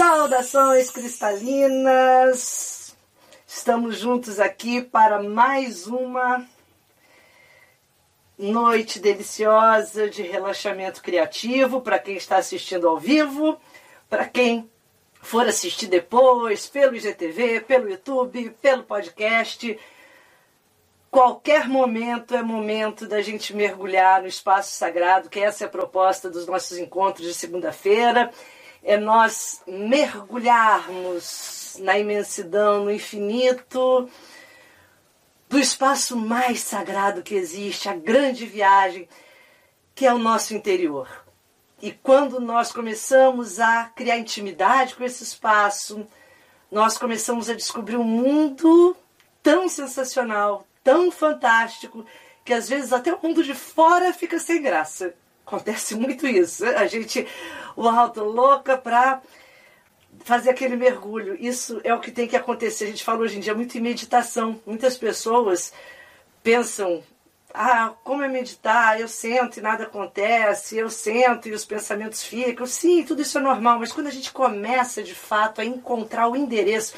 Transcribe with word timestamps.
Saudações 0.00 0.90
cristalinas! 0.90 2.96
Estamos 3.46 3.98
juntos 3.98 4.40
aqui 4.40 4.80
para 4.80 5.22
mais 5.22 5.86
uma 5.86 6.48
noite 8.38 8.98
deliciosa 8.98 10.08
de 10.08 10.22
relaxamento 10.22 11.02
criativo 11.02 11.82
para 11.82 11.98
quem 11.98 12.16
está 12.16 12.38
assistindo 12.38 12.88
ao 12.88 12.96
vivo, 12.96 13.60
para 14.08 14.26
quem 14.26 14.70
for 15.20 15.46
assistir 15.46 15.88
depois, 15.88 16.66
pelo 16.66 16.96
IGTV, 16.96 17.60
pelo 17.60 17.90
YouTube, 17.90 18.56
pelo 18.62 18.84
podcast. 18.84 19.78
Qualquer 21.10 21.68
momento 21.68 22.34
é 22.34 22.42
momento 22.42 23.06
da 23.06 23.20
gente 23.20 23.54
mergulhar 23.54 24.22
no 24.22 24.28
espaço 24.28 24.74
sagrado, 24.74 25.28
que 25.28 25.40
essa 25.40 25.64
é 25.64 25.66
a 25.66 25.70
proposta 25.70 26.30
dos 26.30 26.46
nossos 26.46 26.78
encontros 26.78 27.26
de 27.26 27.34
segunda-feira 27.34 28.32
é 28.82 28.96
nós 28.96 29.62
mergulharmos 29.66 31.76
na 31.80 31.98
imensidão, 31.98 32.84
no 32.84 32.90
infinito, 32.90 34.08
do 35.48 35.58
espaço 35.58 36.16
mais 36.16 36.60
sagrado 36.60 37.22
que 37.22 37.34
existe, 37.34 37.88
a 37.88 37.94
grande 37.94 38.46
viagem, 38.46 39.08
que 39.94 40.06
é 40.06 40.14
o 40.14 40.18
nosso 40.18 40.54
interior. 40.54 41.08
E 41.82 41.90
quando 41.90 42.40
nós 42.40 42.72
começamos 42.72 43.58
a 43.58 43.84
criar 43.84 44.18
intimidade 44.18 44.94
com 44.94 45.02
esse 45.02 45.22
espaço, 45.22 46.06
nós 46.70 46.96
começamos 46.96 47.50
a 47.50 47.54
descobrir 47.54 47.96
um 47.96 48.04
mundo 48.04 48.96
tão 49.42 49.68
sensacional, 49.68 50.66
tão 50.84 51.10
fantástico, 51.10 52.04
que 52.44 52.52
às 52.52 52.68
vezes 52.68 52.92
até 52.92 53.12
o 53.12 53.20
mundo 53.22 53.42
de 53.42 53.54
fora 53.54 54.12
fica 54.12 54.38
sem 54.38 54.62
graça. 54.62 55.14
Acontece 55.50 55.96
muito 55.96 56.28
isso. 56.28 56.64
A 56.64 56.86
gente, 56.86 57.26
o 57.74 57.88
alto 57.88 58.22
louca 58.22 58.78
para 58.78 59.20
fazer 60.20 60.50
aquele 60.50 60.76
mergulho. 60.76 61.36
Isso 61.40 61.80
é 61.82 61.92
o 61.92 61.98
que 61.98 62.12
tem 62.12 62.28
que 62.28 62.36
acontecer. 62.36 62.84
A 62.84 62.86
gente 62.86 63.02
fala 63.02 63.22
hoje 63.22 63.36
em 63.36 63.40
dia 63.40 63.52
muito 63.52 63.76
em 63.76 63.80
meditação. 63.80 64.60
Muitas 64.64 64.96
pessoas 64.96 65.72
pensam, 66.40 67.02
ah, 67.52 67.92
como 68.04 68.22
é 68.22 68.28
meditar? 68.28 69.00
Eu 69.00 69.08
sento 69.08 69.58
e 69.58 69.60
nada 69.60 69.84
acontece, 69.84 70.78
eu 70.78 70.88
sento 70.88 71.48
e 71.48 71.52
os 71.52 71.64
pensamentos 71.64 72.22
ficam. 72.22 72.64
Sim, 72.64 73.02
tudo 73.02 73.20
isso 73.20 73.36
é 73.36 73.40
normal, 73.40 73.80
mas 73.80 73.90
quando 73.90 74.06
a 74.06 74.12
gente 74.12 74.30
começa 74.30 75.02
de 75.02 75.16
fato 75.16 75.60
a 75.60 75.64
encontrar 75.64 76.28
o 76.28 76.36
endereço, 76.36 76.94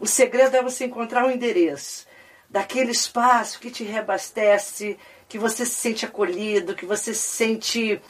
o 0.00 0.06
segredo 0.06 0.56
é 0.56 0.62
você 0.62 0.86
encontrar 0.86 1.26
o 1.26 1.30
endereço 1.30 2.06
daquele 2.48 2.92
espaço 2.92 3.60
que 3.60 3.70
te 3.70 3.84
reabastece, 3.84 4.98
que 5.28 5.38
você 5.38 5.64
se 5.64 5.74
sente 5.74 6.06
acolhido, 6.06 6.74
que 6.74 6.86
você 6.86 7.12
se 7.12 7.28
sente 7.28 8.00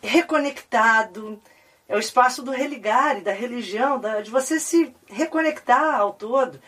reconectado. 0.00 1.40
É 1.88 1.96
o 1.96 2.00
espaço 2.00 2.42
do 2.42 2.50
religar 2.50 3.18
e 3.18 3.22
da 3.22 3.32
religião, 3.32 4.00
de 4.22 4.30
você 4.30 4.58
se 4.58 4.94
reconectar 5.06 6.00
ao 6.00 6.12
todo. 6.12 6.60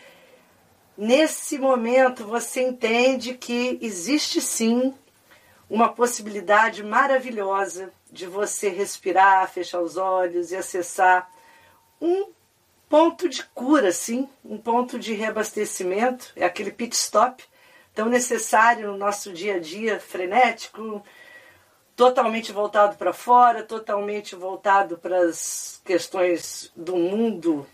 Nesse 0.97 1.57
momento 1.57 2.25
você 2.25 2.61
entende 2.61 3.33
que 3.33 3.77
existe 3.81 4.39
sim 4.39 4.93
uma 5.69 5.89
possibilidade 5.89 6.83
maravilhosa 6.83 7.91
de 8.11 8.27
você 8.27 8.69
respirar, 8.69 9.51
fechar 9.51 9.81
os 9.81 9.97
olhos 9.97 10.51
e 10.51 10.55
acessar 10.55 11.29
um 11.99 12.29
ponto 12.87 13.27
de 13.27 13.43
cura, 13.43 13.91
sim, 13.91 14.29
um 14.43 14.57
ponto 14.57 14.99
de 14.99 15.13
reabastecimento, 15.13 16.31
é 16.35 16.45
aquele 16.45 16.71
pit 16.71 16.95
stop 16.95 17.43
tão 17.95 18.09
necessário 18.09 18.91
no 18.91 18.97
nosso 18.97 19.31
dia 19.31 19.55
a 19.55 19.59
dia 19.59 19.99
frenético, 19.99 21.01
totalmente 21.95 22.51
voltado 22.51 22.97
para 22.97 23.13
fora, 23.13 23.63
totalmente 23.63 24.35
voltado 24.35 24.97
para 24.97 25.17
as 25.19 25.81
questões 25.85 26.71
do 26.75 26.97
mundo 26.97 27.65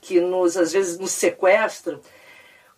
que 0.00 0.20
nos 0.20 0.56
às 0.56 0.72
vezes 0.72 0.96
nos 0.96 1.10
sequestram. 1.10 2.00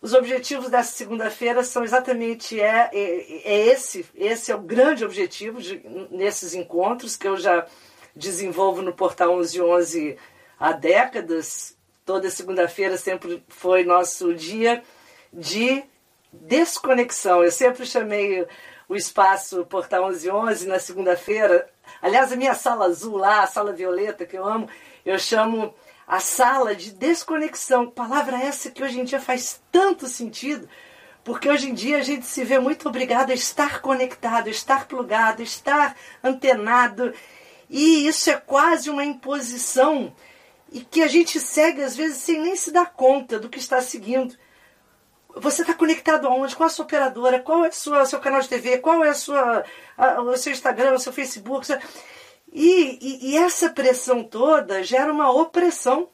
Os 0.01 0.13
objetivos 0.13 0.69
dessa 0.69 0.91
segunda-feira 0.91 1.63
são 1.63 1.83
exatamente 1.83 2.59
é, 2.59 2.89
é, 2.91 3.41
é, 3.43 3.67
esse, 3.67 4.05
esse 4.15 4.51
é 4.51 4.55
o 4.55 4.61
grande 4.61 5.05
objetivo 5.05 5.61
de, 5.61 5.81
nesses 6.09 6.53
encontros 6.53 7.15
que 7.15 7.27
eu 7.27 7.37
já 7.37 7.65
desenvolvo 8.15 8.81
no 8.81 8.93
Portal 8.93 9.35
1111 9.35 10.17
há 10.59 10.71
décadas. 10.71 11.75
Toda 12.05 12.29
segunda-feira 12.29 12.97
sempre 12.97 13.43
foi 13.47 13.83
nosso 13.83 14.33
dia 14.33 14.83
de 15.31 15.83
desconexão. 16.31 17.43
Eu 17.43 17.51
sempre 17.51 17.85
chamei 17.85 18.45
o 18.87 18.95
espaço 18.95 19.65
Portal 19.65 20.07
1111 20.09 20.67
na 20.67 20.79
segunda-feira. 20.79 21.69
Aliás, 22.01 22.31
a 22.31 22.35
minha 22.35 22.53
sala 22.53 22.85
azul 22.85 23.17
lá, 23.17 23.43
a 23.43 23.47
sala 23.47 23.73
violeta 23.73 24.25
que 24.25 24.37
eu 24.37 24.45
amo, 24.45 24.69
eu 25.05 25.17
chamo 25.19 25.73
a 26.07 26.19
sala 26.19 26.75
de 26.75 26.91
desconexão. 26.91 27.89
Palavra 27.89 28.41
essa 28.41 28.71
que 28.71 28.83
hoje 28.83 28.99
em 28.99 29.03
dia 29.03 29.19
faz 29.19 29.61
tanto 29.71 30.07
sentido, 30.07 30.69
porque 31.23 31.49
hoje 31.49 31.69
em 31.69 31.73
dia 31.73 31.97
a 31.97 32.03
gente 32.03 32.25
se 32.25 32.43
vê 32.43 32.59
muito 32.59 32.87
obrigado 32.87 33.31
a 33.31 33.33
estar 33.33 33.81
conectado, 33.81 34.49
estar 34.49 34.87
plugado, 34.87 35.41
estar 35.41 35.95
antenado. 36.23 37.13
E 37.69 38.07
isso 38.07 38.29
é 38.29 38.35
quase 38.37 38.89
uma 38.89 39.03
imposição 39.03 40.13
e 40.71 40.81
que 40.81 41.01
a 41.01 41.07
gente 41.07 41.39
segue 41.39 41.83
às 41.83 41.95
vezes 41.95 42.17
sem 42.17 42.39
nem 42.39 42.55
se 42.55 42.71
dar 42.71 42.93
conta 42.93 43.39
do 43.39 43.49
que 43.49 43.59
está 43.59 43.81
seguindo. 43.81 44.35
Você 45.41 45.61
está 45.61 45.73
conectado 45.73 46.27
aonde? 46.27 46.55
Qual 46.55 46.67
a 46.67 46.69
sua 46.69 46.85
operadora? 46.85 47.39
Qual 47.39 47.65
é 47.65 47.69
o 47.69 48.05
seu 48.05 48.19
canal 48.19 48.41
de 48.41 48.49
TV? 48.49 48.79
Qual 48.79 49.03
é 49.03 49.09
a 49.09 49.13
sua, 49.13 49.63
a, 49.97 50.21
o 50.21 50.37
seu 50.37 50.51
Instagram, 50.51 50.93
o 50.93 50.99
seu 50.99 51.13
Facebook? 51.13 51.67
E, 52.51 52.97
e, 53.01 53.31
e 53.31 53.37
essa 53.37 53.69
pressão 53.69 54.23
toda 54.23 54.83
gera 54.83 55.11
uma 55.11 55.31
opressão, 55.31 56.09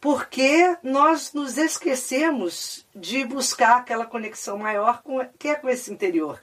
porque 0.00 0.76
nós 0.82 1.32
nos 1.32 1.58
esquecemos 1.58 2.86
de 2.94 3.24
buscar 3.24 3.76
aquela 3.76 4.06
conexão 4.06 4.58
maior 4.58 5.02
com, 5.02 5.24
que 5.38 5.48
é 5.48 5.54
com 5.54 5.68
esse 5.68 5.92
interior. 5.92 6.40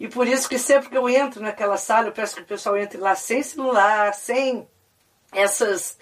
E 0.00 0.08
por 0.08 0.26
isso 0.26 0.48
que 0.48 0.58
sempre 0.58 0.88
que 0.88 0.96
eu 0.96 1.08
entro 1.08 1.42
naquela 1.42 1.76
sala, 1.76 2.08
eu 2.08 2.12
peço 2.12 2.36
que 2.36 2.42
o 2.42 2.46
pessoal 2.46 2.76
entre 2.76 2.98
lá 2.98 3.14
sem 3.14 3.42
celular, 3.42 4.14
sem 4.14 4.68
essas, 5.32 5.98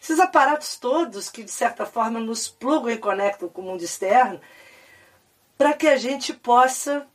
esses 0.00 0.18
aparatos 0.20 0.76
todos 0.78 1.28
que 1.28 1.42
de 1.42 1.50
certa 1.50 1.84
forma 1.84 2.20
nos 2.20 2.48
plugam 2.48 2.90
e 2.90 2.98
conectam 2.98 3.48
com 3.48 3.60
o 3.60 3.64
mundo 3.64 3.82
externo, 3.82 4.40
para 5.60 5.74
que 5.74 5.86
a 5.86 5.96
gente 5.98 6.32
possa 6.32 7.06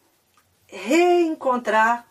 reencontrar 0.67 2.06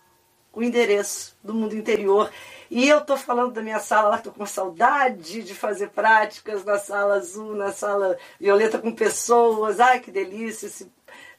o 0.52 0.64
endereço 0.64 1.38
do 1.44 1.54
mundo 1.54 1.76
interior. 1.76 2.28
E 2.68 2.88
eu 2.88 2.98
estou 2.98 3.16
falando 3.16 3.52
da 3.52 3.62
minha 3.62 3.78
sala 3.78 4.08
lá, 4.08 4.16
estou 4.16 4.32
com 4.32 4.44
saudade 4.44 5.44
de 5.44 5.54
fazer 5.54 5.90
práticas 5.90 6.64
na 6.64 6.76
sala 6.76 7.14
azul, 7.14 7.54
na 7.54 7.70
sala 7.70 8.18
violeta 8.40 8.80
com 8.80 8.90
pessoas. 8.90 9.78
Ai, 9.78 10.00
que 10.00 10.10
delícia! 10.10 10.66
Esse 10.66 10.90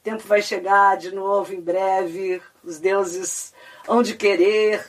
tempo 0.01 0.23
vai 0.25 0.41
chegar 0.41 0.95
de 0.95 1.13
novo 1.13 1.53
em 1.53 1.59
breve. 1.59 2.41
Os 2.63 2.79
deuses 2.79 3.53
hão 3.85 4.01
de 4.01 4.15
querer 4.15 4.81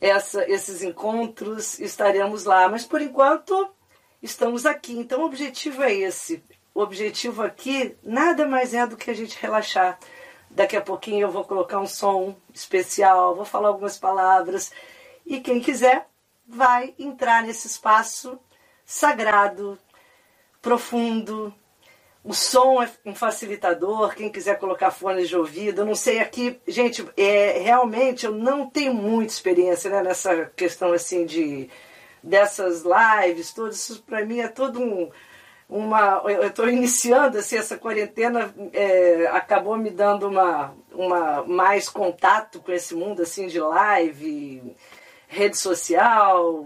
essa, 0.00 0.50
esses 0.50 0.82
encontros, 0.82 1.78
estaremos 1.78 2.42
lá. 2.42 2.68
Mas 2.68 2.84
por 2.84 3.00
enquanto 3.00 3.72
estamos 4.20 4.66
aqui. 4.66 4.98
Então 4.98 5.20
o 5.20 5.26
objetivo 5.26 5.80
é 5.84 5.94
esse: 5.94 6.42
o 6.78 6.80
objetivo 6.80 7.42
aqui 7.42 7.96
nada 8.04 8.46
mais 8.46 8.72
é 8.72 8.86
do 8.86 8.96
que 8.96 9.10
a 9.10 9.14
gente 9.14 9.36
relaxar. 9.42 9.98
Daqui 10.48 10.76
a 10.76 10.80
pouquinho 10.80 11.22
eu 11.26 11.30
vou 11.30 11.42
colocar 11.42 11.80
um 11.80 11.88
som 11.88 12.36
especial, 12.54 13.34
vou 13.34 13.44
falar 13.44 13.66
algumas 13.66 13.98
palavras 13.98 14.70
e 15.26 15.40
quem 15.40 15.58
quiser 15.58 16.06
vai 16.46 16.94
entrar 16.96 17.42
nesse 17.42 17.66
espaço 17.66 18.38
sagrado, 18.84 19.76
profundo. 20.62 21.52
O 22.22 22.32
som 22.32 22.80
é 22.80 22.88
um 23.04 23.14
facilitador, 23.14 24.14
quem 24.14 24.30
quiser 24.30 24.56
colocar 24.56 24.92
fones 24.92 25.28
de 25.28 25.36
ouvido. 25.36 25.80
Eu 25.80 25.86
não 25.86 25.96
sei 25.96 26.20
aqui, 26.20 26.60
gente, 26.68 27.04
é, 27.16 27.58
realmente 27.58 28.24
eu 28.24 28.30
não 28.30 28.70
tenho 28.70 28.94
muita 28.94 29.32
experiência 29.32 29.90
né, 29.90 30.00
nessa 30.00 30.46
questão 30.54 30.92
assim 30.92 31.26
de 31.26 31.68
dessas 32.22 32.84
lives, 32.84 33.52
tudo 33.52 33.70
isso 33.70 34.00
para 34.02 34.24
mim 34.24 34.40
é 34.40 34.48
todo 34.48 34.80
um, 34.80 35.10
uma. 35.68 36.22
Eu 36.24 36.46
estou 36.48 36.68
iniciando 36.68 37.38
assim, 37.38 37.56
essa 37.56 37.76
quarentena, 37.76 38.54
é, 38.72 39.26
acabou 39.32 39.76
me 39.76 39.90
dando 39.90 40.28
uma, 40.28 40.74
uma 40.92 41.44
mais 41.44 41.88
contato 41.88 42.60
com 42.60 42.72
esse 42.72 42.94
mundo 42.94 43.22
assim 43.22 43.46
de 43.46 43.60
live, 43.60 44.74
rede 45.26 45.56
social. 45.58 46.64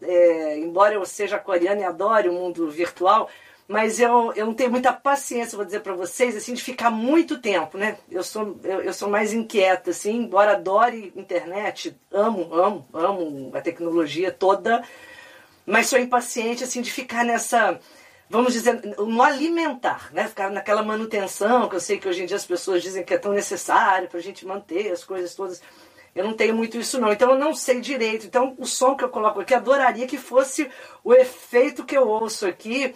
É, 0.00 0.58
embora 0.58 0.94
eu 0.94 1.04
seja 1.04 1.38
coreana 1.38 1.82
e 1.82 1.84
adore 1.84 2.28
o 2.28 2.32
mundo 2.32 2.70
virtual, 2.70 3.28
mas 3.68 4.00
eu, 4.00 4.32
eu 4.34 4.46
não 4.46 4.54
tenho 4.54 4.70
muita 4.70 4.94
paciência, 4.94 5.54
vou 5.56 5.64
dizer 5.64 5.80
para 5.80 5.92
vocês, 5.92 6.34
assim, 6.34 6.54
de 6.54 6.62
ficar 6.62 6.90
muito 6.90 7.38
tempo, 7.38 7.76
né? 7.76 7.98
Eu 8.10 8.22
sou, 8.22 8.58
eu, 8.64 8.80
eu, 8.80 8.94
sou 8.94 9.10
mais 9.10 9.34
inquieta, 9.34 9.90
assim, 9.90 10.16
embora 10.16 10.52
adore 10.52 11.12
internet, 11.14 11.94
amo, 12.10 12.54
amo, 12.54 12.88
amo 12.94 13.50
a 13.54 13.60
tecnologia 13.60 14.32
toda, 14.32 14.82
mas 15.66 15.86
sou 15.86 15.98
impaciente, 15.98 16.64
assim, 16.64 16.80
de 16.80 16.90
ficar 16.90 17.24
nessa, 17.26 17.78
vamos 18.28 18.52
dizer, 18.52 18.80
no 18.98 19.22
alimentar, 19.22 20.10
né? 20.12 20.28
Ficar 20.28 20.50
naquela 20.50 20.82
manutenção, 20.82 21.68
que 21.68 21.76
eu 21.76 21.80
sei 21.80 21.98
que 21.98 22.08
hoje 22.08 22.22
em 22.22 22.26
dia 22.26 22.36
as 22.36 22.46
pessoas 22.46 22.82
dizem 22.82 23.04
que 23.04 23.14
é 23.14 23.18
tão 23.18 23.32
necessário 23.32 24.08
para 24.08 24.18
a 24.18 24.22
gente 24.22 24.46
manter 24.46 24.92
as 24.92 25.02
coisas 25.04 25.34
todas. 25.34 25.62
Eu 26.14 26.24
não 26.24 26.34
tenho 26.34 26.54
muito 26.54 26.76
isso 26.78 27.00
não, 27.00 27.12
então 27.12 27.30
eu 27.30 27.38
não 27.38 27.54
sei 27.54 27.80
direito. 27.80 28.26
Então 28.26 28.54
o 28.58 28.66
som 28.66 28.96
que 28.96 29.04
eu 29.04 29.08
coloco 29.08 29.40
aqui, 29.40 29.54
adoraria 29.54 30.06
que 30.06 30.18
fosse 30.18 30.70
o 31.02 31.14
efeito 31.14 31.84
que 31.84 31.96
eu 31.96 32.08
ouço 32.08 32.46
aqui, 32.46 32.94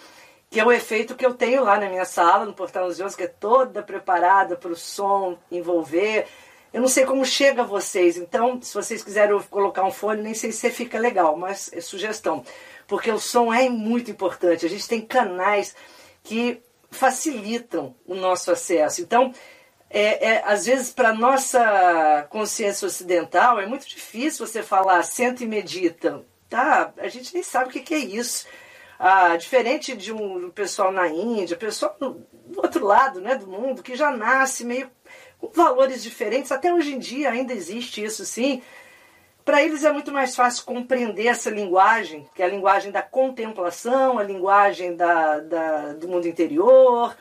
que 0.50 0.60
é 0.60 0.64
o 0.64 0.72
efeito 0.72 1.14
que 1.14 1.24
eu 1.24 1.32
tenho 1.32 1.64
lá 1.64 1.78
na 1.78 1.88
minha 1.88 2.04
sala, 2.04 2.44
no 2.44 2.52
Portal 2.52 2.88
11, 2.88 3.16
que 3.16 3.22
é 3.22 3.28
toda 3.28 3.82
preparada 3.82 4.56
para 4.56 4.72
o 4.72 4.76
som 4.76 5.38
envolver. 5.50 6.26
Eu 6.72 6.80
não 6.80 6.88
sei 6.88 7.04
como 7.04 7.24
chega 7.24 7.62
a 7.62 7.66
vocês, 7.66 8.16
então 8.16 8.60
se 8.60 8.74
vocês 8.74 9.02
quiserem 9.04 9.38
colocar 9.50 9.84
um 9.84 9.90
fone, 9.90 10.22
nem 10.22 10.34
sei 10.34 10.52
se 10.52 10.70
fica 10.70 10.98
legal, 10.98 11.36
mas 11.36 11.70
é 11.72 11.80
sugestão. 11.80 12.42
Porque 12.92 13.10
o 13.10 13.18
som 13.18 13.50
é 13.50 13.70
muito 13.70 14.10
importante. 14.10 14.66
A 14.66 14.68
gente 14.68 14.86
tem 14.86 15.00
canais 15.00 15.74
que 16.22 16.60
facilitam 16.90 17.96
o 18.06 18.14
nosso 18.14 18.50
acesso. 18.50 19.00
Então, 19.00 19.32
é, 19.88 20.32
é, 20.32 20.42
às 20.44 20.66
vezes, 20.66 20.90
para 20.90 21.14
nossa 21.14 22.26
consciência 22.28 22.86
ocidental, 22.86 23.58
é 23.58 23.64
muito 23.64 23.88
difícil 23.88 24.46
você 24.46 24.62
falar 24.62 25.02
senta 25.04 25.42
e 25.42 25.46
medita. 25.46 26.22
Tá? 26.50 26.92
A 26.98 27.08
gente 27.08 27.32
nem 27.32 27.42
sabe 27.42 27.70
o 27.70 27.72
que, 27.72 27.80
que 27.80 27.94
é 27.94 27.98
isso. 27.98 28.46
Ah, 28.98 29.38
diferente 29.38 29.96
de 29.96 30.12
um 30.12 30.50
pessoal 30.50 30.92
na 30.92 31.08
Índia, 31.08 31.56
pessoal 31.56 31.96
do, 31.98 32.26
outro 32.58 32.84
lado 32.84 33.22
né, 33.22 33.36
do 33.36 33.46
mundo, 33.46 33.82
que 33.82 33.96
já 33.96 34.10
nasce 34.10 34.66
meio 34.66 34.90
com 35.38 35.48
valores 35.48 36.02
diferentes, 36.02 36.52
até 36.52 36.74
hoje 36.74 36.92
em 36.92 36.98
dia 36.98 37.30
ainda 37.30 37.54
existe 37.54 38.04
isso 38.04 38.22
sim. 38.26 38.62
Para 39.44 39.62
eles 39.62 39.84
é 39.84 39.92
muito 39.92 40.12
mais 40.12 40.36
fácil 40.36 40.64
compreender 40.64 41.26
essa 41.26 41.50
linguagem, 41.50 42.28
que 42.34 42.42
é 42.42 42.44
a 42.44 42.48
linguagem 42.48 42.92
da 42.92 43.02
contemplação, 43.02 44.18
a 44.18 44.22
linguagem 44.22 44.94
da, 44.94 45.40
da 45.40 45.92
do 45.94 46.06
mundo 46.06 46.28
interior, 46.28 47.16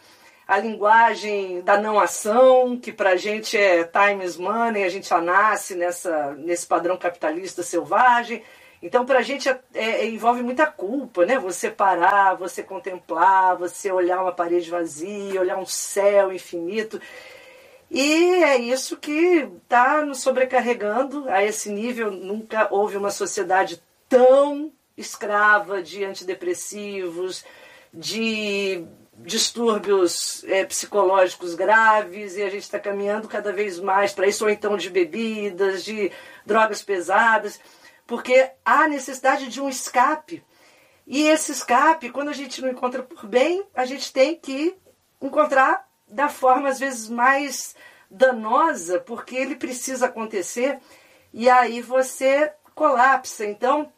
a 0.47 0.57
linguagem 0.57 1.61
da 1.61 1.79
não 1.79 1.99
ação, 1.99 2.77
que 2.77 2.91
para 2.91 3.11
a 3.11 3.15
gente 3.15 3.57
é 3.57 3.83
time 3.83 4.23
is 4.23 4.37
money, 4.37 4.83
a 4.83 4.89
gente 4.89 5.07
já 5.07 5.21
nasce 5.21 5.75
nessa, 5.75 6.33
nesse 6.33 6.67
padrão 6.67 6.97
capitalista 6.97 7.63
selvagem. 7.63 8.43
Então, 8.83 9.05
para 9.05 9.19
a 9.19 9.21
gente 9.21 9.47
é, 9.47 9.59
é, 9.73 10.07
envolve 10.07 10.43
muita 10.43 10.65
culpa, 10.65 11.25
né? 11.25 11.37
Você 11.39 11.69
parar, 11.69 12.33
você 12.33 12.63
contemplar, 12.63 13.55
você 13.55 13.91
olhar 13.91 14.21
uma 14.21 14.31
parede 14.31 14.69
vazia, 14.69 15.39
olhar 15.39 15.57
um 15.57 15.65
céu 15.65 16.33
infinito. 16.33 16.99
E 17.93 18.43
é 18.43 18.57
isso 18.57 18.95
que 18.95 19.49
está 19.63 20.05
nos 20.05 20.21
sobrecarregando 20.21 21.27
a 21.27 21.43
esse 21.43 21.69
nível. 21.69 22.09
Nunca 22.09 22.69
houve 22.71 22.95
uma 22.95 23.11
sociedade 23.11 23.83
tão 24.07 24.71
escrava 24.95 25.83
de 25.83 26.05
antidepressivos, 26.05 27.43
de 27.93 28.85
distúrbios 29.17 30.43
é, 30.45 30.63
psicológicos 30.63 31.53
graves, 31.53 32.37
e 32.37 32.43
a 32.43 32.49
gente 32.49 32.63
está 32.63 32.79
caminhando 32.79 33.27
cada 33.27 33.51
vez 33.51 33.77
mais 33.77 34.13
para 34.13 34.25
isso, 34.25 34.45
ou 34.45 34.49
então 34.49 34.77
de 34.77 34.89
bebidas, 34.89 35.83
de 35.83 36.11
drogas 36.45 36.81
pesadas 36.81 37.59
porque 38.11 38.51
há 38.65 38.89
necessidade 38.89 39.47
de 39.47 39.61
um 39.61 39.69
escape. 39.69 40.43
E 41.07 41.29
esse 41.29 41.53
escape, 41.53 42.09
quando 42.09 42.27
a 42.27 42.33
gente 42.33 42.61
não 42.61 42.69
encontra 42.69 43.01
por 43.01 43.25
bem, 43.25 43.63
a 43.73 43.85
gente 43.85 44.11
tem 44.11 44.35
que 44.35 44.75
encontrar 45.21 45.87
da 46.11 46.29
forma 46.29 46.69
às 46.69 46.79
vezes 46.79 47.09
mais 47.09 47.75
danosa, 48.09 48.99
porque 48.99 49.35
ele 49.35 49.55
precisa 49.55 50.07
acontecer 50.07 50.79
e 51.33 51.49
aí 51.49 51.81
você 51.81 52.51
colapsa. 52.75 53.45
Então, 53.45 53.91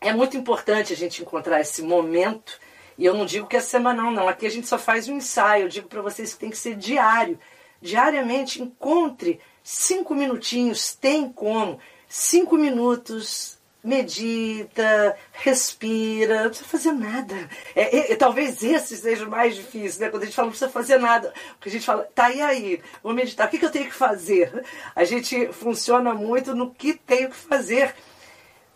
é 0.00 0.12
muito 0.12 0.36
importante 0.36 0.92
a 0.92 0.96
gente 0.96 1.22
encontrar 1.22 1.60
esse 1.60 1.82
momento. 1.82 2.60
E 2.98 3.04
eu 3.04 3.14
não 3.14 3.26
digo 3.26 3.46
que 3.46 3.56
é 3.56 3.60
semanal, 3.60 4.10
não. 4.10 4.28
Aqui 4.28 4.46
a 4.46 4.50
gente 4.50 4.66
só 4.66 4.78
faz 4.78 5.08
um 5.08 5.16
ensaio. 5.16 5.64
Eu 5.64 5.68
digo 5.68 5.88
para 5.88 6.02
vocês 6.02 6.34
que 6.34 6.40
tem 6.40 6.50
que 6.50 6.58
ser 6.58 6.76
diário. 6.76 7.38
Diariamente, 7.80 8.62
encontre 8.62 9.40
cinco 9.62 10.14
minutinhos, 10.14 10.94
tem 10.94 11.30
como 11.30 11.78
cinco 12.08 12.56
minutos, 12.56 13.55
medita, 13.86 15.16
respira, 15.32 16.42
não 16.42 16.48
precisa 16.48 16.68
fazer 16.68 16.90
nada. 16.90 17.48
É, 17.74 18.12
é, 18.12 18.16
talvez 18.16 18.60
esse 18.64 18.96
seja 18.96 19.24
o 19.24 19.30
mais 19.30 19.54
difícil, 19.54 20.00
né? 20.00 20.10
Quando 20.10 20.24
a 20.24 20.26
gente 20.26 20.34
fala 20.34 20.46
não 20.46 20.50
precisa 20.50 20.70
fazer 20.70 20.98
nada, 20.98 21.32
porque 21.52 21.68
a 21.68 21.72
gente 21.72 21.86
fala, 21.86 22.02
tá 22.12 22.30
e 22.30 22.42
aí, 22.42 22.82
vou 23.00 23.14
meditar, 23.14 23.46
o 23.46 23.50
que, 23.50 23.58
que 23.58 23.64
eu 23.64 23.70
tenho 23.70 23.86
que 23.86 23.94
fazer? 23.94 24.64
A 24.94 25.04
gente 25.04 25.52
funciona 25.52 26.12
muito 26.12 26.52
no 26.52 26.74
que 26.74 26.94
tenho 26.94 27.30
que 27.30 27.36
fazer. 27.36 27.94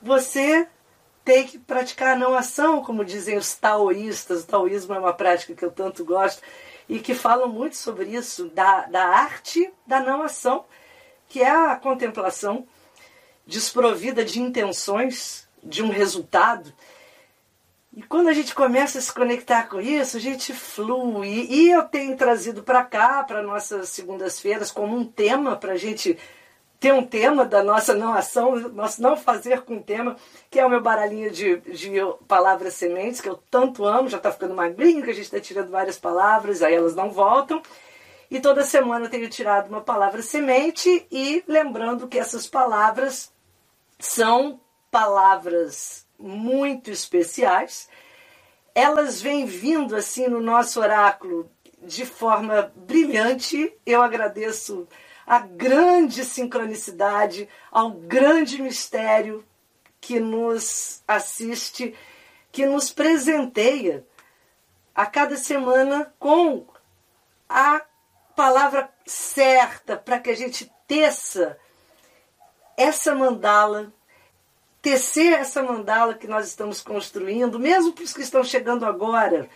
Você 0.01 0.69
tem 1.25 1.45
que 1.45 1.59
praticar 1.59 2.15
a 2.15 2.19
não 2.19 2.35
ação, 2.35 2.83
como 2.83 3.05
dizem 3.05 3.37
os 3.37 3.53
taoístas. 3.55 4.45
O 4.45 4.47
taoísmo 4.47 4.95
é 4.95 4.99
uma 5.01 5.13
prática 5.13 5.55
que 5.55 5.65
eu 5.65 5.73
tanto 5.73 6.05
gosto 6.05 6.41
e 6.89 7.01
que 7.01 7.15
falam 7.15 7.49
muito 7.49 7.77
sobre 7.77 8.07
isso, 8.11 8.49
da, 8.51 8.83
da 8.87 9.07
arte 9.07 9.73
da 9.85 9.99
não 10.01 10.23
ação, 10.23 10.65
que 11.29 11.43
é 11.43 11.51
a 11.51 11.75
contemplação 11.75 12.67
desprovida 13.51 14.25
de 14.25 14.41
intenções, 14.41 15.47
de 15.63 15.83
um 15.83 15.91
resultado. 15.91 16.73
E 17.95 18.03
quando 18.03 18.29
a 18.29 18.33
gente 18.33 18.55
começa 18.55 18.99
a 18.99 19.03
se 19.03 19.13
conectar 19.13 19.65
com 19.69 19.81
isso, 19.81 20.17
a 20.17 20.21
gente 20.21 20.55
flui. 20.55 21.49
E 21.51 21.71
eu 21.71 21.83
tenho 21.83 22.17
trazido 22.17 22.63
para 22.63 22.85
cá, 22.85 23.25
para 23.25 23.43
nossas 23.43 23.89
segundas-feiras, 23.89 24.71
como 24.71 24.97
um 24.97 25.05
tema, 25.05 25.57
para 25.57 25.73
a 25.73 25.77
gente 25.77 26.17
ter 26.79 26.95
um 26.95 27.05
tema 27.05 27.45
da 27.45 27.63
nossa 27.63 27.93
não 27.93 28.15
ação, 28.15 28.57
nosso 28.71 29.03
não 29.03 29.17
fazer 29.17 29.63
com 29.63 29.83
tema, 29.83 30.17
que 30.49 30.59
é 30.59 30.65
o 30.65 30.71
meu 30.71 30.81
baralhinho 30.81 31.31
de, 31.31 31.57
de 31.57 31.91
palavras 32.27 32.75
sementes, 32.75 33.21
que 33.21 33.29
eu 33.29 33.39
tanto 33.51 33.85
amo, 33.85 34.09
já 34.09 34.17
está 34.17 34.33
ficando 34.33 34.55
magrinho, 34.55 35.03
que 35.03 35.11
a 35.11 35.15
gente 35.15 35.25
está 35.25 35.41
tirando 35.41 35.71
várias 35.71 35.99
palavras, 35.99 36.63
aí 36.63 36.75
elas 36.75 36.95
não 36.95 37.11
voltam. 37.11 37.61
E 38.31 38.39
toda 38.39 38.63
semana 38.63 39.07
eu 39.07 39.11
tenho 39.11 39.29
tirado 39.29 39.69
uma 39.69 39.81
palavra 39.81 40.23
semente 40.23 41.05
e 41.11 41.43
lembrando 41.49 42.07
que 42.07 42.19
essas 42.19 42.47
palavras 42.47 43.31
são 44.01 44.61
palavras 44.91 46.07
muito 46.19 46.91
especiais. 46.91 47.89
Elas 48.75 49.21
vêm 49.21 49.47
vindo 49.47 49.95
assim 49.95 50.27
no 50.27 50.41
nosso 50.41 50.81
oráculo 50.81 51.51
de 51.83 52.05
forma 52.05 52.73
brilhante. 52.75 53.73
Eu 53.85 54.03
agradeço 54.03 54.89
a 55.27 55.39
grande 55.39 56.25
sincronicidade, 56.25 57.49
ao 57.71 57.93
grande 57.93 58.61
mistério 58.61 59.45
que 60.01 60.19
nos 60.19 61.03
assiste, 61.07 61.95
que 62.51 62.67
nos 62.67 62.91
presenteia 62.91 64.05
a 64.95 65.07
cada 65.07 65.37
semana 65.37 66.13
com 66.19 66.67
a 67.49 67.83
palavra 68.35 68.91
certa 69.07 69.97
para 69.97 70.19
que 70.19 70.31
a 70.31 70.37
gente 70.37 70.71
teça 70.87 71.59
essa 72.81 73.15
mandala, 73.15 73.93
tecer 74.81 75.35
essa 75.35 75.63
mandala 75.63 76.15
que 76.15 76.27
nós 76.27 76.47
estamos 76.47 76.81
construindo, 76.81 77.59
mesmo 77.59 77.93
para 77.93 78.05
os 78.05 78.15
que 78.15 78.23
estão 78.23 78.43
chegando 78.43 78.87
agora. 78.87 79.51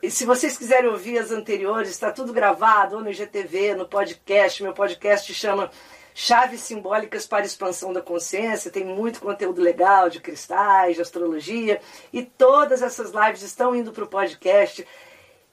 E 0.00 0.08
se 0.12 0.24
vocês 0.24 0.56
quiserem 0.56 0.88
ouvir 0.88 1.18
as 1.18 1.32
anteriores, 1.32 1.90
está 1.90 2.12
tudo 2.12 2.32
gravado, 2.32 2.96
ou 2.96 3.02
no 3.02 3.10
IGTV, 3.10 3.74
no 3.74 3.88
podcast. 3.88 4.62
Meu 4.62 4.72
podcast 4.72 5.34
chama 5.34 5.72
Chaves 6.14 6.60
Simbólicas 6.60 7.26
para 7.26 7.46
Expansão 7.46 7.92
da 7.92 8.00
Consciência. 8.00 8.70
Tem 8.70 8.84
muito 8.84 9.20
conteúdo 9.20 9.60
legal 9.60 10.08
de 10.08 10.20
cristais, 10.20 10.94
de 10.94 11.02
astrologia. 11.02 11.80
E 12.12 12.22
todas 12.22 12.80
essas 12.80 13.10
lives 13.10 13.42
estão 13.42 13.74
indo 13.74 13.92
para 13.92 14.04
o 14.04 14.08
podcast. 14.08 14.86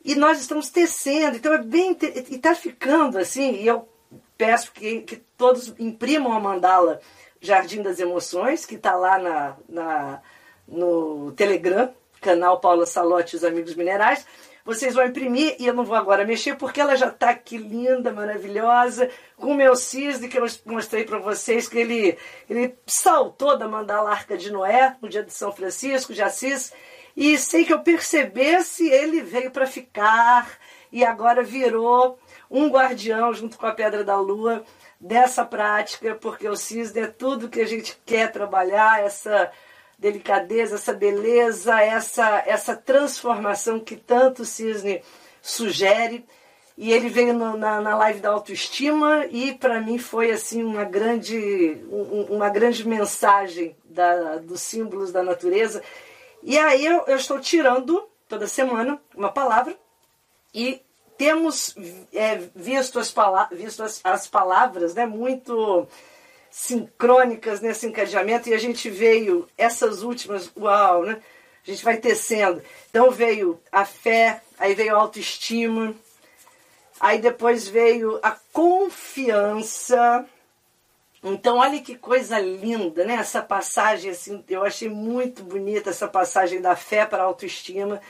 E 0.06 0.14
nós 0.14 0.40
estamos 0.40 0.70
tecendo. 0.70 1.38
Então 1.38 1.54
é 1.54 1.58
bem. 1.58 1.98
E 2.00 2.36
está 2.36 2.54
ficando 2.54 3.18
assim. 3.18 3.54
E 3.54 3.66
eu 3.66 3.88
peço 4.42 4.72
que, 4.72 5.02
que 5.02 5.18
todos 5.38 5.72
imprimam 5.78 6.34
a 6.34 6.40
mandala 6.40 7.00
Jardim 7.40 7.84
das 7.84 8.00
Emoções, 8.00 8.66
que 8.66 8.74
está 8.74 8.96
lá 8.96 9.20
na, 9.20 9.56
na, 9.70 10.22
no 10.68 11.32
Telegram, 11.34 11.94
canal 12.20 12.60
Paula 12.60 12.88
Salote 12.88 13.36
e 13.36 13.38
os 13.38 13.44
Amigos 13.44 13.76
Minerais. 13.76 14.26
Vocês 14.66 14.96
vão 14.96 15.06
imprimir 15.06 15.56
e 15.60 15.68
eu 15.68 15.76
não 15.76 15.86
vou 15.86 15.96
agora 15.96 16.26
mexer 16.26 16.56
porque 16.56 16.82
ela 16.82 16.96
já 16.96 17.10
está 17.10 17.30
aqui 17.30 17.56
linda, 17.56 18.12
maravilhosa, 18.12 19.12
com 19.38 19.52
o 19.52 19.56
meu 19.56 19.76
cisne 19.76 20.28
que 20.28 20.40
eu 20.40 20.46
mostrei 20.66 21.04
para 21.04 21.20
vocês, 21.20 21.68
que 21.68 21.78
ele, 21.78 22.18
ele 22.50 22.76
saltou 22.88 23.56
da 23.56 23.68
mandala 23.68 24.10
Arca 24.10 24.36
de 24.36 24.52
Noé 24.52 24.96
no 25.00 25.08
dia 25.08 25.22
de 25.22 25.32
São 25.32 25.52
Francisco 25.52 26.16
de 26.16 26.24
Assis. 26.24 26.74
E 27.16 27.38
sem 27.38 27.64
que 27.64 27.74
eu 27.74 27.82
percebesse, 27.82 28.90
ele 28.90 29.22
veio 29.22 29.52
para 29.52 29.68
ficar 29.68 30.58
e 30.92 31.06
agora 31.06 31.44
virou 31.44 32.18
um 32.52 32.68
guardião 32.68 33.34
junto 33.34 33.58
com 33.58 33.66
a 33.66 33.72
Pedra 33.72 34.04
da 34.04 34.18
Lua 34.20 34.64
dessa 35.00 35.46
prática, 35.46 36.14
porque 36.14 36.48
o 36.48 36.56
cisne 36.56 37.02
é 37.02 37.08
tudo 37.08 37.50
que 37.50 37.62
a 37.62 37.66
gente 37.66 37.98
quer 38.06 38.30
trabalhar, 38.30 39.02
essa 39.02 39.50
delicadeza, 39.98 40.76
essa 40.76 40.94
beleza, 40.94 41.80
essa, 41.82 42.44
essa 42.46 42.76
transformação 42.76 43.80
que 43.80 43.96
tanto 43.96 44.42
o 44.42 44.46
cisne 44.46 45.02
sugere. 45.42 46.26
E 46.78 46.92
ele 46.92 47.10
veio 47.10 47.34
no, 47.34 47.56
na, 47.56 47.80
na 47.80 47.96
live 47.96 48.20
da 48.20 48.30
autoestima 48.30 49.26
e 49.30 49.54
para 49.54 49.80
mim 49.80 49.98
foi 49.98 50.32
assim 50.32 50.64
uma 50.64 50.84
grande, 50.84 51.78
um, 51.90 52.36
uma 52.36 52.50
grande 52.50 52.88
mensagem 52.88 53.76
da, 53.86 54.38
dos 54.38 54.62
símbolos 54.62 55.12
da 55.12 55.24
natureza. 55.24 55.82
E 56.44 56.58
aí 56.58 56.86
eu, 56.86 57.04
eu 57.08 57.16
estou 57.16 57.40
tirando 57.40 58.08
toda 58.28 58.48
semana 58.48 59.00
uma 59.16 59.32
palavra 59.32 59.78
e 60.54 60.82
temos 61.22 61.76
é, 62.12 62.50
visto, 62.56 62.98
as, 62.98 63.14
visto 63.52 63.84
as, 63.84 64.02
as 64.04 64.26
palavras 64.26 64.96
né, 64.96 65.06
muito 65.06 65.88
sincrônicas 66.50 67.62
nesse 67.62 67.86
encadeamento 67.86 68.50
e 68.50 68.56
a 68.56 68.58
gente 68.58 68.90
veio, 68.90 69.48
essas 69.56 70.02
últimas, 70.02 70.52
uau, 70.58 71.04
né? 71.04 71.22
A 71.64 71.70
gente 71.70 71.86
vai 71.86 71.98
tecendo. 71.98 72.64
Então 72.90 73.12
veio 73.12 73.62
a 73.72 73.86
fé, 73.86 74.42
aí 74.58 74.74
veio 74.74 74.96
a 74.96 75.00
autoestima, 75.00 75.94
aí 77.00 77.20
depois 77.20 77.68
veio 77.68 78.20
a 78.24 78.36
confiança. 78.52 80.26
Então 81.24 81.58
olha 81.60 81.80
que 81.82 81.96
coisa 81.96 82.40
linda, 82.40 83.06
né? 83.06 83.14
Essa 83.14 83.44
passagem, 83.44 84.10
assim, 84.10 84.44
eu 84.50 84.64
achei 84.64 84.90
muito 84.90 85.44
bonita 85.44 85.92
essa 85.92 86.08
passagem 86.08 86.60
da 86.62 86.76
fé 86.76 87.06
para 87.06 87.22
a 87.22 87.28
autoestima. 87.28 88.02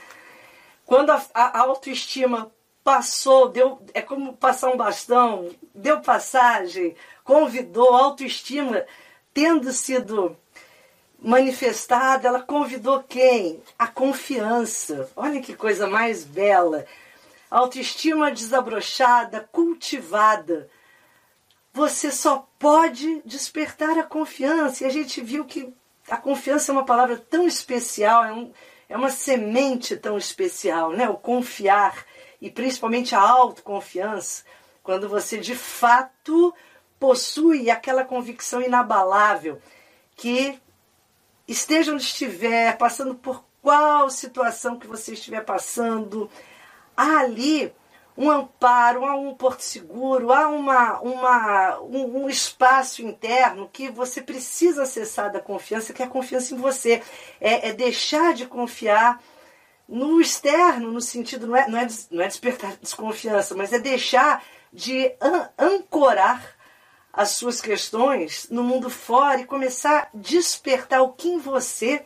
Quando 0.86 1.10
a, 1.10 1.22
a 1.34 1.60
autoestima 1.60 2.50
passou, 2.84 3.48
deu, 3.48 3.80
é 3.94 4.00
como 4.00 4.36
passar 4.36 4.70
um 4.70 4.76
bastão, 4.76 5.50
deu 5.74 6.00
passagem, 6.00 6.96
convidou, 7.24 7.94
autoestima, 7.94 8.84
tendo 9.32 9.72
sido 9.72 10.36
manifestada, 11.18 12.26
ela 12.26 12.42
convidou 12.42 13.02
quem? 13.02 13.62
A 13.78 13.86
confiança. 13.86 15.08
Olha 15.14 15.40
que 15.40 15.54
coisa 15.54 15.86
mais 15.86 16.24
bela. 16.24 16.84
Autoestima 17.50 18.32
desabrochada, 18.32 19.48
cultivada. 19.52 20.68
Você 21.72 22.10
só 22.10 22.46
pode 22.58 23.22
despertar 23.24 23.96
a 23.98 24.02
confiança. 24.02 24.82
E 24.82 24.86
a 24.86 24.90
gente 24.90 25.20
viu 25.20 25.44
que 25.44 25.72
a 26.10 26.16
confiança 26.16 26.72
é 26.72 26.74
uma 26.74 26.84
palavra 26.84 27.16
tão 27.16 27.46
especial, 27.46 28.24
é, 28.24 28.32
um, 28.32 28.52
é 28.88 28.96
uma 28.96 29.10
semente 29.10 29.96
tão 29.96 30.18
especial, 30.18 30.92
né? 30.92 31.08
O 31.08 31.14
confiar 31.14 32.04
e 32.42 32.50
principalmente 32.50 33.14
a 33.14 33.20
autoconfiança, 33.20 34.42
quando 34.82 35.08
você 35.08 35.38
de 35.38 35.54
fato 35.54 36.52
possui 36.98 37.70
aquela 37.70 38.04
convicção 38.04 38.60
inabalável 38.60 39.62
que 40.16 40.60
esteja 41.46 41.92
onde 41.92 42.02
estiver, 42.02 42.76
passando 42.76 43.14
por 43.14 43.44
qual 43.62 44.10
situação 44.10 44.76
que 44.76 44.88
você 44.88 45.12
estiver 45.12 45.44
passando, 45.44 46.28
há 46.96 47.18
ali 47.18 47.72
um 48.18 48.28
amparo, 48.28 49.06
há 49.06 49.14
um 49.14 49.34
porto 49.34 49.60
seguro, 49.60 50.32
há 50.32 50.48
uma, 50.48 51.00
uma, 51.00 51.80
um, 51.80 52.24
um, 52.24 52.28
espaço 52.28 53.02
interno 53.02 53.70
que 53.72 53.88
você 53.88 54.20
precisa 54.20 54.82
acessar 54.82 55.30
da 55.30 55.40
confiança, 55.40 55.92
que 55.92 56.02
é 56.02 56.06
a 56.06 56.10
confiança 56.10 56.54
em 56.54 56.58
você. 56.58 57.02
É, 57.40 57.68
é 57.68 57.72
deixar 57.72 58.34
de 58.34 58.46
confiar 58.46 59.22
no 59.92 60.20
externo, 60.22 60.90
no 60.90 61.02
sentido, 61.02 61.46
não 61.46 61.54
é, 61.54 61.68
não 61.68 61.78
é, 61.78 61.86
não 62.10 62.22
é 62.22 62.26
despertar 62.26 62.76
desconfiança, 62.80 63.54
mas 63.54 63.74
é 63.74 63.78
deixar 63.78 64.42
de 64.72 65.14
an 65.20 65.50
ancorar 65.58 66.56
as 67.12 67.32
suas 67.32 67.60
questões 67.60 68.48
no 68.50 68.62
mundo 68.62 68.88
fora 68.88 69.42
e 69.42 69.44
começar 69.44 70.04
a 70.04 70.08
despertar 70.14 71.02
o 71.02 71.12
que 71.12 71.28
em 71.28 71.38
você 71.38 72.02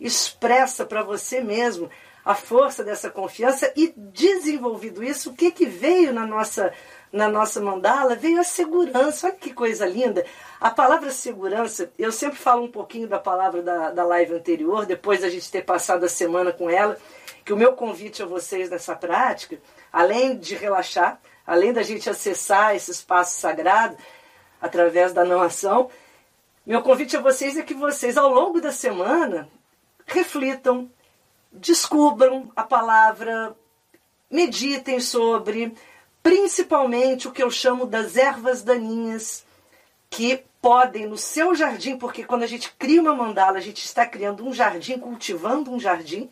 expressa 0.00 0.86
para 0.86 1.02
você 1.02 1.42
mesmo 1.42 1.90
a 2.24 2.34
força 2.34 2.82
dessa 2.82 3.10
confiança 3.10 3.70
e 3.76 3.92
desenvolvido 3.94 5.04
isso, 5.04 5.30
o 5.30 5.34
que, 5.34 5.50
que 5.50 5.66
veio 5.66 6.14
na 6.14 6.26
nossa 6.26 6.72
na 7.12 7.28
nossa 7.28 7.60
mandala 7.60 8.14
veio 8.14 8.40
a 8.40 8.44
segurança. 8.44 9.28
Olha 9.28 9.36
que 9.36 9.52
coisa 9.52 9.86
linda. 9.86 10.24
A 10.60 10.70
palavra 10.70 11.10
segurança, 11.10 11.90
eu 11.98 12.12
sempre 12.12 12.38
falo 12.38 12.64
um 12.64 12.70
pouquinho 12.70 13.08
da 13.08 13.18
palavra 13.18 13.62
da, 13.62 13.90
da 13.90 14.04
live 14.04 14.34
anterior, 14.34 14.86
depois 14.86 15.20
da 15.20 15.28
gente 15.28 15.50
ter 15.50 15.64
passado 15.64 16.04
a 16.04 16.08
semana 16.08 16.52
com 16.52 16.68
ela 16.68 16.96
que 17.44 17.52
o 17.52 17.56
meu 17.56 17.74
convite 17.74 18.24
a 18.24 18.26
vocês 18.26 18.68
nessa 18.68 18.96
prática, 18.96 19.56
além 19.92 20.36
de 20.36 20.56
relaxar, 20.56 21.20
além 21.46 21.72
da 21.72 21.82
gente 21.82 22.10
acessar 22.10 22.74
esse 22.74 22.90
espaço 22.90 23.38
sagrado 23.38 23.96
através 24.60 25.12
da 25.12 25.24
não 25.24 25.40
ação, 25.40 25.88
meu 26.66 26.82
convite 26.82 27.16
a 27.16 27.20
vocês 27.20 27.56
é 27.56 27.62
que 27.62 27.72
vocês, 27.72 28.16
ao 28.16 28.28
longo 28.28 28.60
da 28.60 28.72
semana, 28.72 29.48
reflitam, 30.04 30.90
descubram 31.52 32.50
a 32.56 32.64
palavra, 32.64 33.56
meditem 34.28 34.98
sobre, 34.98 35.72
principalmente 36.26 37.28
o 37.28 37.30
que 37.30 37.40
eu 37.40 37.48
chamo 37.48 37.86
das 37.86 38.16
ervas 38.16 38.60
daninhas, 38.60 39.44
que 40.10 40.42
podem 40.60 41.06
no 41.06 41.16
seu 41.16 41.54
jardim, 41.54 41.96
porque 41.96 42.24
quando 42.24 42.42
a 42.42 42.48
gente 42.48 42.74
cria 42.76 43.00
uma 43.00 43.14
mandala, 43.14 43.58
a 43.58 43.60
gente 43.60 43.84
está 43.84 44.04
criando 44.04 44.44
um 44.44 44.52
jardim, 44.52 44.98
cultivando 44.98 45.70
um 45.70 45.78
jardim, 45.78 46.28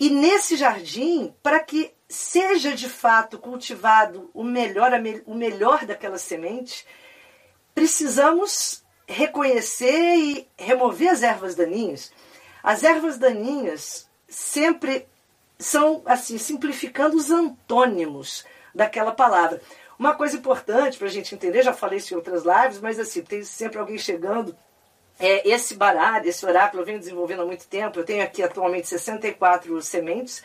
e 0.00 0.08
nesse 0.08 0.56
jardim, 0.56 1.34
para 1.42 1.60
que 1.60 1.92
seja 2.08 2.74
de 2.74 2.88
fato 2.88 3.38
cultivado 3.38 4.30
o 4.32 4.42
melhor, 4.42 4.92
o 5.26 5.34
melhor 5.34 5.84
daquela 5.84 6.16
semente, 6.16 6.86
precisamos 7.74 8.82
reconhecer 9.06 10.16
e 10.16 10.48
remover 10.56 11.10
as 11.10 11.22
ervas 11.22 11.54
daninhas. 11.54 12.10
As 12.62 12.82
ervas 12.82 13.18
daninhas 13.18 14.08
sempre 14.26 15.06
são, 15.58 16.00
assim, 16.06 16.38
simplificando 16.38 17.14
os 17.14 17.30
antônimos 17.30 18.50
daquela 18.74 19.12
palavra. 19.12 19.60
Uma 19.98 20.14
coisa 20.14 20.36
importante 20.36 20.98
para 20.98 21.06
a 21.06 21.10
gente 21.10 21.34
entender, 21.34 21.62
já 21.62 21.72
falei 21.72 21.98
isso 21.98 22.12
em 22.12 22.16
outras 22.16 22.42
lives, 22.44 22.80
mas 22.80 22.98
assim, 22.98 23.22
tem 23.22 23.42
sempre 23.42 23.78
alguém 23.78 23.98
chegando 23.98 24.56
é, 25.18 25.48
esse 25.48 25.74
baralho, 25.74 26.28
esse 26.28 26.44
oráculo 26.44 26.82
eu 26.82 26.86
venho 26.86 26.98
desenvolvendo 26.98 27.42
há 27.42 27.46
muito 27.46 27.66
tempo. 27.68 27.98
Eu 27.98 28.04
tenho 28.04 28.22
aqui 28.22 28.42
atualmente 28.42 28.88
64 28.88 29.80
sementes, 29.82 30.42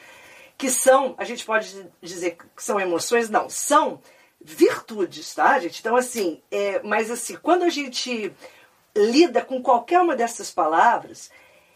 que 0.58 0.70
são, 0.70 1.16
a 1.18 1.24
gente 1.24 1.46
pode 1.46 1.90
dizer 2.02 2.38
que 2.56 2.64
são 2.64 2.80
emoções, 2.80 3.30
não, 3.30 3.50
são 3.50 4.00
virtudes, 4.40 5.34
tá, 5.34 5.60
gente? 5.60 5.80
Então, 5.80 5.96
assim, 5.96 6.42
é, 6.52 6.82
mas 6.84 7.10
assim, 7.10 7.36
quando 7.36 7.64
a 7.64 7.70
gente 7.70 8.32
lida 8.96 9.42
com 9.44 9.62
qualquer 9.62 10.02
uma 10.02 10.16
dessas 10.16 10.52
palavras, 10.52 11.32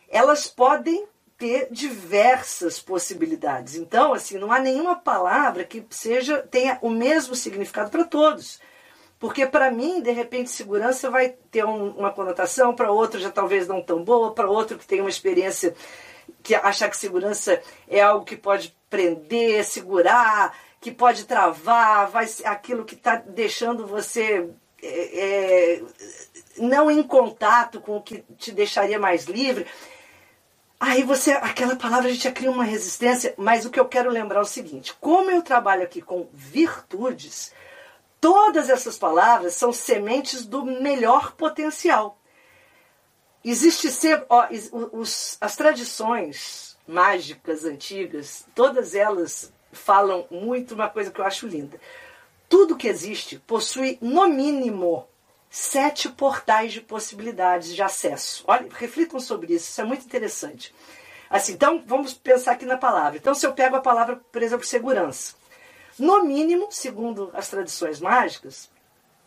elas 0.09 0.47
podem 0.47 1.07
ter 1.41 1.69
diversas 1.71 2.79
possibilidades. 2.79 3.73
Então, 3.73 4.13
assim, 4.13 4.37
não 4.37 4.51
há 4.51 4.59
nenhuma 4.59 4.95
palavra 4.95 5.63
que 5.63 5.83
seja 5.89 6.37
tenha 6.37 6.77
o 6.83 6.89
mesmo 6.91 7.33
significado 7.33 7.89
para 7.89 8.03
todos. 8.03 8.59
Porque 9.17 9.47
para 9.47 9.71
mim, 9.71 10.03
de 10.03 10.11
repente, 10.11 10.51
segurança 10.51 11.09
vai 11.09 11.29
ter 11.49 11.65
um, 11.65 11.89
uma 11.97 12.11
conotação, 12.11 12.75
para 12.75 12.91
outro 12.91 13.19
já 13.19 13.31
talvez 13.31 13.67
não 13.67 13.81
tão 13.81 14.03
boa, 14.03 14.35
para 14.35 14.47
outro 14.47 14.77
que 14.77 14.85
tem 14.85 15.01
uma 15.01 15.09
experiência 15.09 15.73
que 16.43 16.53
achar 16.53 16.87
que 16.91 16.97
segurança 16.97 17.59
é 17.87 17.99
algo 18.01 18.23
que 18.23 18.37
pode 18.37 18.77
prender, 18.87 19.65
segurar, 19.65 20.55
que 20.79 20.91
pode 20.91 21.25
travar, 21.25 22.07
vai 22.11 22.27
aquilo 22.45 22.85
que 22.85 22.93
está 22.93 23.15
deixando 23.15 23.87
você 23.87 24.47
é, 24.79 25.79
é, 25.79 25.83
não 26.57 26.91
em 26.91 27.01
contato 27.01 27.81
com 27.81 27.97
o 27.97 28.01
que 28.01 28.23
te 28.37 28.51
deixaria 28.51 28.99
mais 28.99 29.25
livre. 29.25 29.65
Aí 30.81 31.03
você, 31.03 31.31
aquela 31.33 31.75
palavra 31.75 32.09
a 32.09 32.11
gente 32.11 32.23
já 32.23 32.31
cria 32.31 32.51
uma 32.51 32.63
resistência, 32.63 33.33
mas 33.37 33.65
o 33.65 33.69
que 33.69 33.79
eu 33.79 33.87
quero 33.87 34.09
lembrar 34.09 34.39
é 34.39 34.43
o 34.43 34.45
seguinte: 34.45 34.93
como 34.99 35.31
eu 35.31 35.41
trabalho 35.41 35.83
aqui 35.83 36.01
com 36.01 36.27
virtudes, 36.33 37.53
Todas 38.21 38.69
essas 38.69 38.99
palavras 38.99 39.55
são 39.55 39.73
sementes 39.73 40.45
do 40.45 40.63
melhor 40.63 41.31
potencial. 41.31 42.19
Existe 43.43 43.89
sempre, 43.89 44.27
ó, 44.29 44.47
os, 44.93 45.37
as 45.41 45.55
tradições 45.55 46.77
mágicas 46.87 47.65
antigas, 47.65 48.45
todas 48.53 48.93
elas 48.93 49.51
falam 49.71 50.27
muito 50.29 50.75
uma 50.75 50.87
coisa 50.87 51.09
que 51.09 51.19
eu 51.19 51.25
acho 51.25 51.47
linda. 51.47 51.81
Tudo 52.47 52.77
que 52.77 52.87
existe 52.87 53.39
possui, 53.39 53.97
no 53.99 54.27
mínimo, 54.27 55.07
sete 55.51 56.07
portais 56.07 56.71
de 56.71 56.79
possibilidades 56.79 57.75
de 57.75 57.83
acesso. 57.83 58.45
Olha, 58.47 58.69
reflitam 58.71 59.19
sobre 59.19 59.53
isso, 59.53 59.69
isso 59.69 59.81
é 59.81 59.83
muito 59.83 60.05
interessante. 60.05 60.73
Assim, 61.29 61.51
então, 61.51 61.83
vamos 61.85 62.13
pensar 62.13 62.53
aqui 62.53 62.65
na 62.65 62.77
palavra. 62.77 63.17
Então, 63.17 63.35
se 63.35 63.45
eu 63.45 63.53
pego 63.53 63.75
a 63.75 63.81
palavra, 63.81 64.15
por 64.31 64.41
exemplo, 64.41 64.65
segurança. 64.65 65.35
No 65.99 66.23
mínimo, 66.23 66.69
segundo 66.71 67.29
as 67.33 67.49
tradições 67.49 67.99
mágicas, 67.99 68.69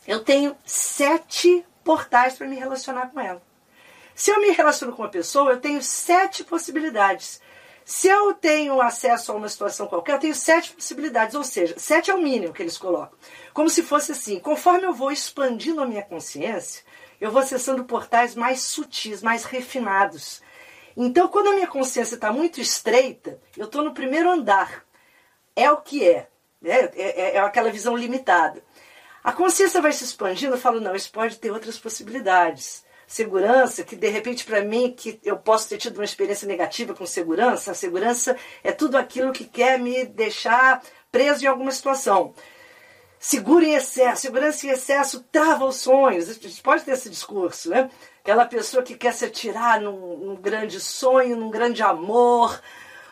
eu 0.06 0.24
tenho 0.24 0.56
sete 0.64 1.64
portais 1.84 2.36
para 2.36 2.46
me 2.46 2.56
relacionar 2.56 3.08
com 3.08 3.20
ela. 3.20 3.42
Se 4.14 4.30
eu 4.30 4.40
me 4.40 4.50
relaciono 4.50 4.94
com 4.94 5.02
uma 5.02 5.10
pessoa, 5.10 5.52
eu 5.52 5.60
tenho 5.60 5.82
sete 5.82 6.42
possibilidades. 6.42 7.38
Se 7.84 8.08
eu 8.08 8.32
tenho 8.32 8.80
acesso 8.80 9.30
a 9.30 9.34
uma 9.34 9.48
situação 9.48 9.86
qualquer, 9.86 10.12
eu 10.12 10.18
tenho 10.18 10.34
sete 10.34 10.72
possibilidades, 10.72 11.34
ou 11.34 11.44
seja, 11.44 11.74
sete 11.78 12.10
é 12.10 12.14
o 12.14 12.22
mínimo 12.22 12.52
que 12.52 12.62
eles 12.62 12.78
colocam. 12.78 13.18
Como 13.52 13.68
se 13.68 13.82
fosse 13.82 14.12
assim: 14.12 14.38
conforme 14.38 14.84
eu 14.86 14.94
vou 14.94 15.10
expandindo 15.10 15.82
a 15.82 15.86
minha 15.86 16.02
consciência, 16.02 16.82
eu 17.20 17.30
vou 17.30 17.42
acessando 17.42 17.84
portais 17.84 18.34
mais 18.34 18.62
sutis, 18.62 19.22
mais 19.22 19.44
refinados. 19.44 20.42
Então, 20.96 21.28
quando 21.28 21.48
a 21.48 21.54
minha 21.54 21.66
consciência 21.66 22.14
está 22.14 22.32
muito 22.32 22.60
estreita, 22.60 23.38
eu 23.56 23.66
estou 23.66 23.84
no 23.84 23.92
primeiro 23.92 24.30
andar. 24.30 24.84
É 25.54 25.70
o 25.70 25.78
que 25.78 26.08
é. 26.08 26.28
Né? 26.62 26.90
É, 26.94 27.20
é, 27.20 27.34
é 27.36 27.38
aquela 27.38 27.70
visão 27.70 27.96
limitada. 27.96 28.62
A 29.22 29.32
consciência 29.32 29.80
vai 29.80 29.92
se 29.92 30.04
expandindo, 30.04 30.54
eu 30.54 30.60
falo, 30.60 30.80
não, 30.80 30.94
isso 30.94 31.10
pode 31.10 31.38
ter 31.38 31.50
outras 31.50 31.78
possibilidades. 31.78 32.83
Segurança, 33.06 33.84
que 33.84 33.96
de 33.96 34.08
repente 34.08 34.44
para 34.44 34.62
mim, 34.62 34.94
que 34.96 35.20
eu 35.24 35.36
posso 35.36 35.68
ter 35.68 35.78
tido 35.78 35.98
uma 35.98 36.04
experiência 36.04 36.48
negativa 36.48 36.94
com 36.94 37.06
segurança, 37.06 37.70
a 37.70 37.74
segurança 37.74 38.36
é 38.62 38.72
tudo 38.72 38.96
aquilo 38.96 39.32
que 39.32 39.44
quer 39.44 39.78
me 39.78 40.04
deixar 40.04 40.82
preso 41.12 41.44
em 41.44 41.48
alguma 41.48 41.70
situação. 41.70 42.34
Seguro 43.18 43.64
em 43.64 43.74
excesso, 43.74 44.22
segurança 44.22 44.66
em 44.66 44.70
excesso 44.70 45.24
trava 45.32 45.64
os 45.64 45.76
sonhos. 45.76 46.28
A 46.28 46.34
gente 46.34 46.62
pode 46.62 46.84
ter 46.84 46.90
esse 46.90 47.08
discurso, 47.08 47.70
né? 47.70 47.88
Aquela 48.20 48.44
pessoa 48.44 48.82
que 48.82 48.94
quer 48.94 49.14
se 49.14 49.24
atirar 49.24 49.80
num, 49.80 50.18
num 50.18 50.36
grande 50.36 50.78
sonho, 50.78 51.34
num 51.34 51.50
grande 51.50 51.82
amor, 51.82 52.60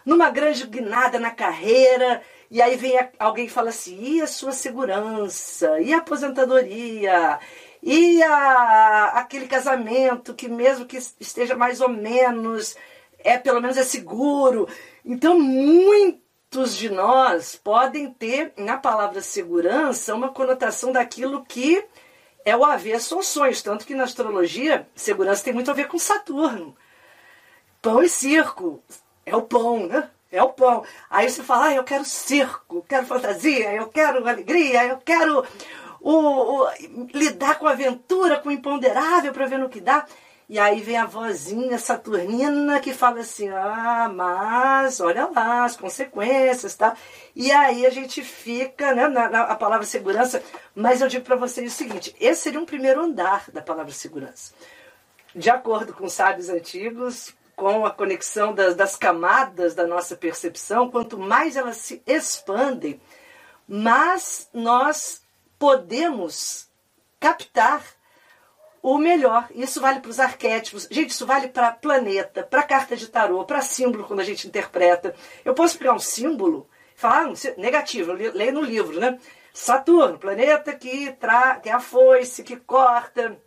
numa 0.04 0.28
grande 0.28 0.66
guinada 0.66 1.18
na 1.18 1.30
carreira, 1.30 2.20
e 2.50 2.60
aí 2.60 2.76
vem 2.76 2.98
alguém 3.18 3.46
e 3.46 3.50
fala 3.50 3.70
assim: 3.70 3.98
e 3.98 4.20
a 4.20 4.26
sua 4.26 4.52
segurança? 4.52 5.80
E 5.80 5.94
a 5.94 5.98
aposentadoria? 5.98 7.38
E 7.82 8.22
a, 8.22 9.12
aquele 9.16 9.48
casamento 9.48 10.34
que, 10.34 10.48
mesmo 10.48 10.86
que 10.86 10.96
esteja 11.18 11.56
mais 11.56 11.80
ou 11.80 11.88
menos, 11.88 12.76
é 13.18 13.36
pelo 13.36 13.60
menos 13.60 13.76
é 13.76 13.82
seguro. 13.82 14.68
Então, 15.04 15.38
muitos 15.38 16.76
de 16.76 16.88
nós 16.90 17.56
podem 17.56 18.12
ter 18.12 18.52
na 18.56 18.76
palavra 18.76 19.20
segurança 19.20 20.14
uma 20.14 20.28
conotação 20.28 20.92
daquilo 20.92 21.44
que 21.44 21.84
é 22.44 22.56
o 22.56 22.64
avesso 22.64 23.16
aos 23.16 23.26
sonhos. 23.26 23.62
Tanto 23.62 23.84
que 23.84 23.94
na 23.94 24.04
astrologia, 24.04 24.86
segurança 24.94 25.42
tem 25.42 25.52
muito 25.52 25.70
a 25.70 25.74
ver 25.74 25.88
com 25.88 25.98
Saturno. 25.98 26.76
Pão 27.80 28.00
e 28.00 28.08
circo. 28.08 28.80
É 29.26 29.34
o 29.34 29.42
pão, 29.42 29.86
né? 29.86 30.08
É 30.30 30.42
o 30.42 30.50
pão. 30.50 30.84
Aí 31.10 31.28
você 31.28 31.42
fala, 31.42 31.66
ah, 31.66 31.74
eu 31.74 31.84
quero 31.84 32.04
circo, 32.04 32.84
quero 32.88 33.06
fantasia, 33.06 33.74
eu 33.74 33.88
quero 33.88 34.26
alegria, 34.26 34.84
eu 34.86 34.98
quero 34.98 35.44
o, 36.02 36.64
o 36.64 37.08
lidar 37.14 37.58
com 37.58 37.66
a 37.66 37.70
aventura, 37.72 38.38
com 38.38 38.48
o 38.48 38.52
imponderável 38.52 39.32
para 39.32 39.46
ver 39.46 39.58
no 39.58 39.68
que 39.68 39.80
dá. 39.80 40.04
E 40.48 40.58
aí 40.58 40.82
vem 40.82 40.98
a 40.98 41.06
vozinha 41.06 41.78
saturnina 41.78 42.80
que 42.80 42.92
fala 42.92 43.20
assim: 43.20 43.48
ah, 43.48 44.10
mas 44.12 45.00
olha 45.00 45.26
lá 45.26 45.64
as 45.64 45.76
consequências, 45.76 46.74
tá? 46.74 46.94
E 47.34 47.50
aí 47.50 47.86
a 47.86 47.90
gente 47.90 48.22
fica, 48.22 48.94
né, 48.94 49.08
na, 49.08 49.30
na 49.30 49.42
a 49.44 49.54
palavra 49.54 49.86
segurança. 49.86 50.42
Mas 50.74 51.00
eu 51.00 51.08
digo 51.08 51.24
para 51.24 51.36
vocês 51.36 51.72
o 51.72 51.74
seguinte: 51.74 52.14
esse 52.20 52.42
seria 52.42 52.60
um 52.60 52.66
primeiro 52.66 53.00
andar 53.00 53.50
da 53.50 53.62
palavra 53.62 53.92
segurança. 53.92 54.52
De 55.34 55.48
acordo 55.48 55.94
com 55.94 56.08
sábios 56.08 56.50
antigos, 56.50 57.34
com 57.56 57.86
a 57.86 57.90
conexão 57.90 58.52
das, 58.52 58.74
das 58.74 58.96
camadas 58.96 59.74
da 59.74 59.86
nossa 59.86 60.16
percepção, 60.16 60.90
quanto 60.90 61.18
mais 61.18 61.56
elas 61.56 61.78
se 61.78 62.02
expandem, 62.06 63.00
mais 63.66 64.50
nós 64.52 65.21
podemos 65.62 66.68
captar 67.20 67.84
o 68.82 68.98
melhor. 68.98 69.46
Isso 69.54 69.80
vale 69.80 70.00
para 70.00 70.10
os 70.10 70.18
arquétipos. 70.18 70.88
Gente, 70.90 71.10
isso 71.10 71.24
vale 71.24 71.46
para 71.46 71.70
planeta, 71.70 72.42
para 72.42 72.64
carta 72.64 72.96
de 72.96 73.06
tarô, 73.06 73.44
para 73.44 73.62
símbolo 73.62 74.02
quando 74.02 74.18
a 74.18 74.24
gente 74.24 74.48
interpreta. 74.48 75.14
Eu 75.44 75.54
posso 75.54 75.78
pegar 75.78 75.92
um 75.92 76.00
símbolo 76.00 76.68
falar, 76.96 77.28
ah, 77.28 77.32
negativo, 77.56 78.10
eu 78.10 78.32
leio 78.32 78.52
no 78.52 78.60
livro, 78.60 78.98
né? 78.98 79.20
Saturno, 79.54 80.18
planeta 80.18 80.72
que, 80.72 81.12
tra 81.12 81.60
que 81.60 81.68
é 81.68 81.72
a 81.72 81.78
foice, 81.78 82.42
que 82.42 82.56
corta, 82.56 83.40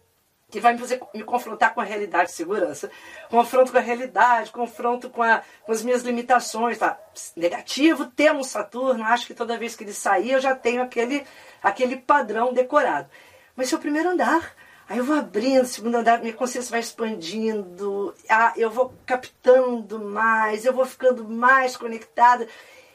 que 0.49 0.59
vai 0.59 0.73
me 0.73 0.79
fazer 0.79 1.01
me 1.13 1.23
confrontar 1.23 1.73
com 1.73 1.81
a 1.81 1.83
realidade 1.83 2.29
de 2.29 2.35
segurança. 2.35 2.89
Confronto 3.29 3.71
com 3.71 3.77
a 3.77 3.81
realidade, 3.81 4.51
confronto 4.51 5.09
com, 5.09 5.23
a, 5.23 5.41
com 5.63 5.71
as 5.71 5.83
minhas 5.83 6.03
limitações. 6.03 6.77
Tá? 6.77 6.97
Negativo, 7.35 8.05
temos 8.05 8.47
Saturno, 8.47 9.03
acho 9.03 9.27
que 9.27 9.33
toda 9.33 9.57
vez 9.57 9.75
que 9.75 9.83
ele 9.83 9.93
sair 9.93 10.31
eu 10.31 10.39
já 10.39 10.55
tenho 10.55 10.81
aquele, 10.81 11.25
aquele 11.61 11.97
padrão 11.97 12.53
decorado. 12.53 13.09
Mas 13.55 13.71
é 13.71 13.75
o 13.75 13.79
primeiro 13.79 14.09
andar. 14.09 14.55
Aí 14.87 14.99
eu 14.99 15.03
vou 15.03 15.17
abrindo, 15.17 15.65
segundo 15.65 15.95
andar, 15.95 16.19
minha 16.19 16.33
consciência 16.33 16.69
vai 16.69 16.79
expandindo, 16.79 18.13
ah, 18.29 18.53
eu 18.55 18.69
vou 18.69 18.93
captando 19.03 19.99
mais, 19.99 20.63
eu 20.63 20.71
vou 20.71 20.85
ficando 20.85 21.27
mais 21.27 21.75
conectada. 21.75 22.47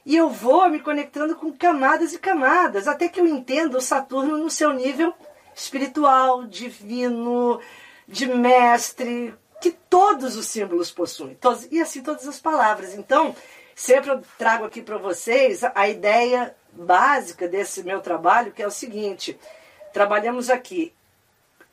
E 0.07 0.17
eu 0.17 0.31
vou 0.31 0.69
me 0.69 0.79
conectando 0.79 1.35
com 1.35 1.53
camadas 1.53 2.13
e 2.13 2.19
camadas, 2.19 2.87
até 2.87 3.09
que 3.09 3.21
eu 3.21 3.27
entenda 3.27 3.77
o 3.77 3.81
Saturno 3.81 4.39
no 4.39 4.49
seu 4.49 4.73
nível 4.73 5.13
espiritual, 5.55 6.47
divino, 6.47 7.61
de 8.07 8.27
mestre, 8.27 9.35
que 9.61 9.71
todos 9.71 10.37
os 10.37 10.47
símbolos 10.47 10.91
possuem. 10.91 11.35
Todos, 11.35 11.69
e 11.71 11.81
assim 11.81 12.03
todas 12.03 12.27
as 12.27 12.41
palavras. 12.41 12.95
Então, 12.95 13.35
sempre 13.75 14.11
eu 14.11 14.23
trago 14.39 14.65
aqui 14.65 14.83
para 14.83 14.99
vocês 14.99 15.63
a 15.63 15.89
ideia 15.89 16.55
básica 16.73 17.47
desse 17.47 17.83
meu 17.83 18.01
trabalho, 18.01 18.53
que 18.53 18.63
é 18.63 18.67
o 18.67 18.71
seguinte: 18.71 19.39
trabalhamos 19.93 20.51
aqui 20.51 20.95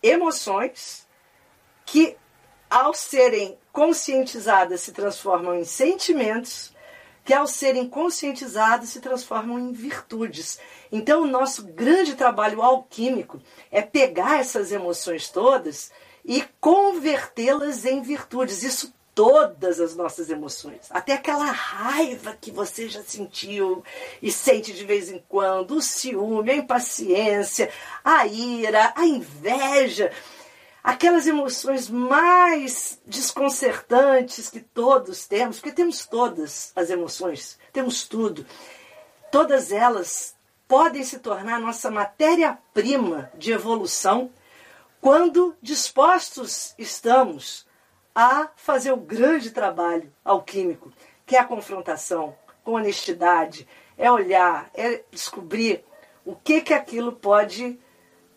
emoções 0.01 1.07
que, 1.85 2.15
ao 2.69 2.93
serem 2.93 3.57
conscientizadas, 3.71 4.81
se 4.81 4.91
transformam 4.91 5.55
em 5.55 5.63
sentimentos 5.63 6.75
que 7.27 7.33
ao 7.33 7.45
serem 7.45 7.89
conscientizados 7.89 8.87
se 8.87 9.01
transformam 9.01 9.59
em 9.59 9.73
virtudes. 9.73 10.57
Então, 10.89 11.23
o 11.23 11.27
nosso 11.27 11.65
grande 11.65 12.15
trabalho 12.15 12.61
alquímico 12.61 13.41
é 13.69 13.81
pegar 13.81 14.39
essas 14.39 14.71
emoções 14.71 15.27
todas 15.27 15.91
e 16.23 16.41
convertê-las 16.61 17.83
em 17.83 18.01
virtudes. 18.01 18.63
Isso 18.63 18.93
todas 19.13 19.81
as 19.81 19.93
nossas 19.93 20.29
emoções, 20.29 20.81
até 20.91 21.13
aquela 21.13 21.51
raiva 21.51 22.37
que 22.39 22.51
você 22.51 22.87
já 22.87 23.01
sentiu 23.01 23.83
e 24.21 24.31
sente 24.31 24.71
de 24.71 24.85
vez 24.85 25.09
em 25.09 25.21
quando, 25.27 25.71
o 25.71 25.81
ciúme, 25.81 26.51
a 26.51 26.55
impaciência, 26.55 27.69
a 28.05 28.27
ira, 28.27 28.93
a 28.95 29.05
inveja 29.05 30.11
aquelas 30.83 31.27
emoções 31.27 31.89
mais 31.89 33.01
desconcertantes 33.05 34.49
que 34.49 34.59
todos 34.59 35.27
temos, 35.27 35.57
porque 35.57 35.75
temos 35.75 36.05
todas 36.05 36.71
as 36.75 36.89
emoções, 36.89 37.59
temos 37.73 38.07
tudo. 38.07 38.45
Todas 39.31 39.71
elas 39.71 40.35
podem 40.67 41.03
se 41.03 41.19
tornar 41.19 41.59
nossa 41.59 41.89
matéria-prima 41.89 43.31
de 43.35 43.51
evolução 43.51 44.29
quando 44.99 45.55
dispostos 45.61 46.73
estamos 46.77 47.65
a 48.13 48.49
fazer 48.55 48.91
o 48.91 48.97
grande 48.97 49.51
trabalho 49.51 50.11
alquímico, 50.25 50.91
que 51.25 51.35
é 51.35 51.39
a 51.39 51.45
confrontação 51.45 52.35
com 52.63 52.73
honestidade, 52.73 53.67
é 53.97 54.11
olhar, 54.11 54.69
é 54.73 55.03
descobrir 55.11 55.85
o 56.25 56.35
que 56.35 56.61
que 56.61 56.73
aquilo 56.73 57.13
pode 57.13 57.79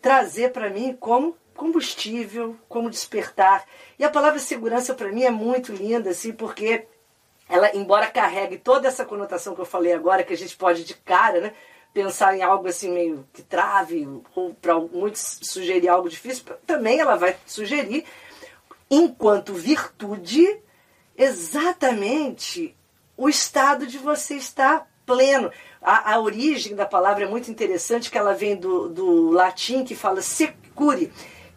trazer 0.01 0.51
para 0.51 0.69
mim 0.69 0.95
como 0.97 1.35
combustível, 1.61 2.57
como 2.67 2.89
despertar. 2.89 3.67
E 3.99 4.03
a 4.03 4.09
palavra 4.09 4.39
segurança 4.39 4.95
para 4.95 5.11
mim 5.11 5.21
é 5.21 5.29
muito 5.29 5.71
linda, 5.71 6.09
assim, 6.09 6.33
porque 6.33 6.87
ela, 7.47 7.69
embora 7.75 8.07
carregue 8.07 8.57
toda 8.57 8.87
essa 8.87 9.05
conotação 9.05 9.53
que 9.53 9.61
eu 9.61 9.65
falei 9.65 9.93
agora, 9.93 10.23
que 10.23 10.33
a 10.33 10.37
gente 10.37 10.57
pode 10.57 10.83
de 10.83 10.95
cara, 10.95 11.39
né, 11.39 11.53
pensar 11.93 12.35
em 12.35 12.41
algo 12.41 12.67
assim 12.67 12.91
meio 12.91 13.27
que 13.31 13.43
trave, 13.43 14.07
ou 14.33 14.55
para 14.55 14.73
muitos 14.73 15.37
sugerir 15.43 15.87
algo 15.87 16.09
difícil, 16.09 16.45
também 16.65 16.99
ela 16.99 17.15
vai 17.15 17.37
sugerir, 17.45 18.05
enquanto 18.89 19.53
virtude, 19.53 20.59
exatamente 21.15 22.75
o 23.15 23.29
estado 23.29 23.85
de 23.85 23.99
você 23.99 24.33
estar 24.33 24.89
pleno. 25.05 25.51
A, 25.79 26.13
a 26.13 26.19
origem 26.19 26.75
da 26.75 26.87
palavra 26.87 27.25
é 27.25 27.27
muito 27.27 27.51
interessante, 27.51 28.09
que 28.09 28.17
ela 28.17 28.33
vem 28.33 28.55
do, 28.55 28.89
do 28.89 29.29
latim, 29.29 29.83
que 29.83 29.93
fala 29.93 30.23
secure, 30.23 31.11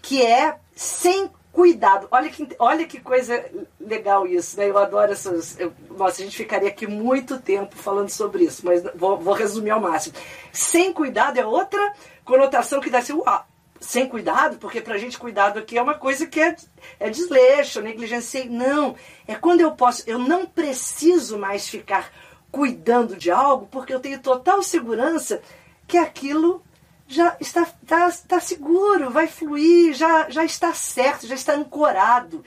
que 0.05 0.23
é 0.23 0.59
sem 0.77 1.31
cuidado. 1.51 2.07
Olha 2.11 2.29
que, 2.29 2.47
olha 2.59 2.87
que 2.87 3.01
coisa 3.01 3.43
legal 3.81 4.27
isso, 4.27 4.59
né? 4.59 4.69
Eu 4.69 4.77
adoro 4.77 5.11
essas. 5.11 5.59
Eu, 5.59 5.73
nossa, 5.97 6.21
a 6.21 6.25
gente 6.25 6.37
ficaria 6.37 6.69
aqui 6.69 6.87
muito 6.87 7.41
tempo 7.41 7.75
falando 7.75 8.11
sobre 8.11 8.45
isso, 8.45 8.61
mas 8.67 8.83
vou, 8.95 9.17
vou 9.17 9.33
resumir 9.33 9.71
ao 9.71 9.81
máximo. 9.81 10.15
Sem 10.53 10.93
cuidado 10.93 11.39
é 11.39 11.47
outra 11.47 11.95
conotação 12.23 12.81
que 12.81 12.91
dá 12.91 12.99
assim, 12.99 13.15
uau, 13.15 13.47
sem 13.81 14.07
cuidado, 14.07 14.59
porque 14.59 14.83
pra 14.83 14.99
gente 14.99 15.19
cuidado 15.19 15.59
aqui 15.59 15.79
é 15.79 15.83
uma 15.83 15.95
coisa 15.95 16.27
que 16.27 16.39
é, 16.39 16.55
é 17.01 17.09
desleixo, 17.09 17.81
negligenciei. 17.81 18.47
Não, 18.47 18.95
é 19.27 19.35
quando 19.35 19.63
eu 19.63 19.73
posso, 19.73 20.03
eu 20.07 20.19
não 20.19 20.45
preciso 20.45 21.39
mais 21.39 21.67
ficar 21.67 22.13
cuidando 22.53 23.17
de 23.17 23.31
algo, 23.31 23.67
porque 23.71 23.95
eu 23.95 24.01
tenho 24.01 24.21
total 24.21 24.63
segurança 24.63 25.41
que 25.89 25.97
aquilo 25.97 26.63
já 27.07 27.37
está, 27.41 27.63
está, 27.63 28.09
está 28.09 28.41
seguro, 28.41 29.11
vai 29.11 29.27
fluir, 29.27 29.95
já, 29.95 30.29
já 30.31 30.45
está 30.45 30.73
certo, 30.73 31.27
já 31.27 31.35
está 31.35 31.55
ancorado. 31.55 32.45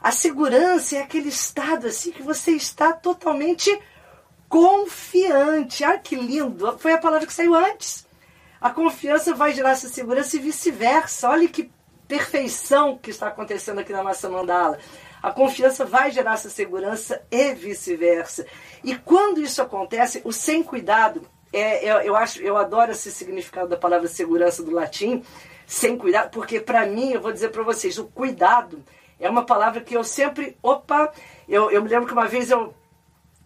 A 0.00 0.10
segurança 0.10 0.96
é 0.96 1.02
aquele 1.02 1.28
estado 1.28 1.86
assim 1.86 2.10
que 2.10 2.22
você 2.22 2.52
está 2.52 2.92
totalmente 2.92 3.78
confiante. 4.48 5.84
Ah, 5.84 5.98
que 5.98 6.16
lindo! 6.16 6.78
Foi 6.78 6.92
a 6.92 6.98
palavra 6.98 7.26
que 7.26 7.32
saiu 7.32 7.54
antes. 7.54 8.06
A 8.60 8.70
confiança 8.70 9.34
vai 9.34 9.52
gerar 9.52 9.70
essa 9.70 9.88
segurança 9.88 10.36
e 10.36 10.40
vice-versa. 10.40 11.28
Olha 11.28 11.48
que 11.48 11.70
perfeição 12.06 12.98
que 12.98 13.10
está 13.10 13.28
acontecendo 13.28 13.78
aqui 13.78 13.92
na 13.92 14.02
nossa 14.02 14.28
mandala. 14.28 14.78
A 15.22 15.30
confiança 15.30 15.84
vai 15.84 16.10
gerar 16.10 16.34
essa 16.34 16.50
segurança 16.50 17.22
e 17.30 17.54
vice-versa. 17.54 18.46
E 18.82 18.96
quando 18.96 19.40
isso 19.40 19.62
acontece, 19.62 20.20
o 20.24 20.32
sem 20.32 20.62
cuidado, 20.62 21.28
é, 21.52 21.84
eu, 21.84 21.96
eu, 22.00 22.16
acho, 22.16 22.40
eu 22.40 22.56
adoro 22.56 22.92
esse 22.92 23.10
significado 23.10 23.68
da 23.68 23.76
palavra 23.76 24.06
segurança 24.08 24.62
do 24.62 24.70
latim, 24.70 25.22
sem 25.66 25.96
cuidado, 25.96 26.30
porque 26.30 26.60
para 26.60 26.86
mim, 26.86 27.12
eu 27.12 27.20
vou 27.20 27.32
dizer 27.32 27.50
para 27.50 27.62
vocês, 27.62 27.98
o 27.98 28.04
cuidado 28.04 28.82
é 29.18 29.28
uma 29.28 29.44
palavra 29.44 29.80
que 29.80 29.96
eu 29.96 30.02
sempre, 30.02 30.56
opa, 30.62 31.12
eu, 31.48 31.70
eu 31.70 31.82
me 31.82 31.88
lembro 31.88 32.06
que 32.06 32.12
uma 32.12 32.26
vez 32.26 32.50
eu, 32.50 32.74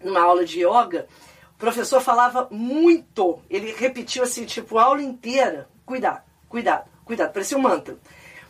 numa 0.02 0.20
aula 0.20 0.44
de 0.44 0.60
yoga, 0.60 1.06
o 1.54 1.58
professor 1.58 2.00
falava 2.00 2.48
muito, 2.50 3.40
ele 3.48 3.72
repetiu 3.72 4.22
assim, 4.22 4.44
tipo, 4.44 4.78
a 4.78 4.84
aula 4.84 5.02
inteira, 5.02 5.68
cuidado, 5.84 6.22
cuidado, 6.48 6.88
cuidado, 7.04 7.32
parecia 7.32 7.56
um 7.56 7.62
mantra. 7.62 7.96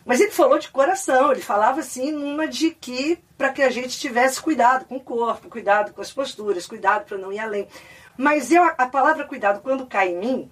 Mas 0.05 0.21
ele 0.21 0.31
falou 0.31 0.59
de 0.59 0.69
coração, 0.69 1.31
ele 1.31 1.41
falava 1.41 1.79
assim, 1.79 2.11
numa 2.11 2.47
de 2.47 2.69
que 2.69 3.17
para 3.35 3.49
que 3.49 3.63
a 3.63 3.71
gente 3.71 3.99
tivesse 3.99 4.39
cuidado 4.39 4.85
com 4.85 4.97
o 4.97 5.01
corpo, 5.01 5.49
cuidado 5.49 5.93
com 5.93 6.01
as 6.01 6.13
posturas, 6.13 6.67
cuidado 6.67 7.05
para 7.05 7.17
não 7.17 7.33
ir 7.33 7.39
além. 7.39 7.67
Mas 8.17 8.51
eu, 8.51 8.63
a 8.63 8.87
palavra 8.87 9.25
cuidado, 9.25 9.61
quando 9.61 9.85
cai 9.85 10.09
em 10.09 10.17
mim, 10.17 10.51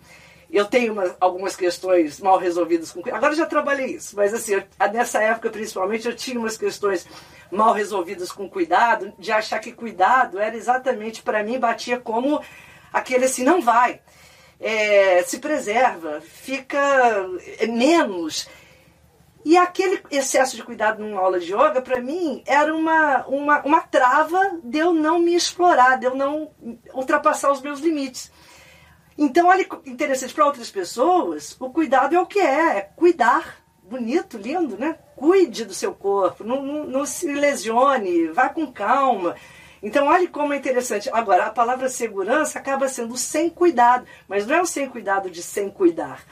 eu 0.52 0.66
tenho 0.66 0.94
uma, 0.94 1.16
algumas 1.20 1.56
questões 1.56 2.20
mal 2.20 2.38
resolvidas 2.38 2.92
com 2.92 3.02
Agora 3.12 3.36
já 3.36 3.46
trabalhei 3.46 3.96
isso, 3.96 4.16
mas 4.16 4.34
assim, 4.34 4.54
eu, 4.54 4.64
nessa 4.92 5.20
época 5.22 5.50
principalmente 5.50 6.08
eu 6.08 6.16
tinha 6.16 6.40
umas 6.40 6.56
questões 6.56 7.08
mal 7.52 7.74
resolvidas 7.74 8.32
com 8.32 8.48
cuidado, 8.48 9.14
de 9.18 9.32
achar 9.32 9.60
que 9.60 9.72
cuidado 9.72 10.40
era 10.40 10.56
exatamente 10.56 11.24
para 11.24 11.44
mim, 11.44 11.60
batia 11.60 12.00
como 12.00 12.40
aquele 12.92 13.26
assim, 13.26 13.44
não 13.44 13.62
vai. 13.62 14.00
É, 14.60 15.24
se 15.24 15.40
preserva, 15.40 16.22
fica 16.22 16.80
é, 17.60 17.68
menos. 17.68 18.48
E 19.46 19.58
aquele 19.58 20.02
excesso 20.10 20.56
de 20.56 20.64
cuidado 20.64 21.04
numa 21.04 21.20
aula 21.20 21.40
de 21.40 21.54
yoga, 21.54 21.82
para 21.82 22.02
mim, 22.02 22.42
era 22.46 22.74
uma, 22.74 23.26
uma, 23.28 23.62
uma 23.64 23.82
trava 23.82 24.60
de 24.64 24.78
eu 24.78 24.94
não 24.94 25.20
me 25.20 25.36
explorar, 25.36 25.98
de 25.98 26.06
eu 26.06 26.16
não 26.16 26.52
ultrapassar 26.94 27.52
os 27.52 27.62
meus 27.62 27.82
limites. 27.82 28.32
Então, 29.18 29.48
olha 29.48 29.68
interessante, 29.86 30.34
para 30.34 30.46
outras 30.46 30.72
pessoas, 30.72 31.58
o 31.60 31.70
cuidado 31.70 32.16
é 32.16 32.20
o 32.20 32.26
que 32.26 32.40
é, 32.40 32.78
é 32.78 32.82
cuidar. 32.96 33.62
Bonito, 33.84 34.38
lindo, 34.38 34.78
né? 34.78 34.98
Cuide 35.16 35.66
do 35.66 35.74
seu 35.74 35.94
corpo, 35.94 36.44
não, 36.44 36.64
não, 36.64 36.86
não 36.86 37.06
se 37.06 37.32
lesione, 37.32 38.28
vá 38.28 38.48
com 38.48 38.72
calma. 38.72 39.36
Então, 39.84 40.08
olhe 40.08 40.30
como 40.30 40.54
é 40.54 40.58
interessante. 40.58 41.10
Agora, 41.12 41.48
a 41.48 41.52
palavra 41.52 41.90
segurança 41.90 42.58
acaba 42.58 42.88
sendo 42.88 43.18
sem 43.18 43.50
cuidado, 43.50 44.08
mas 44.26 44.48
não 44.48 44.56
é 44.56 44.62
o 44.62 44.66
sem 44.66 44.88
cuidado 44.88 45.30
de 45.30 45.44
sem 45.44 45.70
cuidar 45.70 46.24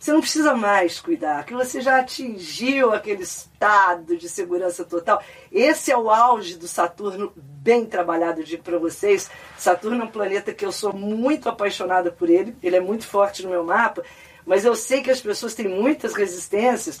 você 0.00 0.14
não 0.14 0.22
precisa 0.22 0.54
mais 0.54 0.98
cuidar, 0.98 1.44
que 1.44 1.52
você 1.52 1.82
já 1.82 2.00
atingiu 2.00 2.94
aquele 2.94 3.22
estado 3.22 4.16
de 4.16 4.30
segurança 4.30 4.82
total. 4.82 5.22
Esse 5.52 5.92
é 5.92 5.96
o 5.96 6.08
auge 6.08 6.56
do 6.56 6.66
Saturno, 6.66 7.30
bem 7.36 7.84
trabalhado, 7.84 8.42
digo 8.42 8.62
para 8.62 8.78
vocês. 8.78 9.30
Saturno 9.58 10.00
é 10.00 10.04
um 10.06 10.10
planeta 10.10 10.54
que 10.54 10.64
eu 10.64 10.72
sou 10.72 10.94
muito 10.94 11.50
apaixonada 11.50 12.10
por 12.10 12.30
ele, 12.30 12.56
ele 12.62 12.76
é 12.76 12.80
muito 12.80 13.06
forte 13.06 13.42
no 13.42 13.50
meu 13.50 13.62
mapa, 13.62 14.02
mas 14.46 14.64
eu 14.64 14.74
sei 14.74 15.02
que 15.02 15.10
as 15.10 15.20
pessoas 15.20 15.54
têm 15.54 15.68
muitas 15.68 16.14
resistências, 16.14 16.98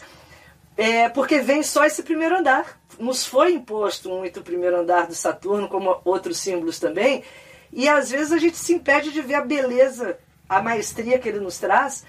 é, 0.76 1.08
porque 1.08 1.40
vem 1.40 1.62
só 1.62 1.86
esse 1.86 2.02
primeiro 2.02 2.36
andar. 2.36 2.78
Nos 2.98 3.26
foi 3.26 3.54
imposto 3.54 4.10
muito 4.10 4.40
o 4.40 4.44
primeiro 4.44 4.78
andar 4.78 5.06
do 5.06 5.14
Saturno, 5.14 5.68
como 5.68 6.02
outros 6.04 6.36
símbolos 6.36 6.78
também, 6.78 7.24
e 7.72 7.88
às 7.88 8.10
vezes 8.10 8.30
a 8.30 8.36
gente 8.36 8.58
se 8.58 8.74
impede 8.74 9.10
de 9.10 9.22
ver 9.22 9.36
a 9.36 9.40
beleza, 9.40 10.18
a 10.46 10.60
maestria 10.60 11.18
que 11.18 11.30
ele 11.30 11.40
nos 11.40 11.58
traz 11.58 12.04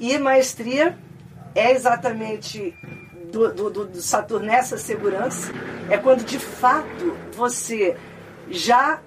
e 0.00 0.16
maestria 0.18 0.98
é 1.54 1.72
exatamente 1.72 2.74
do, 3.30 3.52
do, 3.52 3.86
do 3.86 4.02
Saturno 4.02 4.46
nessa 4.46 4.76
segurança, 4.76 5.52
é 5.88 5.96
quando 5.98 6.24
de 6.24 6.38
fato 6.38 7.16
você 7.32 7.96
já 8.48 9.00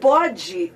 pode 0.00 0.72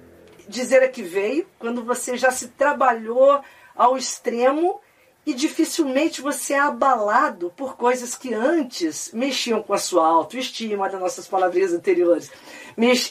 dizer 0.49 0.83
a 0.83 0.89
que 0.89 1.03
veio, 1.03 1.47
quando 1.59 1.83
você 1.83 2.17
já 2.17 2.31
se 2.31 2.49
trabalhou 2.49 3.43
ao 3.75 3.97
extremo 3.97 4.81
e 5.27 5.35
dificilmente 5.35 6.23
você 6.23 6.55
é 6.55 6.61
abalado 6.61 7.53
por 7.57 7.77
coisas 7.77 8.15
que 8.15 8.33
antes 8.33 9.11
mexiam 9.13 9.61
com 9.61 9.75
a 9.75 9.79
sua 9.79 10.07
autoestima, 10.07 10.89
das 10.89 11.01
nossas 11.01 11.27
palavrinhas 11.27 11.73
anteriores, 11.73 12.31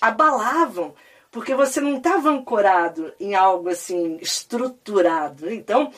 abalavam 0.01 0.95
porque 1.35 1.53
você 1.53 1.81
não 1.81 1.97
estava 1.97 2.29
ancorado 2.29 3.13
em 3.19 3.35
algo 3.35 3.67
assim 3.67 4.17
estruturado. 4.21 5.51
Então, 5.51 5.91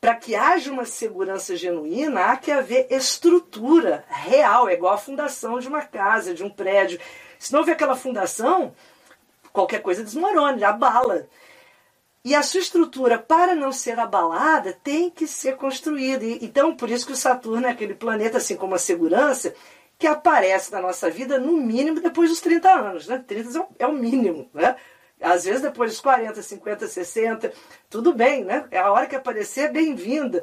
para 0.00 0.14
que 0.14 0.36
haja 0.36 0.70
uma 0.70 0.84
segurança 0.84 1.56
genuína, 1.56 2.26
há 2.26 2.36
que 2.36 2.52
haver 2.52 2.86
estrutura 2.88 4.04
real, 4.08 4.68
é 4.68 4.74
igual 4.74 4.94
a 4.94 4.96
fundação 4.96 5.58
de 5.58 5.66
uma 5.66 5.82
casa, 5.82 6.32
de 6.32 6.44
um 6.44 6.48
prédio. 6.48 7.00
Se 7.40 7.52
não 7.52 7.58
houver 7.58 7.72
aquela 7.72 7.96
fundação, 7.96 8.72
qualquer 9.52 9.82
coisa 9.82 10.04
desmorona, 10.04 10.64
abala. 10.64 11.26
E 12.24 12.32
a 12.32 12.44
sua 12.44 12.60
estrutura, 12.60 13.18
para 13.18 13.56
não 13.56 13.72
ser 13.72 13.98
abalada, 13.98 14.78
tem 14.84 15.10
que 15.10 15.26
ser 15.26 15.56
construída. 15.56 16.24
Então, 16.24 16.72
por 16.76 16.88
isso 16.88 17.04
que 17.04 17.12
o 17.12 17.16
Saturno 17.16 17.66
é 17.66 17.70
aquele 17.70 17.94
planeta, 17.94 18.38
assim 18.38 18.54
como 18.54 18.76
a 18.76 18.78
segurança, 18.78 19.56
que 19.98 20.06
aparece 20.06 20.72
na 20.72 20.80
nossa 20.80 21.10
vida 21.10 21.38
no 21.38 21.56
mínimo 21.56 22.00
depois 22.00 22.30
dos 22.30 22.40
30 22.40 22.70
anos. 22.70 23.06
Né? 23.08 23.22
30 23.26 23.68
é 23.78 23.86
o 23.86 23.92
mínimo. 23.92 24.50
Né? 24.52 24.76
Às 25.20 25.44
vezes 25.44 25.62
depois 25.62 25.92
dos 25.92 26.00
40, 26.00 26.42
50, 26.42 26.86
60, 26.86 27.52
tudo 27.88 28.12
bem, 28.12 28.44
né? 28.44 28.66
É 28.70 28.78
a 28.78 28.92
hora 28.92 29.06
que 29.06 29.16
aparecer, 29.16 29.66
é 29.66 29.72
bem-vinda. 29.72 30.42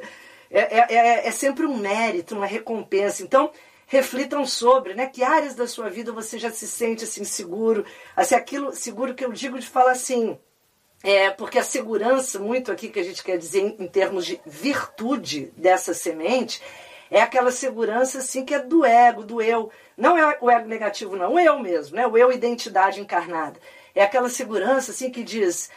É, 0.50 0.78
é, 0.78 0.94
é, 0.94 1.28
é 1.28 1.30
sempre 1.30 1.66
um 1.66 1.76
mérito, 1.76 2.34
uma 2.34 2.46
recompensa. 2.46 3.22
Então, 3.22 3.50
reflitam 3.86 4.44
sobre, 4.46 4.94
né? 4.94 5.06
Que 5.06 5.22
áreas 5.22 5.54
da 5.54 5.66
sua 5.66 5.88
vida 5.88 6.12
você 6.12 6.38
já 6.38 6.50
se 6.50 6.66
sente 6.66 7.04
assim 7.04 7.24
seguro, 7.24 7.84
assim 8.16 8.34
aquilo 8.34 8.72
seguro 8.72 9.14
que 9.14 9.24
eu 9.24 9.32
digo 9.32 9.58
de 9.58 9.66
falar 9.66 9.92
assim, 9.92 10.38
é 11.02 11.30
porque 11.30 11.58
a 11.58 11.64
segurança 11.64 12.38
muito 12.38 12.72
aqui 12.72 12.88
que 12.88 13.00
a 13.00 13.02
gente 13.02 13.22
quer 13.22 13.36
dizer 13.36 13.60
em, 13.60 13.84
em 13.84 13.88
termos 13.88 14.24
de 14.24 14.40
virtude 14.46 15.52
dessa 15.56 15.92
semente 15.92 16.62
é 17.12 17.20
aquela 17.20 17.52
segurança 17.52 18.18
assim 18.18 18.42
que 18.42 18.54
é 18.54 18.58
do 18.58 18.86
ego, 18.86 19.22
do 19.22 19.42
eu. 19.42 19.70
Não 19.98 20.16
é 20.16 20.38
o 20.40 20.50
ego 20.50 20.66
negativo, 20.66 21.14
não, 21.14 21.34
o 21.34 21.38
eu 21.38 21.58
mesmo, 21.58 21.94
né? 21.94 22.06
O 22.06 22.16
eu 22.16 22.32
identidade 22.32 23.02
encarnada. 23.02 23.60
É 23.94 24.02
aquela 24.02 24.30
segurança 24.30 24.92
assim 24.92 25.10
que 25.10 25.22
diz: 25.22 25.70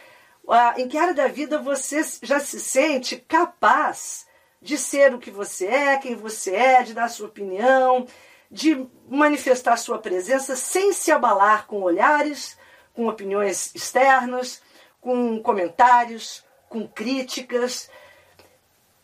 ah, 0.48 0.76
em 0.78 0.88
que 0.88 0.98
área 0.98 1.14
da 1.14 1.28
vida 1.28 1.60
você 1.60 2.02
já 2.24 2.40
se 2.40 2.58
sente 2.58 3.18
capaz 3.18 4.26
de 4.62 4.78
ser 4.78 5.14
o 5.14 5.20
que 5.20 5.30
você 5.30 5.68
é, 5.68 5.98
quem 5.98 6.16
você 6.16 6.56
é, 6.56 6.84
de 6.84 6.94
dar 6.94 7.10
sua 7.10 7.28
opinião, 7.28 8.08
de 8.50 8.88
manifestar 9.10 9.76
sua 9.76 9.98
presença 9.98 10.56
sem 10.56 10.94
se 10.94 11.12
abalar 11.12 11.68
com 11.68 11.82
olhares, 11.82 12.58
com 12.94 13.10
opiniões 13.10 13.76
externas, 13.76 14.62
com 15.02 15.42
comentários, 15.42 16.46
com 16.70 16.88
críticas. 16.88 17.90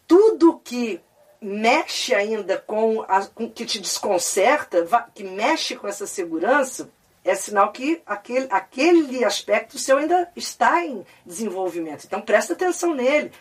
Tudo 0.08 0.58
que 0.60 1.02
mexe 1.42 2.14
ainda 2.14 2.58
com, 2.58 3.02
a, 3.02 3.26
que 3.54 3.66
te 3.66 3.80
desconcerta, 3.80 4.86
que 5.14 5.24
mexe 5.24 5.76
com 5.76 5.88
essa 5.88 6.06
segurança, 6.06 6.90
é 7.24 7.36
sinal 7.36 7.72
que 7.72 8.02
aquele, 8.06 8.48
aquele 8.50 9.24
aspecto 9.24 9.78
seu 9.78 9.98
ainda 9.98 10.32
está 10.36 10.86
em 10.86 11.06
desenvolvimento. 11.26 12.06
Então 12.06 12.22
presta 12.22 12.54
atenção 12.54 12.94
nele. 12.94 13.32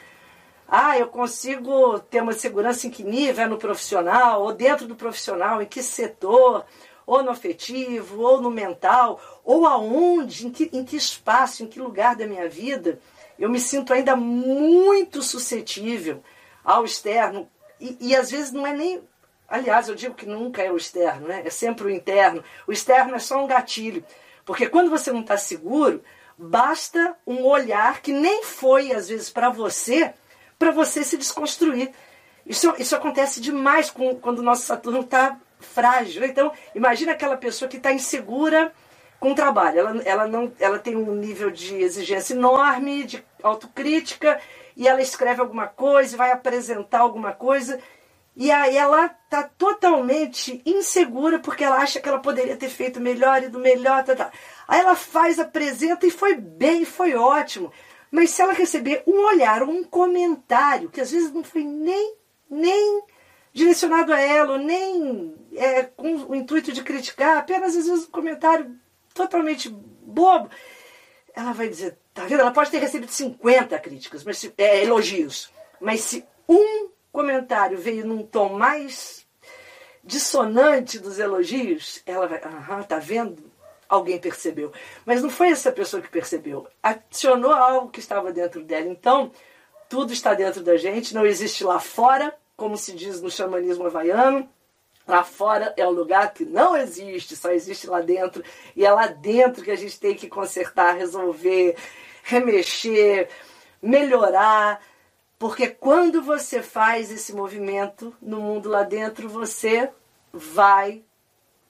Ah, 0.69 0.99
eu 0.99 1.09
consigo 1.09 1.99
ter 1.99 2.23
uma 2.23 2.33
segurança 2.33 2.87
em 2.87 2.91
que 2.91 3.03
nível? 3.03 3.45
É 3.45 3.49
no 3.49 3.59
profissional, 3.59 4.43
ou 4.43 4.53
dentro 4.53 4.87
do 4.87 4.95
profissional, 4.95 5.61
em 5.61 5.67
que 5.67 5.83
setor, 5.83 6.65
ou 7.07 7.23
no 7.23 7.31
afetivo, 7.31 8.23
ou 8.23 8.41
no 8.41 8.51
mental, 8.51 9.21
ou 9.45 9.67
aonde, 9.67 10.47
em 10.47 10.51
que, 10.51 10.71
em 10.73 10.85
que 10.85 10.97
espaço, 10.97 11.63
em 11.63 11.67
que 11.67 11.81
lugar 11.81 12.15
da 12.15 12.27
minha 12.27 12.49
vida 12.49 13.01
eu 13.37 13.49
me 13.49 13.59
sinto 13.59 13.93
ainda 13.93 14.15
muito 14.15 15.23
suscetível 15.23 16.23
ao 16.63 16.85
externo. 16.85 17.49
E, 17.81 17.97
e 18.01 18.17
às 18.17 18.31
vezes 18.31 18.53
não 18.53 18.67
é 18.67 18.73
nem 18.73 19.03
Aliás, 19.51 19.89
eu 19.89 19.97
digo 19.97 20.15
que 20.15 20.27
nunca 20.27 20.63
é 20.63 20.71
o 20.71 20.77
externo, 20.77 21.27
né? 21.27 21.43
é 21.45 21.51
sempre 21.51 21.85
o 21.85 21.91
interno. 21.91 22.45
O 22.69 22.73
externo 22.73 23.17
é 23.17 23.19
só 23.19 23.43
um 23.43 23.49
gatilho. 23.49 24.05
Porque 24.45 24.69
quando 24.69 24.89
você 24.89 25.11
não 25.11 25.23
está 25.23 25.37
seguro, 25.37 26.05
basta 26.39 27.17
um 27.27 27.45
olhar 27.45 28.01
que 28.01 28.13
nem 28.13 28.45
foi, 28.45 28.93
às 28.93 29.09
vezes, 29.09 29.29
para 29.29 29.51
você, 29.51 30.15
para 30.57 30.71
você 30.71 31.03
se 31.03 31.17
desconstruir. 31.17 31.91
Isso, 32.47 32.73
isso 32.79 32.95
acontece 32.95 33.41
demais 33.41 33.91
com, 33.91 34.15
quando 34.15 34.39
o 34.39 34.43
nosso 34.43 34.63
Saturno 34.63 35.01
está 35.01 35.37
frágil. 35.59 36.25
Então, 36.25 36.53
imagina 36.73 37.11
aquela 37.11 37.37
pessoa 37.37 37.69
que 37.69 37.77
está 37.77 37.93
insegura 37.93 38.73
com 39.21 39.35
trabalho. 39.35 39.79
Ela, 39.79 40.03
ela, 40.03 40.27
não, 40.27 40.51
ela 40.59 40.79
tem 40.79 40.97
um 40.97 41.15
nível 41.15 41.51
de 41.51 41.77
exigência 41.77 42.35
enorme, 42.35 43.05
de 43.05 43.23
autocrítica, 43.43 44.41
e 44.77 44.89
ela 44.89 45.03
escreve 45.03 45.41
alguma 45.41 45.67
coisa, 45.67 46.17
vai 46.17 46.33
apresentar 46.33 47.01
alguma 47.01 47.33
coisa, 47.33 47.79
e 48.35 48.51
aí 48.51 48.77
ela 48.77 49.07
está 49.07 49.43
totalmente 49.43 50.63
insegura 50.65 51.39
porque 51.39 51.63
ela 51.63 51.77
acha 51.77 52.01
que 52.01 52.09
ela 52.09 52.21
poderia 52.21 52.57
ter 52.57 52.71
feito 52.71 52.99
melhor 53.01 53.43
e 53.43 53.49
do 53.49 53.59
melhor. 53.59 54.03
Tá, 54.03 54.17
tá. 54.17 54.33
Aí 54.67 54.81
ela 54.81 54.97
faz, 54.97 55.39
apresenta 55.39 56.07
e 56.07 56.11
foi 56.11 56.35
bem, 56.35 56.85
foi 56.85 57.15
ótimo. 57.15 57.71
Mas 58.11 58.31
se 58.31 58.41
ela 58.41 58.53
receber 58.53 59.03
um 59.07 59.27
olhar, 59.27 59.63
um 59.63 59.85
comentário, 59.85 60.89
que 60.89 61.01
às 61.01 61.11
vezes 61.11 61.33
não 61.33 61.45
foi 61.45 61.65
nem, 61.65 62.17
nem 62.49 63.03
direcionado 63.53 64.13
a 64.13 64.21
ela, 64.21 64.59
nem 64.59 65.35
é, 65.55 65.83
com 65.83 66.15
o 66.29 66.35
intuito 66.35 66.73
de 66.73 66.83
criticar, 66.83 67.37
apenas 67.37 67.77
às 67.77 67.87
vezes 67.87 68.09
um 68.09 68.11
comentário 68.11 68.75
totalmente 69.15 69.69
bobo, 69.69 70.51
ela 71.35 71.53
vai 71.53 71.69
dizer, 71.69 71.99
tá 72.13 72.25
vendo? 72.25 72.41
Ela 72.41 72.51
pode 72.51 72.71
ter 72.71 72.79
recebido 72.79 73.11
50 73.11 73.79
críticas, 73.79 74.25
mas 74.25 74.39
se, 74.39 74.53
é, 74.59 74.83
elogios, 74.83 75.51
mas 75.81 76.01
se 76.03 76.25
um 76.49 76.91
comentário 77.13 77.79
veio 77.79 78.07
num 78.07 78.25
tom 78.25 78.51
mais 78.51 79.27
dissonante 80.03 80.99
dos 80.99 81.19
elogios, 81.19 82.03
ela 82.07 82.27
vai, 82.27 82.41
aham, 82.43 82.83
tá 82.83 82.99
vendo? 82.99 83.51
Alguém 83.89 84.19
percebeu. 84.19 84.73
Mas 85.05 85.23
não 85.23 85.31
foi 85.31 85.51
essa 85.51 85.73
pessoa 85.73 86.01
que 86.01 86.09
percebeu. 86.09 86.67
Acionou 86.83 87.53
algo 87.53 87.91
que 87.91 87.99
estava 87.99 88.33
dentro 88.33 88.63
dela. 88.63 88.87
Então, 88.87 89.33
tudo 89.89 90.13
está 90.13 90.33
dentro 90.33 90.63
da 90.63 90.77
gente, 90.77 91.15
não 91.15 91.27
existe 91.27 91.65
lá 91.65 91.81
fora, 91.81 92.33
como 92.57 92.77
se 92.77 92.93
diz 92.93 93.21
no 93.21 93.31
xamanismo 93.31 93.87
havaiano. 93.87 94.49
Lá 95.11 95.25
fora 95.25 95.75
é 95.77 95.85
um 95.85 95.91
lugar 95.91 96.33
que 96.33 96.45
não 96.45 96.77
existe, 96.77 97.35
só 97.35 97.51
existe 97.51 97.89
lá 97.89 98.01
dentro. 98.01 98.45
E 98.77 98.87
é 98.87 98.93
lá 98.93 99.09
dentro 99.09 99.65
que 99.65 99.73
a 99.73 99.77
gente 99.77 99.99
tem 99.99 100.15
que 100.15 100.29
consertar, 100.29 100.97
resolver, 100.97 101.77
remexer, 102.23 103.29
melhorar. 103.83 104.81
Porque 105.37 105.67
quando 105.67 106.23
você 106.23 106.63
faz 106.63 107.11
esse 107.11 107.33
movimento 107.33 108.15
no 108.23 108.41
mundo 108.41 108.69
lá 108.69 108.85
dentro, 108.85 109.29
você 109.29 109.91
vai 110.33 111.03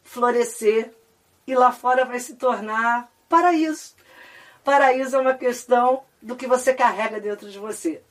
florescer 0.05 0.93
e 1.47 1.55
lá 1.55 1.73
fora 1.73 2.05
vai 2.05 2.21
se 2.21 2.35
tornar 2.35 3.11
paraíso. 3.27 3.95
Paraíso 4.63 5.17
é 5.17 5.19
uma 5.19 5.33
questão 5.33 6.03
do 6.21 6.37
que 6.37 6.47
você 6.47 6.75
carrega 6.75 7.19
dentro 7.19 7.51
de 7.51 7.59
você. 7.59 8.03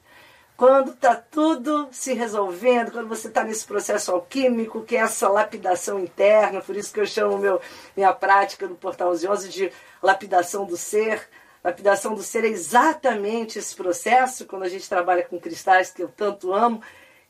Quando 0.60 0.91
está 0.91 1.15
tudo 1.15 1.88
se 1.89 2.13
resolvendo, 2.13 2.91
quando 2.91 3.08
você 3.08 3.30
está 3.30 3.45
nesse 3.45 3.65
processo 3.65 4.12
alquímico, 4.12 4.84
que 4.84 4.98
é 4.98 5.00
essa 5.00 5.30
lapidação 5.30 5.98
interna, 6.02 6.60
por 6.60 6.76
isso 6.76 6.93
que 6.93 7.00
eu 7.00 7.06
chamo 7.06 7.38
meu, 7.38 7.62
minha 7.95 8.12
prática 8.12 8.67
no 8.67 8.76
Portal 8.76 9.13
11 9.13 9.48
de 9.48 9.72
lapidação 10.04 10.65
do 10.65 10.76
ser. 10.76 11.30
Lapidação 11.63 12.13
do 12.13 12.22
ser 12.22 12.43
é 12.43 12.50
exatamente 12.50 13.58
esse 13.58 13.74
processo, 13.74 14.45
quando 14.45 14.63
a 14.63 14.67
gente 14.67 14.89
trabalha 14.89 15.24
com 15.24 15.39
cristais, 15.39 15.91
que 15.91 16.04
eu 16.04 16.10
tanto 16.10 16.52
amo, 16.52 16.82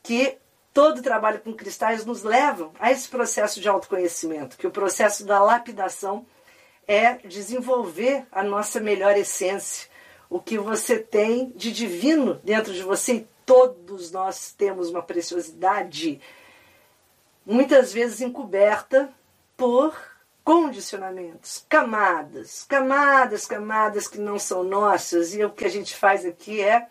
que 0.02 0.36
todo 0.74 1.00
trabalho 1.00 1.38
com 1.38 1.52
cristais 1.52 2.04
nos 2.04 2.24
leva 2.24 2.72
a 2.80 2.90
esse 2.90 3.08
processo 3.08 3.60
de 3.60 3.68
autoconhecimento, 3.68 4.56
que 4.56 4.66
o 4.66 4.72
processo 4.72 5.24
da 5.24 5.40
lapidação 5.40 6.26
é 6.84 7.14
desenvolver 7.18 8.26
a 8.32 8.42
nossa 8.42 8.80
melhor 8.80 9.16
essência, 9.16 9.88
o 10.30 10.38
que 10.40 10.56
você 10.56 10.98
tem 10.98 11.50
de 11.56 11.72
divino 11.72 12.40
dentro 12.44 12.72
de 12.72 12.82
você 12.82 13.14
e 13.14 13.28
todos 13.44 14.12
nós 14.12 14.54
temos 14.56 14.88
uma 14.88 15.02
preciosidade 15.02 16.20
muitas 17.44 17.92
vezes 17.92 18.20
encoberta 18.20 19.12
por 19.56 19.94
condicionamentos, 20.44 21.64
camadas, 21.68 22.64
camadas, 22.68 23.46
camadas 23.46 24.08
que 24.08 24.18
não 24.18 24.38
são 24.38 24.62
nossas 24.62 25.34
e 25.34 25.44
o 25.44 25.50
que 25.50 25.64
a 25.64 25.70
gente 25.70 25.94
faz 25.94 26.24
aqui 26.24 26.60
é 26.60 26.86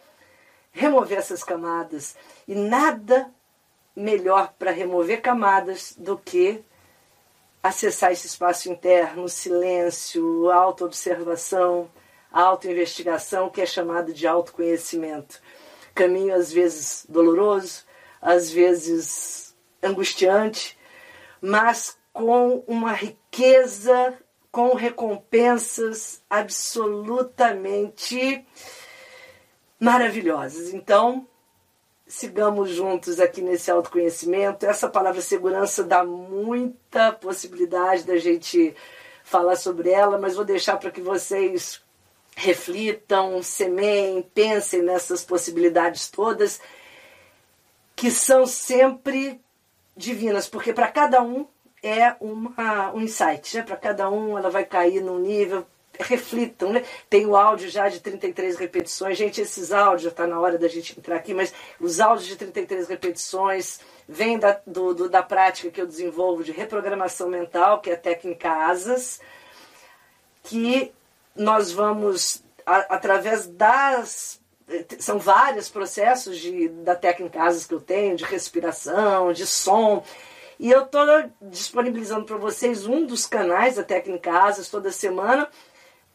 remover 0.72 1.18
essas 1.18 1.44
camadas. 1.44 2.16
E 2.48 2.54
nada 2.54 3.30
melhor 3.96 4.54
para 4.58 4.72
remover 4.72 5.22
camadas 5.22 5.94
do 5.98 6.18
que 6.18 6.64
acessar 7.62 8.12
esse 8.12 8.28
espaço 8.28 8.70
interno, 8.70 9.28
silêncio, 9.28 10.50
autoobservação, 10.52 11.90
a 12.32 12.42
autoinvestigação, 12.42 13.50
que 13.50 13.62
é 13.62 13.66
chamado 13.66 14.14
de 14.14 14.28
autoconhecimento. 14.28 15.42
Caminho 15.94 16.36
às 16.36 16.52
vezes 16.52 17.06
doloroso, 17.10 17.84
às 18.22 18.52
vezes 18.52 19.56
angustiante, 19.82 20.78
mas 21.42 21.98
com 22.14 22.64
uma 22.68 22.94
riqueza, 22.94 24.14
com 24.52 24.76
recompensas 24.76 26.22
absolutamente 26.30 28.46
maravilhosas. 29.80 30.74
Então, 30.74 31.26
sigamos 32.06 32.72
juntos 32.72 33.20
aqui 33.20 33.42
nesse 33.42 33.72
autoconhecimento. 33.72 34.66
Essa 34.66 34.90
palavra 34.90 35.22
segurança 35.22 35.84
dá 35.84 36.04
muita 36.04 37.14
possibilidade 37.14 38.04
da 38.04 38.18
gente 38.18 38.76
falar 39.24 39.56
sobre 39.56 39.92
ela, 39.92 40.18
mas 40.18 40.36
vou 40.36 40.44
deixar 40.44 40.76
para 40.78 40.92
que 40.92 41.02
vocês 41.02 41.82
reflitam, 42.40 43.44
semeiem, 43.44 44.22
pensem 44.34 44.82
nessas 44.82 45.26
possibilidades 45.26 46.10
todas, 46.10 46.62
que 47.98 48.10
são 48.10 48.46
sempre 48.46 49.42
divinas, 49.96 50.48
porque 50.48 50.72
para 50.72 50.88
cada 50.88 51.22
um 51.22 51.46
é 51.84 52.16
uma, 52.22 52.94
um 52.94 53.02
insight, 53.02 53.58
né? 53.58 53.64
para 53.64 53.76
cada 53.76 54.10
um 54.10 54.38
ela 54.38 54.50
vai 54.50 54.66
cair 54.66 55.02
num 55.02 55.20
nível. 55.20 55.68
Reflitam, 56.02 56.72
né? 56.72 56.86
Tem 57.10 57.26
o 57.26 57.36
áudio 57.36 57.70
já 57.70 57.90
de 57.90 58.00
33 58.00 58.56
repetições. 58.56 59.18
Gente, 59.18 59.42
esses 59.42 59.74
áudios, 59.74 60.10
está 60.10 60.26
na 60.26 60.40
hora 60.40 60.58
da 60.58 60.70
gente 60.70 60.98
entrar 60.98 61.18
aqui, 61.18 61.34
mas 61.34 61.54
os 61.78 62.00
áudios 62.00 62.26
de 62.26 62.38
33 62.38 62.88
repetições 62.88 63.82
vêm 64.08 64.40
da, 64.40 64.62
do, 64.66 64.94
do, 64.94 65.10
da 65.10 65.22
prática 65.22 65.70
que 65.70 65.82
eu 65.82 65.86
desenvolvo 65.86 66.42
de 66.42 66.54
reprogramação 66.54 67.28
mental, 67.28 67.82
que 67.82 67.90
é 67.90 67.96
a 67.96 67.98
técnica 67.98 68.50
ASAS, 68.50 69.20
que 70.42 70.94
nós 71.40 71.72
vamos, 71.72 72.44
a, 72.66 72.96
através 72.96 73.48
das. 73.48 74.40
São 75.00 75.18
vários 75.18 75.68
processos 75.68 76.38
de, 76.38 76.68
da 76.70 76.96
técnica 76.96 77.42
ASAS 77.42 77.66
que 77.66 77.74
eu 77.74 77.82
tenho, 77.82 78.16
de 78.16 78.24
respiração, 78.24 79.34
de 79.34 79.48
som. 79.48 80.04
E 80.60 80.70
eu 80.70 80.84
estou 80.84 81.06
disponibilizando 81.42 82.26
para 82.26 82.38
vocês 82.38 82.86
um 82.86 83.06
dos 83.06 83.26
canais 83.26 83.78
da 83.78 83.84
técnica 83.84 84.44
ASAS 84.44 84.70
toda 84.70 84.92
semana, 84.92 85.50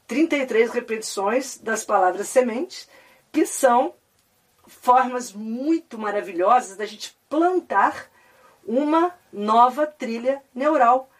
33 0.06 0.70
repetições 0.70 1.58
das 1.58 1.84
palavras 1.84 2.28
sementes, 2.28 2.88
que 3.32 3.44
são 3.44 3.94
formas 4.66 5.32
muito 5.32 5.98
maravilhosas 5.98 6.76
da 6.76 6.86
gente 6.86 7.18
plantar 7.28 8.08
uma 8.64 9.12
nova 9.32 9.86
trilha 9.86 10.42
neural 10.54 11.10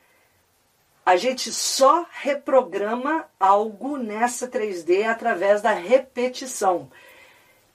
a 1.04 1.16
gente 1.16 1.52
só 1.52 2.06
reprograma 2.10 3.26
algo 3.38 3.98
nessa 3.98 4.48
3D 4.48 5.06
através 5.06 5.60
da 5.60 5.72
repetição. 5.72 6.90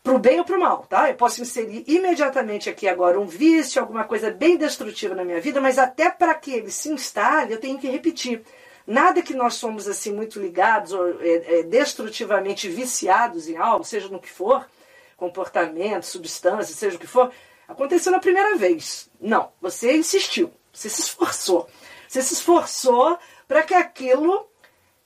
Para 0.02 0.14
o 0.14 0.20
bem 0.20 0.40
ou 0.40 0.46
para 0.46 0.58
o 0.58 0.60
mal, 0.60 0.86
tá? 0.90 1.10
Eu 1.10 1.16
posso 1.16 1.42
inserir 1.42 1.84
imediatamente 1.86 2.70
aqui 2.70 2.88
agora 2.88 3.20
um 3.20 3.28
vício, 3.28 3.82
alguma 3.82 4.04
coisa 4.06 4.32
bem 4.32 4.58
destrutiva 4.58 5.14
na 5.14 5.24
minha 5.24 5.42
vida, 5.42 5.62
mas 5.62 5.78
até 5.78 6.10
para 6.10 6.34
que 6.34 6.52
ele 6.52 6.72
se 6.72 6.90
instale, 6.90 7.54
eu 7.54 7.60
tenho 7.60 7.78
que 7.78 7.88
repetir. 7.88 8.42
Nada 8.88 9.22
que 9.22 9.36
nós 9.36 9.54
somos 9.54 9.88
assim 9.88 10.12
muito 10.12 10.40
ligados 10.40 10.94
ou 10.94 11.22
é, 11.22 11.60
é, 11.60 11.64
destrutivamente 11.64 12.68
viciados 12.68 13.48
em 13.48 13.58
algo, 13.58 13.84
seja 13.84 14.08
no 14.08 14.20
que 14.20 14.30
for, 14.30 14.68
comportamento, 15.16 16.04
substância, 16.04 16.74
seja 16.74 16.96
o 16.96 17.00
que 17.00 17.06
for, 17.06 17.32
aconteceu 17.68 18.12
na 18.12 18.20
primeira 18.20 18.56
vez. 18.56 19.12
Não, 19.22 19.52
você 19.62 19.96
insistiu, 19.96 20.52
você 20.74 20.90
se 20.90 21.02
esforçou. 21.02 21.70
Você 22.10 22.24
se 22.24 22.34
esforçou 22.34 23.20
para 23.48 23.62
que 23.62 23.76
aquilo 23.76 24.50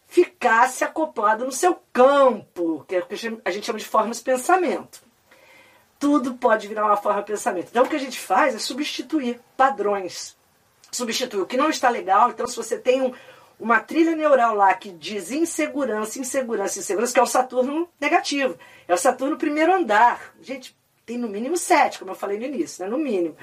ficasse 0.08 0.86
acoplado 0.86 1.44
no 1.44 1.52
seu 1.52 1.78
campo, 1.92 2.86
que 2.88 2.96
é 2.96 3.00
o 3.00 3.06
que 3.06 3.42
a 3.44 3.52
gente 3.52 3.66
chama 3.66 3.78
de 3.78 3.84
formas 3.86 4.18
de 4.20 4.24
pensamento. 4.24 5.04
Tudo 6.00 6.36
pode 6.36 6.66
virar 6.66 6.86
uma 6.86 6.96
forma 6.96 7.20
de 7.20 7.28
pensamento. 7.28 7.68
Então 7.70 7.84
o 7.84 7.90
que 7.90 7.98
a 7.98 8.00
gente 8.00 8.18
faz 8.18 8.56
é 8.56 8.58
substituir 8.58 9.42
padrões. 9.58 10.38
Substituir 10.94 11.42
o 11.42 11.46
que 11.46 11.58
não 11.58 11.70
está 11.70 11.90
legal. 11.90 12.30
Então, 12.30 12.48
se 12.48 12.56
você 12.56 12.78
tem 12.78 13.02
um, 13.02 13.14
uma 13.60 13.82
trilha 13.82 14.16
neural 14.16 14.56
lá 14.56 14.74
que 14.74 14.90
diz 14.90 15.30
insegurança, 15.30 16.20
insegurança, 16.20 16.80
insegurança, 16.80 17.14
que 17.14 17.20
é 17.20 17.24
o 17.24 17.28
Saturno 17.28 17.90
negativo. 18.00 18.58
É 18.88 18.94
o 18.94 18.98
Saturno 18.98 19.38
primeiro 19.38 19.74
andar. 19.74 20.34
Gente, 20.42 20.78
tem 21.06 21.18
no 21.18 21.28
mínimo 21.28 21.58
sete, 21.58 22.00
como 22.00 22.12
eu 22.12 22.16
falei 22.16 22.40
no 22.40 22.46
início, 22.46 22.86
né? 22.86 22.90
no 22.90 22.98
mínimo. 22.98 23.36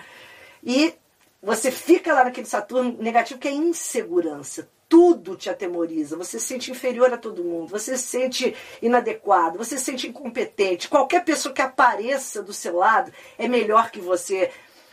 E 0.64 0.94
você 1.42 1.70
fica 1.70 2.12
lá 2.12 2.24
naquele 2.24 2.46
Saturno 2.46 2.96
negativo 3.00 3.40
que 3.40 3.48
é 3.48 3.52
insegurança. 3.52 4.68
Tudo 4.88 5.36
te 5.36 5.48
atemoriza. 5.48 6.16
Você 6.16 6.38
se 6.38 6.46
sente 6.46 6.70
inferior 6.70 7.12
a 7.12 7.16
todo 7.16 7.44
mundo. 7.44 7.68
Você 7.68 7.96
se 7.96 8.08
sente 8.08 8.54
inadequado. 8.82 9.56
Você 9.56 9.78
se 9.78 9.84
sente 9.84 10.08
incompetente. 10.08 10.88
Qualquer 10.88 11.24
pessoa 11.24 11.54
que 11.54 11.62
apareça 11.62 12.42
do 12.42 12.52
seu 12.52 12.76
lado 12.76 13.12
é 13.38 13.48
melhor 13.48 13.90
que 13.90 14.00
você. 14.00 14.50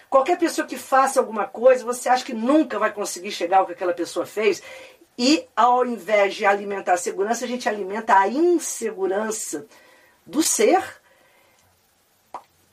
Qualquer 0.10 0.38
pessoa 0.38 0.66
que 0.66 0.78
faça 0.78 1.20
alguma 1.20 1.46
coisa, 1.46 1.84
você 1.84 2.08
acha 2.08 2.24
que 2.24 2.34
nunca 2.34 2.80
vai 2.80 2.94
conseguir 2.94 3.32
chegar 3.32 3.58
ao 3.58 3.66
que 3.66 3.74
aquela 3.74 3.94
pessoa 3.94 4.26
fez. 4.26 4.64
E 5.18 5.46
ao 5.56 5.86
invés 5.86 6.36
de 6.36 6.46
alimentar 6.46 6.94
a 6.94 6.98
segurança, 6.98 7.44
a 7.44 7.48
gente 7.48 7.68
alimenta 7.68 8.18
a 8.18 8.28
insegurança 8.28 9.66
do 10.26 10.42
ser. 10.42 10.82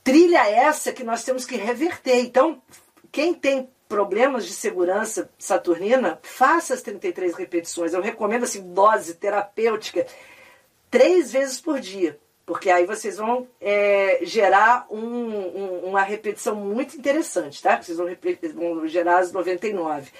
Trilha 0.05 0.47
essa 0.49 0.93
que 0.93 1.03
nós 1.03 1.25
temos 1.25 1.47
que 1.47 1.57
reverter. 1.57 2.21
Então, 2.21 2.63
quem 3.15 3.33
tem 3.33 3.71
problemas 3.89 4.45
de 4.45 4.53
segurança 4.53 5.31
saturnina, 5.39 6.19
faça 6.21 6.75
as 6.75 6.83
33 6.83 7.37
repetições. 7.37 7.95
Eu 7.95 8.03
recomendo 8.03 8.43
assim, 8.43 8.75
dose 8.75 9.15
terapêutica, 9.15 10.05
três 10.91 11.31
vezes 11.31 11.61
por 11.61 11.79
dia. 11.79 12.19
Porque 12.45 12.69
aí 12.69 12.85
vocês 12.85 13.17
vão 13.17 13.47
é, 13.61 14.19
gerar 14.23 14.89
um, 14.91 14.99
um, 14.99 15.79
uma 15.85 16.03
repetição 16.03 16.57
muito 16.57 16.97
interessante, 16.97 17.63
tá? 17.63 17.81
Vocês 17.81 17.97
vão, 17.97 18.09
vão 18.53 18.89
gerar 18.89 19.19
as 19.19 19.31
99. 19.31 20.11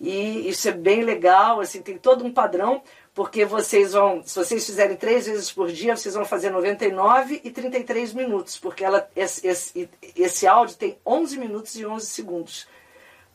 E 0.00 0.48
isso 0.48 0.68
é 0.68 0.72
bem 0.72 1.04
legal, 1.04 1.60
assim, 1.60 1.80
tem 1.80 1.96
todo 1.96 2.24
um 2.24 2.32
padrão, 2.32 2.82
porque 3.14 3.44
vocês 3.44 3.92
vão, 3.92 4.22
se 4.24 4.36
vocês 4.36 4.66
fizerem 4.66 4.96
três 4.96 5.26
vezes 5.26 5.52
por 5.52 5.70
dia, 5.70 5.96
vocês 5.96 6.14
vão 6.14 6.24
fazer 6.24 6.50
99 6.50 7.40
e 7.44 7.50
33 7.50 8.12
minutos, 8.12 8.58
porque 8.58 8.84
ela, 8.84 9.08
esse, 9.14 9.46
esse, 9.46 9.88
esse 10.16 10.46
áudio 10.48 10.76
tem 10.76 10.98
11 11.06 11.38
minutos 11.38 11.76
e 11.76 11.86
11 11.86 12.06
segundos. 12.06 12.66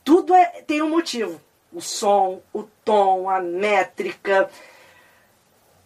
Tudo 0.03 0.35
é, 0.35 0.63
tem 0.67 0.81
um 0.81 0.89
motivo. 0.89 1.39
O 1.71 1.79
som, 1.79 2.41
o 2.51 2.63
tom, 2.83 3.29
a 3.29 3.39
métrica 3.39 4.49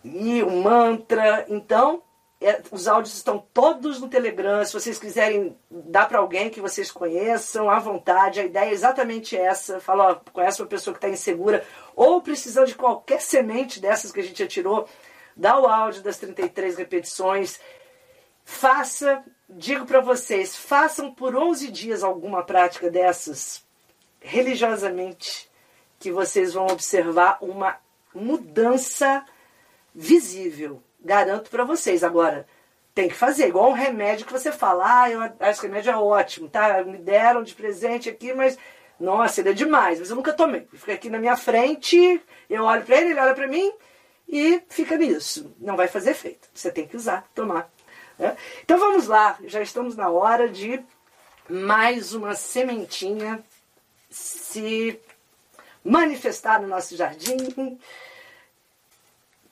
e 0.03 0.41
o 0.41 0.49
mantra. 0.49 1.45
Então, 1.49 2.01
é, 2.41 2.62
os 2.71 2.88
áudios 2.88 3.15
estão 3.15 3.45
todos 3.53 3.99
no 3.99 4.08
Telegram. 4.08 4.65
Se 4.65 4.73
vocês 4.73 4.97
quiserem 4.97 5.56
dar 5.69 6.08
para 6.08 6.19
alguém 6.19 6.49
que 6.49 6.62
vocês 6.62 6.91
conheçam, 6.91 7.69
à 7.69 7.79
vontade. 7.79 8.39
A 8.39 8.45
ideia 8.45 8.69
é 8.69 8.73
exatamente 8.73 9.38
essa. 9.38 9.79
Fala, 9.79 10.12
ó, 10.12 10.32
conhece 10.32 10.62
uma 10.62 10.67
pessoa 10.67 10.93
que 10.93 10.97
está 10.97 11.10
insegura 11.10 11.63
ou 11.95 12.21
precisando 12.21 12.67
de 12.67 12.75
qualquer 12.75 13.21
semente 13.21 13.79
dessas 13.79 14.12
que 14.12 14.19
a 14.19 14.23
gente 14.23 14.41
atirou. 14.43 14.88
Dá 15.36 15.60
o 15.60 15.67
áudio 15.67 16.01
das 16.01 16.17
33 16.17 16.77
repetições. 16.77 17.60
Faça, 18.45 19.23
digo 19.49 19.86
para 19.86 20.01
vocês, 20.01 20.56
façam 20.56 21.13
por 21.13 21.36
11 21.36 21.71
dias 21.71 22.03
alguma 22.03 22.43
prática 22.43 22.89
dessas 22.89 23.63
religiosamente, 24.19 25.49
que 25.99 26.12
vocês 26.12 26.53
vão 26.53 26.67
observar 26.67 27.38
uma 27.41 27.77
mudança 28.13 29.25
visível 29.93 30.82
Garanto 31.03 31.49
para 31.49 31.65
vocês. 31.65 32.03
Agora, 32.03 32.47
tem 32.95 33.10
que 33.10 33.15
fazer. 33.15 33.49
Igual 33.49 33.69
um 33.69 33.73
remédio 33.73 34.25
que 34.25 34.32
você 34.32 34.51
fala, 34.51 35.01
ah, 35.01 35.12
eu 35.12 35.21
que 35.53 35.62
remédio 35.67 35.91
é 35.91 35.97
ótimo, 35.97 36.47
tá? 36.47 36.82
Me 36.84 36.97
deram 36.97 37.43
de 37.43 37.53
presente 37.53 38.10
aqui, 38.10 38.34
mas 38.34 38.58
nossa, 38.99 39.41
ele 39.41 39.49
é 39.49 39.53
demais, 39.53 39.99
mas 39.99 40.10
eu 40.10 40.15
nunca 40.15 40.34
tomei. 40.34 40.67
Fica 40.73 40.93
aqui 40.93 41.10
na 41.10 41.19
minha 41.19 41.36
frente, 41.36 42.21
eu 42.49 42.63
olho 42.63 42.84
para 42.84 42.97
ele, 42.97 43.12
ele 43.12 43.19
olha 43.19 43.34
para 43.34 43.47
mim 43.47 43.73
e 44.27 44.62
fica 44.69 44.97
nisso. 44.97 45.53
Não 45.60 45.75
vai 45.75 45.88
fazer 45.88 46.12
efeito. 46.12 46.47
Você 46.53 46.71
tem 46.71 46.88
que 46.88 46.95
usar, 46.95 47.27
tomar. 47.34 47.69
Né? 48.17 48.38
Então 48.63 48.77
vamos 48.77 49.08
lá, 49.08 49.38
já 49.45 49.62
estamos 49.62 49.95
na 49.95 50.10
hora 50.10 50.47
de 50.47 50.84
mais 51.49 52.13
uma 52.13 52.36
sementinha 52.36 53.43
se 54.10 54.99
manifestar 55.84 56.62
no 56.62 56.67
nosso 56.67 56.95
jardim. 56.95 57.79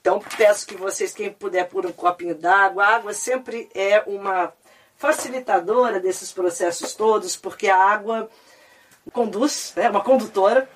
Então 0.00 0.20
peço 0.36 0.66
que 0.66 0.76
vocês, 0.76 1.12
quem 1.12 1.32
puder, 1.32 1.68
por 1.68 1.84
um 1.84 1.92
copinho 1.92 2.34
d'água. 2.34 2.84
A 2.84 2.96
água 2.96 3.12
sempre 3.12 3.68
é 3.74 4.02
uma 4.06 4.52
facilitadora 4.96 6.00
desses 6.00 6.32
processos 6.32 6.94
todos, 6.94 7.36
porque 7.36 7.68
a 7.68 7.76
água 7.76 8.30
conduz, 9.10 9.72
é 9.76 9.88
uma 9.88 10.02
condutora, 10.02 10.68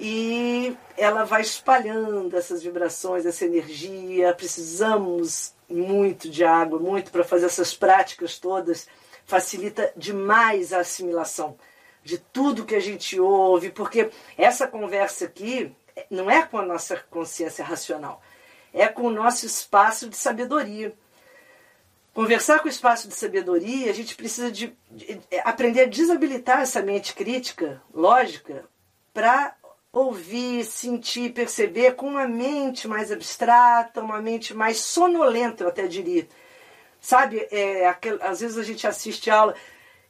e 0.00 0.76
ela 0.96 1.24
vai 1.24 1.42
espalhando 1.42 2.36
essas 2.36 2.62
vibrações, 2.62 3.24
essa 3.24 3.44
energia. 3.44 4.34
Precisamos 4.34 5.54
muito 5.68 6.28
de 6.28 6.44
água, 6.44 6.78
muito 6.78 7.12
para 7.12 7.22
fazer 7.22 7.46
essas 7.46 7.72
práticas 7.74 8.38
todas. 8.38 8.88
Facilita 9.24 9.92
demais 9.96 10.72
a 10.72 10.80
assimilação 10.80 11.56
de 12.02 12.18
tudo 12.18 12.64
que 12.64 12.74
a 12.74 12.80
gente 12.80 13.20
ouve, 13.20 13.70
porque 13.70 14.10
essa 14.36 14.66
conversa 14.66 15.26
aqui 15.26 15.72
não 16.10 16.28
é 16.28 16.42
com 16.42 16.58
a 16.58 16.66
nossa 16.66 16.96
consciência 17.08 17.64
racional, 17.64 18.20
é 18.74 18.88
com 18.88 19.02
o 19.02 19.10
nosso 19.10 19.46
espaço 19.46 20.08
de 20.08 20.16
sabedoria. 20.16 20.92
Conversar 22.14 22.60
com 22.60 22.66
o 22.66 22.70
espaço 22.70 23.08
de 23.08 23.14
sabedoria, 23.14 23.90
a 23.90 23.94
gente 23.94 24.14
precisa 24.14 24.50
de, 24.50 24.76
de 24.90 25.18
aprender 25.44 25.82
a 25.82 25.86
desabilitar 25.86 26.60
essa 26.60 26.82
mente 26.82 27.14
crítica, 27.14 27.82
lógica, 27.92 28.64
para 29.14 29.56
ouvir, 29.90 30.64
sentir, 30.64 31.32
perceber 31.32 31.94
com 31.94 32.08
uma 32.08 32.28
mente 32.28 32.86
mais 32.86 33.10
abstrata, 33.10 34.02
uma 34.02 34.20
mente 34.20 34.52
mais 34.52 34.78
sonolenta, 34.78 35.64
eu 35.64 35.68
até 35.68 35.86
diria. 35.86 36.28
Sabe, 37.00 37.46
é, 37.50 37.88
aquel, 37.88 38.18
às 38.22 38.40
vezes 38.40 38.58
a 38.58 38.62
gente 38.62 38.86
assiste 38.86 39.30
aula, 39.30 39.54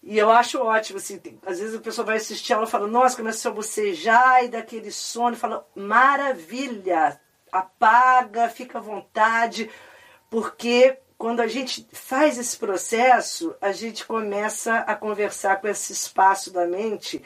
e 0.02 0.18
eu 0.18 0.30
acho 0.30 0.58
ótimo, 0.60 0.98
assim, 0.98 1.18
tem, 1.18 1.38
às 1.46 1.60
vezes 1.60 1.76
a 1.76 1.80
pessoa 1.80 2.04
vai 2.04 2.16
assistir 2.16 2.52
ela 2.52 2.64
e 2.64 2.70
fala, 2.70 2.88
nossa, 2.88 3.16
começou 3.16 3.52
a 3.52 3.54
bocejar 3.54 4.44
e 4.44 4.48
daquele 4.48 4.90
sono, 4.90 5.36
fala, 5.36 5.66
maravilha, 5.74 7.20
apaga, 7.50 8.48
fica 8.48 8.78
à 8.78 8.80
vontade, 8.80 9.70
porque 10.28 10.98
quando 11.22 11.38
a 11.38 11.46
gente 11.46 11.86
faz 11.92 12.36
esse 12.36 12.56
processo, 12.56 13.54
a 13.60 13.70
gente 13.70 14.04
começa 14.04 14.78
a 14.78 14.96
conversar 14.96 15.60
com 15.60 15.68
esse 15.68 15.92
espaço 15.92 16.50
da 16.50 16.66
mente, 16.66 17.24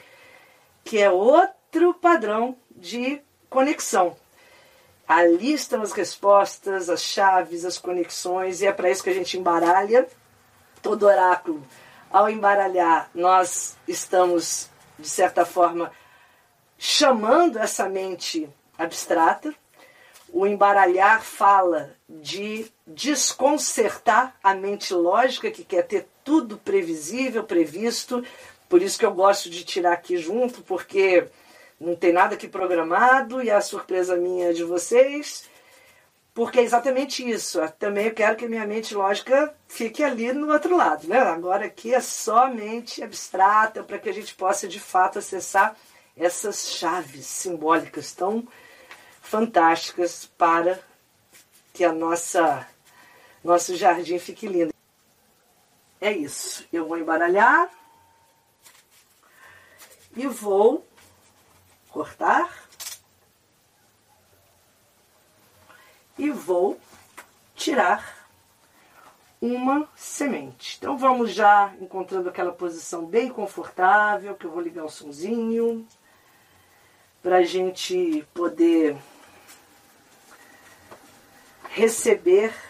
que 0.83 0.99
é 0.99 1.09
outro 1.09 1.95
padrão 1.95 2.55
de 2.69 3.19
conexão. 3.49 4.15
Ali 5.07 5.51
estão 5.51 5.81
as 5.81 5.93
respostas, 5.93 6.91
as 6.91 7.01
chaves, 7.01 7.65
as 7.65 7.79
conexões, 7.79 8.61
e 8.61 8.67
é 8.67 8.71
para 8.71 8.91
isso 8.91 9.01
que 9.01 9.09
a 9.09 9.15
gente 9.15 9.35
embaralha 9.35 10.07
todo 10.79 11.07
oráculo 11.07 11.65
ao 12.11 12.29
embaralhar, 12.29 13.09
nós 13.15 13.75
estamos, 13.87 14.69
de 14.99 15.09
certa 15.09 15.43
forma, 15.43 15.91
chamando 16.77 17.57
essa 17.57 17.89
mente 17.89 18.47
abstrata. 18.77 19.51
O 20.29 20.45
embaralhar 20.45 21.23
fala 21.23 21.95
de 22.07 22.71
desconcertar 22.87 24.33
a 24.41 24.55
mente 24.55 24.93
lógica, 24.93 25.51
que 25.51 25.65
quer 25.65 25.83
ter 25.83 26.07
tudo 26.23 26.57
previsível, 26.57 27.43
previsto. 27.43 28.23
Por 28.69 28.81
isso 28.81 28.97
que 28.97 29.05
eu 29.05 29.13
gosto 29.13 29.49
de 29.49 29.65
tirar 29.65 29.91
aqui 29.91 30.17
junto, 30.17 30.61
porque 30.61 31.27
não 31.79 31.95
tem 31.95 32.13
nada 32.13 32.35
aqui 32.35 32.47
programado 32.47 33.43
e 33.43 33.51
a 33.51 33.59
surpresa 33.59 34.15
minha 34.15 34.49
é 34.49 34.53
de 34.53 34.63
vocês. 34.63 35.49
Porque 36.33 36.59
é 36.59 36.63
exatamente 36.63 37.27
isso. 37.27 37.59
Também 37.79 38.05
eu 38.05 38.13
quero 38.13 38.35
que 38.35 38.45
a 38.45 38.49
minha 38.49 38.65
mente 38.65 38.93
lógica 38.93 39.53
fique 39.67 40.03
ali 40.03 40.31
no 40.31 40.51
outro 40.51 40.77
lado. 40.77 41.07
Né? 41.07 41.17
Agora 41.17 41.65
aqui 41.65 41.93
é 41.93 41.99
só 41.99 42.47
mente 42.47 43.03
abstrata 43.03 43.83
para 43.83 43.97
que 43.97 44.07
a 44.07 44.13
gente 44.13 44.35
possa 44.35 44.67
de 44.67 44.79
fato 44.79 45.19
acessar 45.19 45.75
essas 46.15 46.69
chaves 46.69 47.25
simbólicas 47.25 48.13
tão 48.13 48.47
fantásticas 49.21 50.29
para 50.37 50.79
que 51.73 51.83
a 51.83 51.91
nossa 51.91 52.67
nosso 53.47 53.75
jardim 53.77 54.19
fique 54.19 54.45
lindo. 54.45 54.73
É 56.01 56.11
isso. 56.11 56.67
Eu 56.71 56.85
vou 56.85 56.97
embaralhar 56.97 57.69
e 60.15 60.27
vou 60.27 60.85
cortar 61.89 62.67
e 66.17 66.29
vou 66.29 66.77
tirar 67.55 68.27
uma 69.41 69.87
semente. 69.95 70.75
Então 70.77 70.97
vamos 70.97 71.31
já 71.31 71.73
encontrando 71.79 72.27
aquela 72.27 72.51
posição 72.51 73.05
bem 73.05 73.29
confortável, 73.29 74.35
que 74.35 74.45
eu 74.45 74.51
vou 74.51 74.61
ligar 74.61 74.83
o 74.83 74.89
sonzinho, 74.89 75.87
para 77.23 77.37
a 77.37 77.43
gente 77.43 78.27
poder 78.33 78.97
receber 81.69 82.66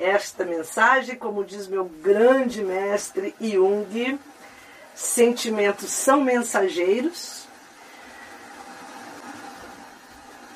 esta 0.00 0.44
mensagem, 0.44 1.16
como 1.16 1.44
diz 1.44 1.66
meu 1.66 1.84
grande 1.84 2.62
mestre 2.62 3.34
Jung, 3.40 4.18
sentimentos 4.94 5.90
são 5.90 6.20
mensageiros 6.20 7.48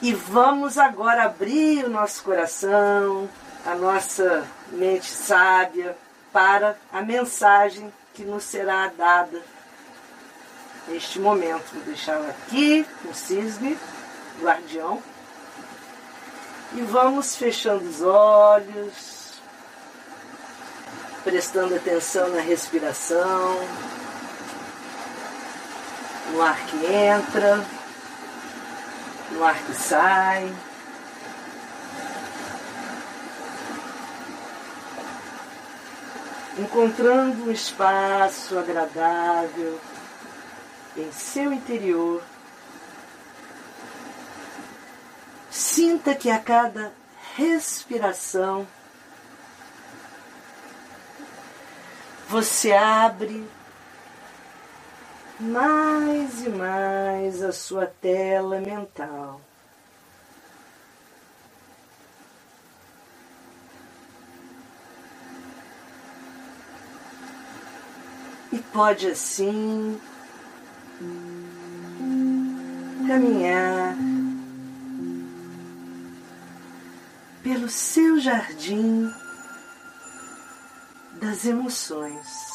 E 0.02 0.12
vamos 0.12 0.78
agora 0.78 1.22
abrir 1.22 1.84
o 1.84 1.88
nosso 1.88 2.24
coração, 2.24 3.30
a 3.64 3.72
nossa 3.76 4.44
mente 4.72 5.06
sábia, 5.06 5.96
para 6.32 6.76
a 6.92 7.00
mensagem 7.02 7.92
que 8.12 8.24
nos 8.24 8.42
será 8.42 8.88
dada 8.88 9.40
neste 10.88 11.20
momento. 11.20 11.72
Vou 11.72 11.84
deixá-la 11.84 12.30
aqui, 12.30 12.84
o 13.08 13.14
cisne, 13.14 13.78
guardião. 14.40 15.00
E 16.74 16.80
vamos 16.80 17.36
fechando 17.36 17.88
os 17.88 18.02
olhos, 18.02 19.11
prestando 21.24 21.74
atenção 21.74 22.28
na 22.30 22.40
respiração, 22.40 23.58
no 26.32 26.42
ar 26.42 26.58
que 26.66 26.86
entra 26.86 27.64
no 29.32 29.44
ar 29.44 29.58
que 29.64 29.74
sai. 29.74 30.52
Encontrando 36.58 37.44
um 37.44 37.50
espaço 37.50 38.58
agradável 38.58 39.80
em 40.96 41.10
seu 41.10 41.52
interior. 41.52 42.22
Sinta 45.50 46.14
que 46.14 46.30
a 46.30 46.38
cada 46.38 46.92
respiração 47.34 48.66
você 52.32 52.72
abre 52.72 53.46
mais 55.38 56.46
e 56.46 56.48
mais 56.48 57.42
a 57.42 57.52
sua 57.52 57.84
tela 57.84 58.58
mental. 58.58 59.38
E 68.50 68.58
pode 68.72 69.08
assim 69.08 70.00
caminhar 73.06 73.94
pelo 77.42 77.68
seu 77.68 78.18
jardim 78.18 79.12
das 81.22 81.44
emoções. 81.44 82.50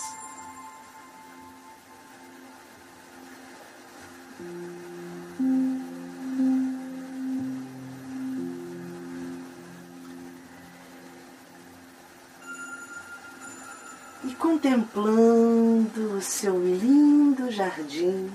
E 14.25 14.35
contemplando 14.35 16.17
o 16.17 16.21
seu 16.21 16.59
lindo 16.61 17.49
jardim, 17.49 18.29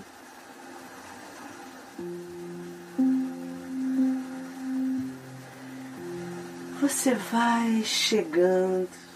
você 6.81 7.15
vai 7.15 7.83
chegando 7.85 9.12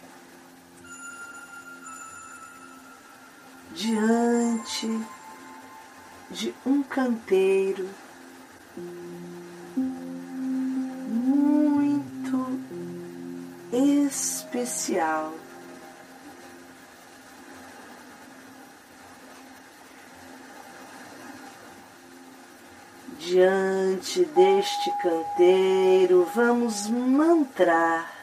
Diante 23.36 24.24
deste 24.34 24.90
canteiro, 24.92 26.26
vamos 26.34 26.88
mantrar 26.88 28.15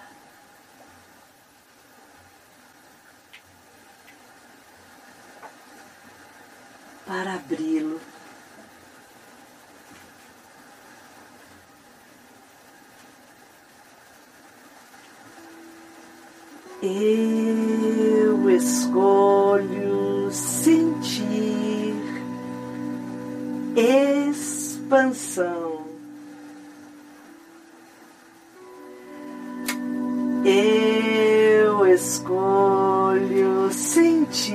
escolho 32.04 33.72
sentir 33.72 34.54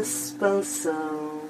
expansão. 0.00 1.42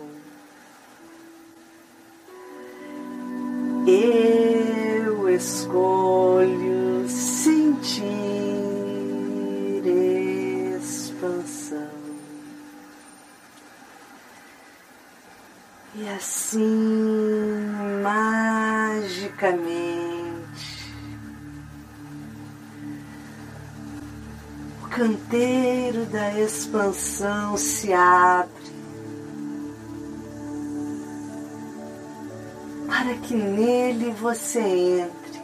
Eu 3.86 5.28
escolho 5.30 7.08
sentir 7.08 8.02
expansão. 10.80 11.78
E 15.94 16.08
assim, 16.08 17.70
magicamente, 18.02 19.91
canteiro 25.02 26.06
da 26.06 26.38
expansão 26.38 27.56
se 27.56 27.92
abre 27.92 28.52
para 32.86 33.12
que 33.16 33.34
nele 33.34 34.12
você 34.12 34.60
entre. 34.60 35.42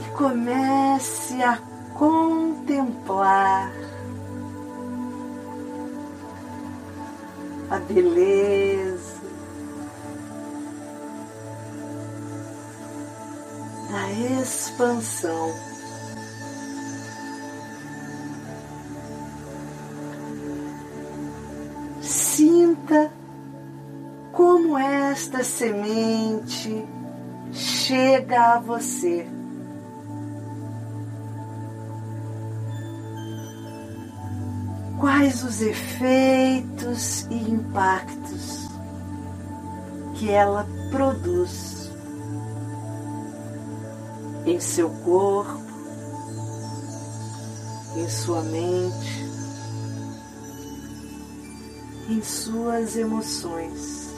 E 0.00 0.10
comece 0.16 1.40
a 1.40 1.56
contemplar 1.94 3.72
a 7.70 7.78
beleza 7.78 8.91
expansão. 14.42 15.54
Sinta 22.00 23.12
como 24.32 24.76
esta 24.76 25.44
semente 25.44 26.84
chega 27.52 28.54
a 28.54 28.58
você. 28.58 29.26
Quais 34.98 35.42
os 35.42 35.60
efeitos 35.60 37.26
e 37.30 37.34
impactos 37.34 38.68
que 40.14 40.30
ela 40.30 40.66
produz 40.90 41.81
em 44.52 44.60
seu 44.60 44.90
corpo, 45.02 45.62
em 47.96 48.08
sua 48.08 48.42
mente, 48.42 49.24
em 52.10 52.22
suas 52.22 52.96
emoções. 52.96 54.12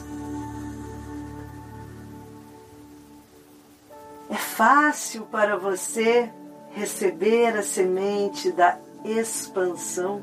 É 4.28 4.34
fácil 4.34 5.22
para 5.26 5.56
você 5.56 6.28
receber 6.72 7.56
a 7.56 7.62
semente 7.62 8.50
da 8.50 8.76
expansão? 9.04 10.20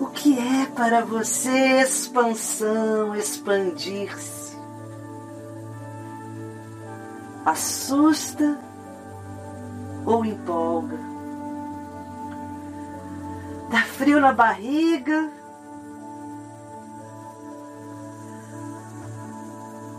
O 0.00 0.06
que 0.06 0.36
é 0.36 0.66
para 0.74 1.04
você 1.04 1.80
expansão, 1.80 3.14
expandir-se? 3.14 4.37
Assusta 7.48 8.58
ou 10.04 10.24
empolga. 10.24 10.98
Dá 13.70 13.82
frio 13.82 14.20
na 14.20 14.32
barriga 14.32 15.30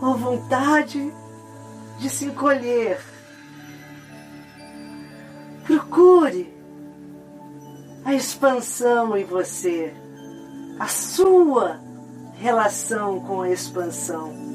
ou 0.00 0.16
vontade 0.16 1.12
de 1.98 2.08
se 2.08 2.26
encolher. 2.26 3.00
Procure 5.64 6.56
a 8.04 8.14
expansão 8.14 9.16
em 9.16 9.24
você, 9.24 9.92
a 10.78 10.86
sua 10.86 11.80
relação 12.34 13.20
com 13.20 13.42
a 13.42 13.50
expansão. 13.50 14.49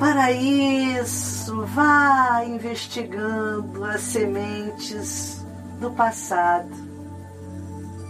Para 0.00 0.32
isso, 0.32 1.62
vá 1.66 2.42
investigando 2.46 3.84
as 3.84 4.00
sementes 4.00 5.44
do 5.78 5.90
passado, 5.90 6.70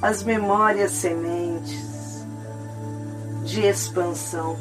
as 0.00 0.22
memórias 0.22 0.92
sementes 0.92 2.24
de 3.44 3.62
expansão. 3.62 4.56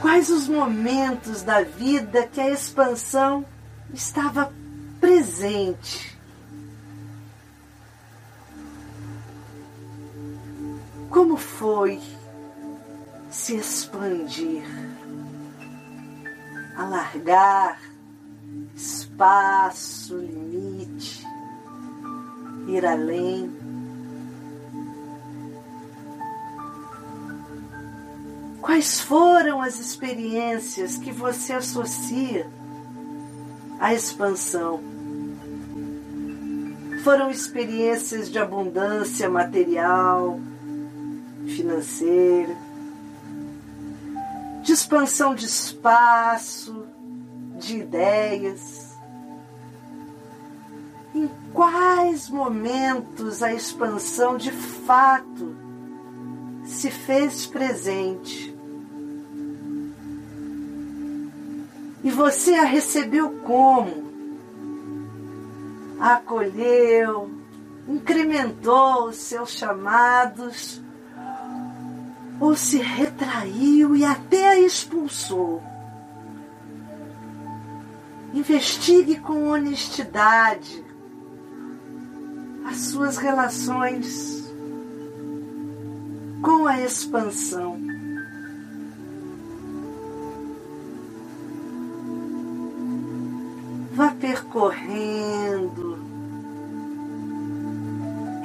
Quais 0.00 0.30
os 0.30 0.46
momentos 0.46 1.42
da 1.42 1.64
vida 1.64 2.24
que 2.28 2.40
a 2.40 2.48
expansão 2.48 3.44
estava 3.92 4.52
presente? 5.00 6.16
Como 11.10 11.36
foi 11.36 12.00
se 13.32 13.56
expandir, 13.56 14.62
alargar 16.76 17.80
espaço, 18.76 20.18
limite, 20.18 21.26
ir 22.68 22.84
além. 22.84 23.50
Quais 28.60 29.00
foram 29.00 29.62
as 29.62 29.80
experiências 29.80 30.98
que 30.98 31.10
você 31.10 31.54
associa 31.54 32.46
à 33.80 33.94
expansão? 33.94 34.78
Foram 37.02 37.30
experiências 37.30 38.30
de 38.30 38.38
abundância 38.38 39.28
material, 39.28 40.38
financeira, 41.46 42.54
expansão 44.92 45.34
de 45.34 45.46
espaço, 45.46 46.86
de 47.58 47.78
ideias. 47.78 48.94
Em 51.14 51.30
quais 51.54 52.28
momentos 52.28 53.42
a 53.42 53.54
expansão 53.54 54.36
de 54.36 54.52
fato 54.52 55.56
se 56.66 56.90
fez 56.90 57.46
presente? 57.46 58.54
E 62.04 62.10
você 62.10 62.52
a 62.56 62.64
recebeu 62.64 63.30
como? 63.46 64.12
A 66.00 66.16
acolheu, 66.16 67.30
incrementou 67.88 69.08
os 69.08 69.16
seus 69.16 69.52
chamados, 69.52 70.82
ou 72.42 72.56
se 72.56 72.78
retraiu 72.78 73.94
e 73.94 74.04
até 74.04 74.48
a 74.48 74.58
expulsou. 74.58 75.62
Investigue 78.34 79.20
com 79.20 79.46
honestidade 79.46 80.84
as 82.66 82.78
suas 82.78 83.16
relações 83.16 84.52
com 86.42 86.66
a 86.66 86.80
expansão. 86.80 87.78
Vá 93.92 94.10
percorrendo 94.20 95.96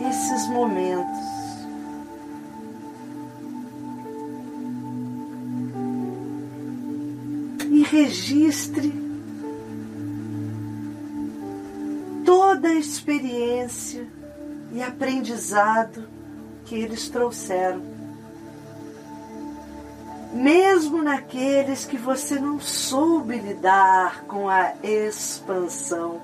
esses 0.07 0.47
momentos. 0.49 1.16
Registre 7.97 8.93
toda 12.23 12.67
a 12.67 12.75
experiência 12.75 14.05
e 14.71 14.83
aprendizado 14.83 16.07
que 16.65 16.75
eles 16.75 17.09
trouxeram 17.09 17.97
mesmo 20.33 21.01
naqueles 21.01 21.85
que 21.85 21.97
você 21.97 22.39
não 22.39 22.59
soube 22.59 23.37
lidar 23.37 24.25
com 24.25 24.47
a 24.47 24.73
expansão. 24.83 26.21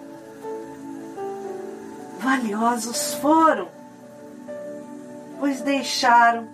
Valiosos 2.19 3.15
foram, 3.15 3.69
pois 5.39 5.61
deixaram 5.61 6.47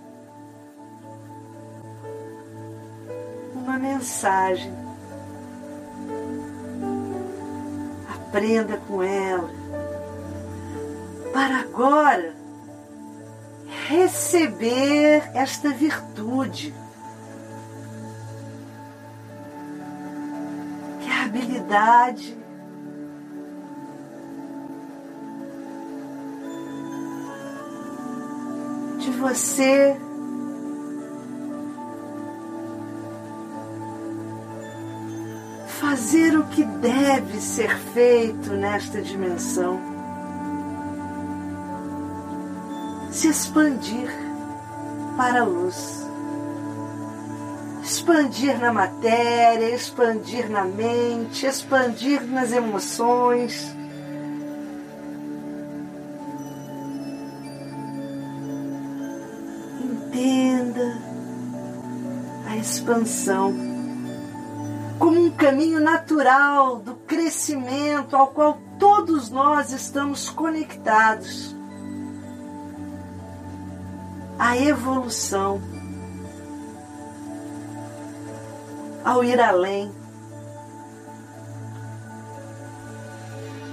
uma 3.53 3.77
mensagem. 3.77 4.78
Aprenda 8.29 8.77
com 8.87 9.01
ela, 9.01 9.49
para 11.33 11.61
agora 11.61 12.35
receber 13.87 15.31
esta 15.33 15.69
virtude 15.69 16.73
habilidade. 21.29 22.37
De 28.99 29.11
você 29.11 29.97
fazer 35.89 36.37
o 36.37 36.43
que 36.43 36.63
deve 36.63 37.41
ser 37.41 37.75
feito 37.75 38.51
nesta 38.51 39.01
dimensão, 39.01 39.79
se 43.09 43.27
expandir 43.27 44.07
para 45.17 45.41
a 45.41 45.45
luz. 45.45 46.07
Expandir 47.81 48.59
na 48.59 48.71
matéria, 48.71 49.73
expandir 49.73 50.47
na 50.47 50.63
mente, 50.63 51.47
expandir 51.47 52.21
nas 52.21 52.51
emoções. 52.51 53.75
Entenda 59.81 61.01
a 62.47 62.57
expansão 62.57 63.68
caminho 65.39 65.79
natural 65.79 66.79
do 66.79 66.95
crescimento 66.95 68.13
ao 68.13 68.27
qual 68.27 68.59
todos 68.77 69.29
nós 69.29 69.71
estamos 69.71 70.29
conectados. 70.29 71.55
A 74.37 74.57
evolução 74.57 75.61
ao 79.03 79.23
ir 79.23 79.39
além. 79.39 79.89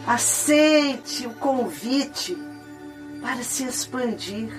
Aceite 0.07 1.27
o 1.27 1.35
convite 1.35 2.39
para 3.21 3.43
se 3.43 3.65
expandir. 3.65 4.53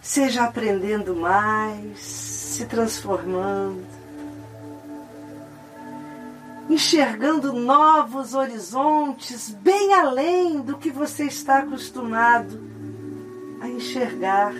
Seja 0.00 0.44
aprendendo 0.44 1.16
mais, 1.16 2.31
se 2.52 2.66
transformando, 2.66 3.86
enxergando 6.68 7.50
novos 7.54 8.34
horizontes 8.34 9.48
bem 9.48 9.94
além 9.94 10.60
do 10.60 10.76
que 10.76 10.90
você 10.90 11.24
está 11.24 11.60
acostumado 11.60 12.60
a 13.58 13.68
enxergar. 13.68 14.52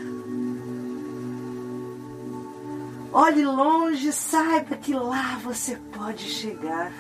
Olhe 3.12 3.45
longe, 3.45 4.11
saiba 4.11 4.74
que 4.76 4.95
lá 4.95 5.38
você 5.45 5.76
pode 5.93 6.24
chegar. 6.24 6.93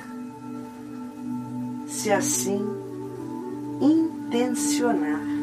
Se 1.86 2.12
assim 2.12 2.62
intencionar. 3.80 5.41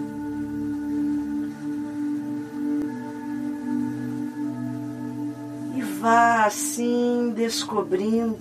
Vá 6.00 6.46
assim 6.46 7.34
descobrindo 7.36 8.38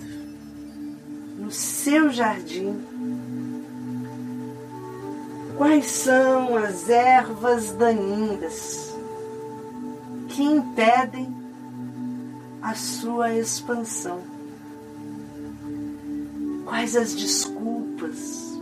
no 1.37 1.51
seu 1.51 2.09
jardim 2.09 2.89
quais 5.59 5.85
são 5.87 6.55
as 6.55 6.89
ervas 6.89 7.71
daninhas 7.71 8.95
que 10.29 10.41
impedem 10.41 11.35
a 12.61 12.73
sua 12.75 13.35
expansão? 13.35 14.21
Quais 16.65 16.95
as 16.95 17.13
desculpas, 17.13 18.57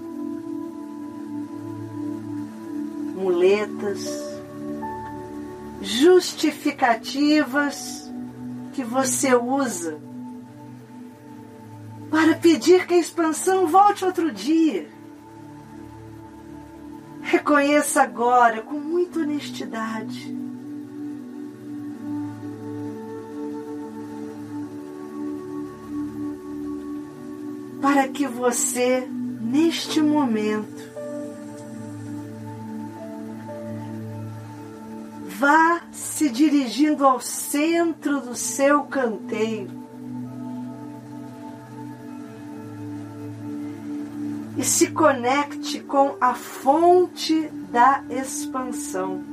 muletas, 3.13 4.41
justificativas 5.83 8.06
que 8.77 8.83
você 8.83 9.33
usa 9.33 9.99
para 12.11 12.35
pedir 12.35 12.85
que 12.85 12.93
a 12.93 12.99
expansão 12.99 13.65
volte 13.65 14.05
outro 14.05 14.31
dia? 14.31 14.87
Reconheça 17.23 18.03
agora 18.03 18.61
com 18.61 18.75
muita 18.75 19.21
honestidade 19.21 20.31
para 27.81 28.07
que 28.09 28.27
você, 28.27 29.07
neste 29.41 30.03
momento, 30.03 30.96
se 36.17 36.31
dirigindo 36.31 37.05
ao 37.05 37.19
centro 37.21 38.19
do 38.19 38.35
seu 38.35 38.85
canteiro. 38.85 39.69
E 44.57 44.63
se 44.63 44.89
conecte 44.89 45.79
com 45.79 46.17
a 46.19 46.33
fonte 46.33 47.47
da 47.69 48.03
expansão. 48.09 49.23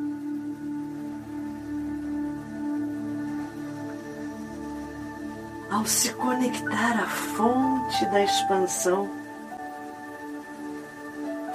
Ao 5.71 5.87
se 5.87 6.13
conectar 6.13 7.03
à 7.03 7.07
fonte 7.07 8.05
da 8.11 8.23
expansão, 8.23 9.09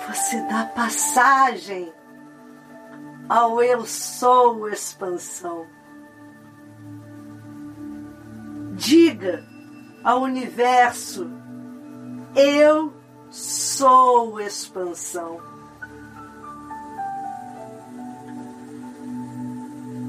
você 0.08 0.42
dá 0.50 0.66
passagem 0.66 1.94
ao 3.30 3.62
Eu 3.62 3.86
Sou 3.86 4.68
Expansão. 4.68 5.68
Diga 8.74 9.46
ao 10.04 10.24
universo: 10.24 11.30
Eu 12.36 12.94
sou 13.30 14.40
expansão. 14.40 15.40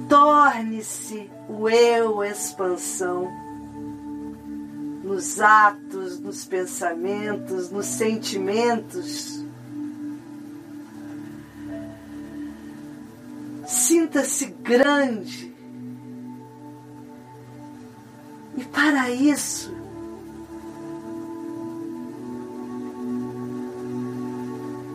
Torne-se 0.08 1.30
o 1.48 1.68
eu 1.68 2.24
expansão 2.24 3.28
nos 5.04 5.40
atos, 5.40 6.18
nos 6.20 6.44
pensamentos, 6.44 7.70
nos 7.70 7.86
sentimentos 7.86 9.44
Sinta-se 14.10 14.46
grande. 14.46 15.54
E 18.56 18.64
para 18.64 19.08
isso, 19.08 19.72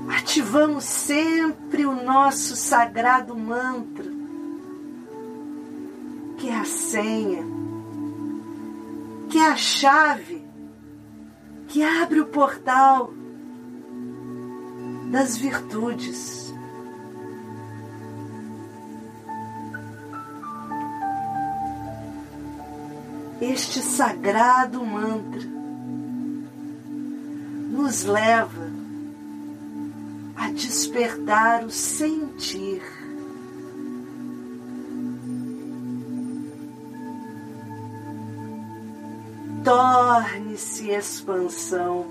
ativamos 0.10 0.84
sempre 0.84 1.86
o 1.86 1.96
nosso 2.04 2.58
sagrado 2.58 3.34
mantra, 3.38 4.12
que 6.38 6.50
é 6.50 6.60
a 6.60 6.66
senha, 6.66 7.46
que 9.30 9.38
é 9.38 9.48
a 9.48 9.56
chave 9.56 10.46
que 11.70 11.82
abre 11.82 12.20
o 12.20 12.26
portal 12.26 13.14
das 15.10 15.38
virtudes. 15.38 16.45
Este 23.42 23.82
sagrado 23.82 24.86
mantra 24.86 25.42
nos 27.70 28.04
leva 28.04 28.72
a 30.36 30.52
despertar 30.52 31.64
o 31.66 31.70
sentir. 31.70 32.82
Torne-se 39.64 40.92
expansão. 40.92 42.06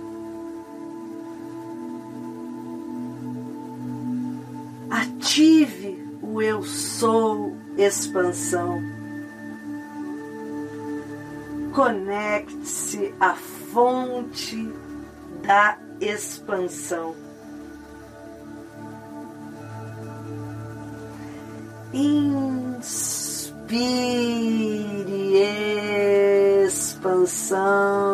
Ative 4.91 6.07
o 6.21 6.43
eu 6.43 6.63
sou 6.65 7.57
expansão. 7.79 8.94
Conecte-se 11.75 13.13
à 13.19 13.35
fonte 13.35 14.73
da 15.43 15.77
expansão. 16.01 17.17
Inspire 21.93 23.35
expansão. 26.63 28.14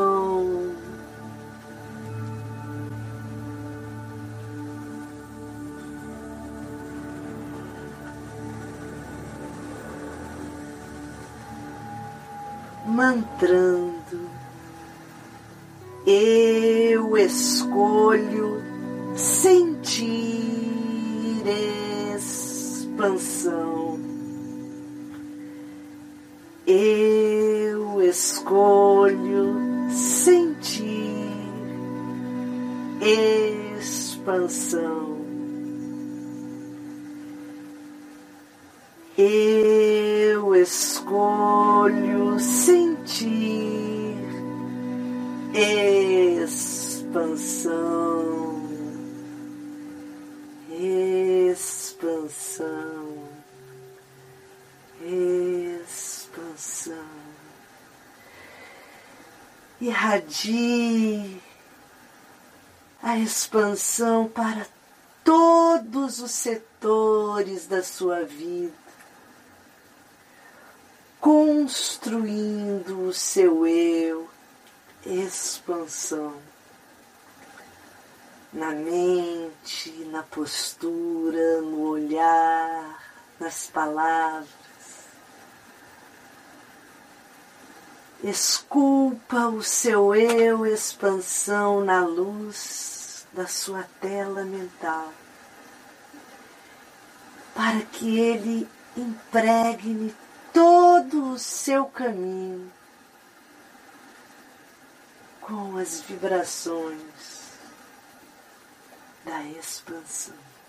Mantrando. 12.90 14.28
Eu 16.06 17.16
escolho 17.16 18.62
sentir 19.14 20.30
expansão. 22.16 23.98
Eu 26.66 28.02
escolho 28.02 29.56
sentir 29.90 31.10
expansão. 33.80 35.18
Eu 39.16 39.49
Irradie 59.80 61.40
a 63.02 63.18
expansão 63.18 64.28
para 64.28 64.66
todos 65.24 66.20
os 66.20 66.32
setores 66.32 67.66
da 67.66 67.82
sua 67.82 68.24
vida 68.24 68.80
construindo 71.20 73.08
o 73.08 73.12
seu 73.12 73.66
eu, 73.66 74.28
expansão 75.04 76.34
na 78.52 78.70
mente, 78.70 79.90
na 80.10 80.22
postura, 80.22 81.60
no 81.60 81.82
olhar, 81.90 82.98
nas 83.38 83.66
palavras. 83.66 84.69
Esculpa 88.22 89.46
o 89.48 89.62
seu 89.62 90.14
eu, 90.14 90.66
expansão 90.66 91.82
na 91.82 92.04
luz 92.04 93.26
da 93.32 93.46
sua 93.46 93.82
tela 93.98 94.44
mental, 94.44 95.10
para 97.54 97.80
que 97.80 98.18
ele 98.18 98.68
impregne 98.94 100.14
todo 100.52 101.32
o 101.32 101.38
seu 101.38 101.86
caminho 101.86 102.70
com 105.40 105.78
as 105.78 106.02
vibrações 106.02 107.40
da 109.24 109.42
expansão. 109.44 110.59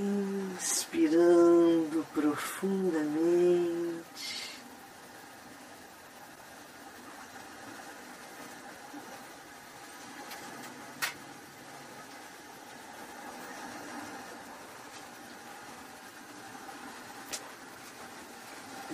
Inspirando 0.00 2.06
profundamente. 2.14 4.00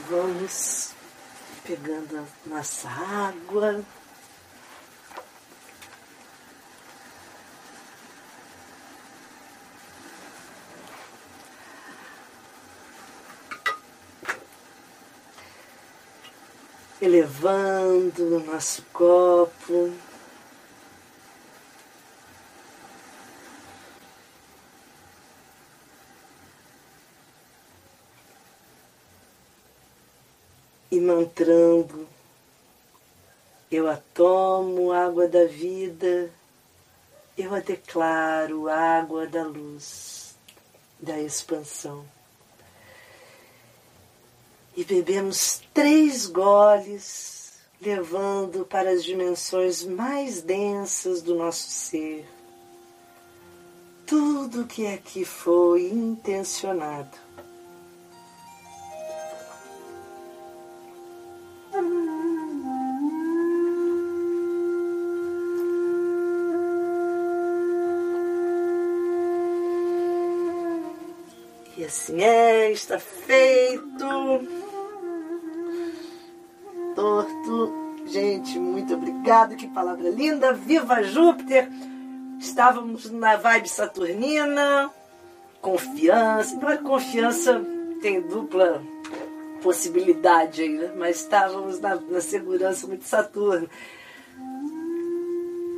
vamos 0.08 0.94
pegando 1.64 2.18
a 2.18 2.48
nossa 2.48 2.88
água. 2.88 3.84
elevando 17.06 18.36
o 18.36 18.40
nosso 18.40 18.82
copo. 18.92 19.92
E 30.90 31.00
mantrando, 31.00 32.08
eu 33.70 33.88
a 33.88 33.96
tomo 34.14 34.92
água 34.92 35.28
da 35.28 35.44
vida, 35.44 36.30
eu 37.36 37.54
a 37.54 37.60
declaro 37.60 38.68
água 38.68 39.26
da 39.26 39.42
luz, 39.42 40.36
da 40.98 41.20
expansão. 41.20 42.15
E 44.76 44.84
bebemos 44.84 45.62
três 45.72 46.26
goles, 46.26 47.54
levando 47.80 48.66
para 48.66 48.90
as 48.90 49.02
dimensões 49.02 49.82
mais 49.82 50.42
densas 50.42 51.22
do 51.22 51.34
nosso 51.34 51.70
ser 51.70 52.26
tudo 54.06 54.64
que 54.66 54.86
aqui 54.86 55.24
foi 55.24 55.88
intencionado 55.88 57.26
assim 71.84 72.20
é, 72.20 72.72
está 72.72 72.98
feito. 72.98 74.65
Torto. 77.06 77.72
Gente, 78.04 78.58
muito 78.58 78.94
obrigado, 78.94 79.54
que 79.54 79.68
palavra 79.68 80.10
linda. 80.10 80.52
Viva 80.52 81.04
Júpiter! 81.04 81.70
Estávamos 82.40 83.08
na 83.12 83.36
vibe 83.36 83.68
saturnina, 83.68 84.90
confiança. 85.62 86.56
Embora 86.56 86.78
confiança 86.78 87.64
tem 88.02 88.20
dupla 88.22 88.82
possibilidade 89.62 90.62
aí, 90.62 90.76
né? 90.76 90.92
mas 90.96 91.20
estávamos 91.20 91.78
na, 91.78 91.94
na 91.94 92.20
segurança 92.20 92.88
muito 92.88 93.04
Saturno. 93.04 93.70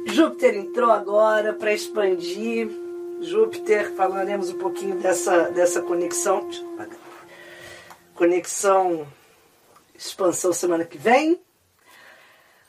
Júpiter 0.07 0.55
entrou 0.57 0.91
agora 0.91 1.53
para 1.53 1.75
expandir 1.75 2.71
Júpiter, 3.21 3.93
falaremos 3.93 4.49
um 4.49 4.57
pouquinho 4.57 4.97
dessa, 4.97 5.51
dessa 5.51 5.83
conexão. 5.83 6.49
Conexão, 8.15 9.07
expansão 9.99 10.53
semana 10.53 10.85
que 10.85 10.97
vem. 10.97 11.41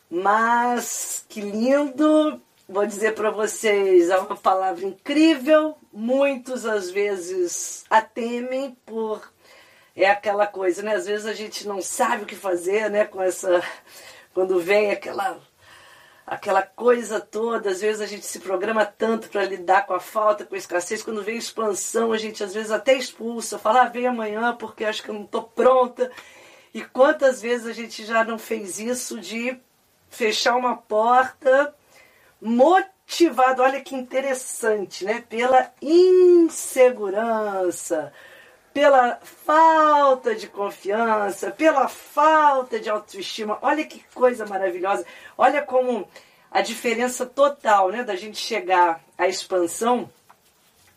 Mas 0.09 1.23
que 1.29 1.39
lindo! 1.39 2.41
Vou 2.67 2.85
dizer 2.85 3.15
para 3.15 3.31
vocês, 3.31 4.09
é 4.09 4.17
uma 4.17 4.35
palavra 4.35 4.85
incrível. 4.85 5.77
Muitos 5.91 6.65
às 6.65 6.89
vezes 6.89 7.83
a 7.89 8.01
temem 8.01 8.77
por 8.85 9.31
é 9.95 10.09
aquela 10.09 10.45
coisa, 10.45 10.81
né? 10.81 10.95
Às 10.95 11.05
vezes 11.05 11.25
a 11.25 11.33
gente 11.33 11.67
não 11.67 11.81
sabe 11.81 12.23
o 12.23 12.25
que 12.25 12.35
fazer, 12.35 12.89
né? 12.89 13.05
Com 13.05 13.21
essa 13.21 13.61
quando 14.33 14.59
vem 14.59 14.91
aquela 14.91 15.39
aquela 16.25 16.61
coisa 16.61 17.19
toda. 17.19 17.71
Às 17.71 17.81
vezes 17.81 18.01
a 18.01 18.05
gente 18.05 18.25
se 18.25 18.39
programa 18.39 18.85
tanto 18.85 19.29
para 19.29 19.43
lidar 19.45 19.85
com 19.87 19.93
a 19.93 19.99
falta, 19.99 20.45
com 20.45 20.55
a 20.55 20.57
escassez. 20.57 21.01
Quando 21.01 21.23
vem 21.23 21.37
expansão, 21.37 22.11
a 22.11 22.17
gente 22.17 22.43
às 22.43 22.53
vezes 22.53 22.71
até 22.71 22.93
expulsa, 22.93 23.57
fala, 23.59 23.81
ah, 23.81 23.89
vem 23.89 24.07
amanhã 24.07 24.55
porque 24.55 24.85
acho 24.85 25.03
que 25.03 25.09
eu 25.09 25.15
não 25.15 25.23
estou 25.23 25.43
pronta. 25.43 26.11
E 26.73 26.83
quantas 26.83 27.41
vezes 27.41 27.67
a 27.67 27.73
gente 27.73 28.05
já 28.05 28.23
não 28.23 28.37
fez 28.37 28.79
isso 28.79 29.19
de 29.19 29.59
fechar 30.09 30.55
uma 30.55 30.77
porta 30.77 31.75
motivado, 32.41 33.61
olha 33.61 33.81
que 33.81 33.93
interessante, 33.95 35.03
né? 35.03 35.21
Pela 35.27 35.71
insegurança, 35.81 37.03
pela 38.73 39.19
falta 39.23 40.33
de 40.35 40.47
confiança, 40.47 41.51
pela 41.51 41.87
falta 41.87 42.79
de 42.79 42.89
autoestima. 42.89 43.57
Olha 43.61 43.85
que 43.85 44.03
coisa 44.13 44.45
maravilhosa. 44.45 45.05
Olha 45.37 45.61
como 45.61 46.07
a 46.51 46.61
diferença 46.61 47.25
total, 47.25 47.89
né, 47.89 48.03
da 48.03 48.15
gente 48.15 48.37
chegar 48.37 49.03
à 49.17 49.27
expansão 49.27 50.09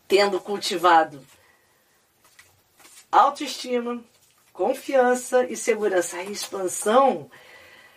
tendo 0.07 0.39
cultivado 0.39 1.23
autoestima, 3.13 4.03
confiança 4.53 5.43
e 5.45 5.57
segurança. 5.57 6.17
A 6.17 6.23
expansão, 6.23 7.29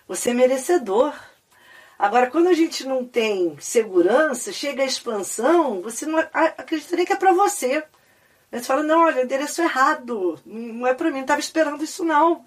você 0.09 0.31
é 0.31 0.35
merecedor. 0.35 1.15
Agora, 1.99 2.31
quando 2.31 2.49
a 2.49 2.55
gente 2.55 2.87
não 2.87 3.05
tem 3.05 3.57
segurança, 3.61 4.53
chega 4.53 4.83
a 4.83 4.87
expansão, 4.87 5.83
você 5.83 6.05
não 6.07 6.19
acredita 6.19 6.97
nem 6.97 7.07
que 7.07 7.13
é 7.13 7.17
para 7.17 7.33
você. 7.33 7.85
Você 8.51 8.63
fala, 8.63 8.83
não, 8.83 9.01
olha, 9.01 9.23
endereço 9.23 9.61
errado, 9.63 10.41
não 10.45 10.87
é 10.87 10.95
para 10.95 11.09
mim, 11.09 11.17
não 11.17 11.21
estava 11.23 11.41
esperando 11.41 11.85
isso 11.85 12.05
não. 12.05 12.45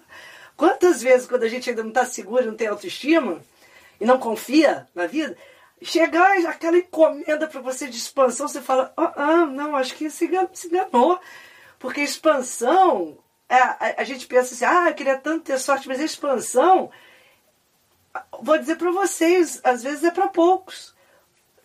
Quantas 0.56 1.02
vezes, 1.02 1.26
quando 1.26 1.44
a 1.44 1.48
gente 1.48 1.70
ainda 1.70 1.82
não 1.82 1.90
está 1.90 2.04
seguro, 2.04 2.46
não 2.46 2.54
tem 2.54 2.68
autoestima, 2.68 3.40
e 4.00 4.04
não 4.04 4.18
confia 4.18 4.88
na 4.94 5.06
vida, 5.06 5.36
chegar 5.82 6.38
aquela 6.46 6.78
encomenda 6.78 7.46
para 7.46 7.60
você 7.60 7.86
de 7.86 7.96
expansão, 7.96 8.48
você 8.48 8.60
fala, 8.60 8.92
ah, 8.96 9.12
ah 9.16 9.46
não, 9.46 9.76
acho 9.76 9.94
que 9.94 10.10
se 10.10 10.26
enganou. 10.26 11.20
Porque 11.78 12.00
expansão, 12.00 13.18
a, 13.56 13.94
a, 13.98 14.04
gente 14.04 14.26
pensa 14.26 14.54
assim, 14.54 14.64
ah, 14.64 14.88
eu 14.88 14.94
queria 14.94 15.18
tanto 15.18 15.44
ter 15.44 15.58
sorte, 15.58 15.88
mas 15.88 16.00
a 16.00 16.04
expansão, 16.04 16.90
vou 18.40 18.58
dizer 18.58 18.76
para 18.76 18.90
vocês, 18.92 19.60
às 19.64 19.82
vezes 19.82 20.04
é 20.04 20.10
para 20.10 20.28
poucos. 20.28 20.94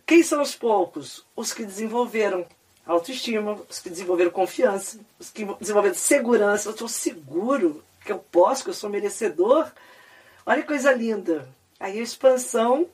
Quem 0.06 0.24
são 0.24 0.42
os 0.42 0.56
poucos? 0.56 1.26
Os 1.36 1.54
que 1.54 1.64
desenvolveram 1.64 2.46
autoestima, 2.86 3.60
os 3.70 3.80
que 3.80 3.90
desenvolveram 3.90 4.32
confiança, 4.32 5.00
os 5.20 5.32
que 5.32 5.46
desenvolveram 5.60 5.96
segurança. 5.96 6.68
Eu 6.70 6.74
estou 6.74 6.88
seguro 6.88 7.84
que 8.04 8.12
eu 8.12 8.20
posso, 8.20 8.64
que 8.64 8.70
eu 8.70 8.74
sou 8.74 8.90
merecedor. 8.90 9.72
Olha 10.46 10.62
que 10.62 10.68
coisa 10.68 10.92
linda. 10.92 11.48
Aí 11.80 12.00
a 12.00 12.04
expansão, 12.04 12.88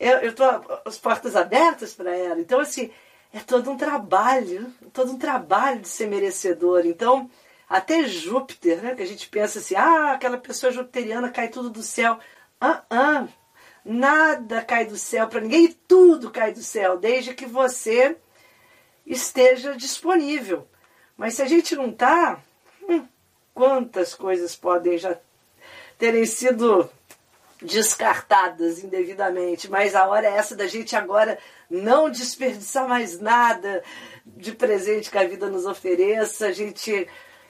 eu 0.00 0.30
estou 0.30 0.46
as 0.84 0.96
portas 0.98 1.36
abertas 1.36 1.94
para 1.94 2.16
ela. 2.16 2.40
Então, 2.40 2.60
assim, 2.60 2.90
é 3.32 3.40
todo 3.40 3.70
um 3.70 3.76
trabalho, 3.76 4.72
todo 4.92 5.12
um 5.12 5.18
trabalho 5.18 5.80
de 5.80 5.88
ser 5.88 6.06
merecedor. 6.06 6.86
Então, 6.86 7.30
até 7.68 8.04
Júpiter, 8.04 8.82
né, 8.82 8.94
que 8.94 9.02
a 9.02 9.06
gente 9.06 9.28
pensa 9.28 9.58
assim, 9.58 9.74
ah, 9.74 10.12
aquela 10.12 10.38
pessoa 10.38 10.72
jupiteriana 10.72 11.30
cai 11.30 11.48
tudo 11.48 11.68
do 11.68 11.82
céu. 11.82 12.18
Ah, 12.60 12.82
ah, 12.88 13.28
nada 13.84 14.62
cai 14.62 14.86
do 14.86 14.96
céu 14.96 15.28
para 15.28 15.40
ninguém 15.40 15.68
tudo 15.88 16.30
cai 16.30 16.52
do 16.52 16.62
céu, 16.62 16.96
desde 16.96 17.34
que 17.34 17.46
você 17.46 18.16
esteja 19.04 19.76
disponível. 19.76 20.66
Mas 21.16 21.34
se 21.34 21.42
a 21.42 21.46
gente 21.46 21.74
não 21.74 21.90
está, 21.90 22.40
hum, 22.88 23.06
quantas 23.52 24.14
coisas 24.14 24.54
podem 24.54 24.98
já 24.98 25.18
terem 25.98 26.26
sido 26.26 26.88
descartadas 27.60 28.84
indevidamente, 28.84 29.70
mas 29.70 29.94
a 29.94 30.06
hora 30.06 30.26
é 30.26 30.36
essa 30.36 30.54
da 30.54 30.66
gente 30.66 30.94
agora 30.94 31.38
não 31.70 32.10
desperdiçar 32.10 32.86
mais 32.86 33.18
nada 33.18 33.82
de 34.24 34.52
presente 34.52 35.10
que 35.10 35.18
a 35.18 35.26
vida 35.26 35.48
nos 35.48 35.64
ofereça, 35.64 36.46
a 36.46 36.52
gente 36.52 37.08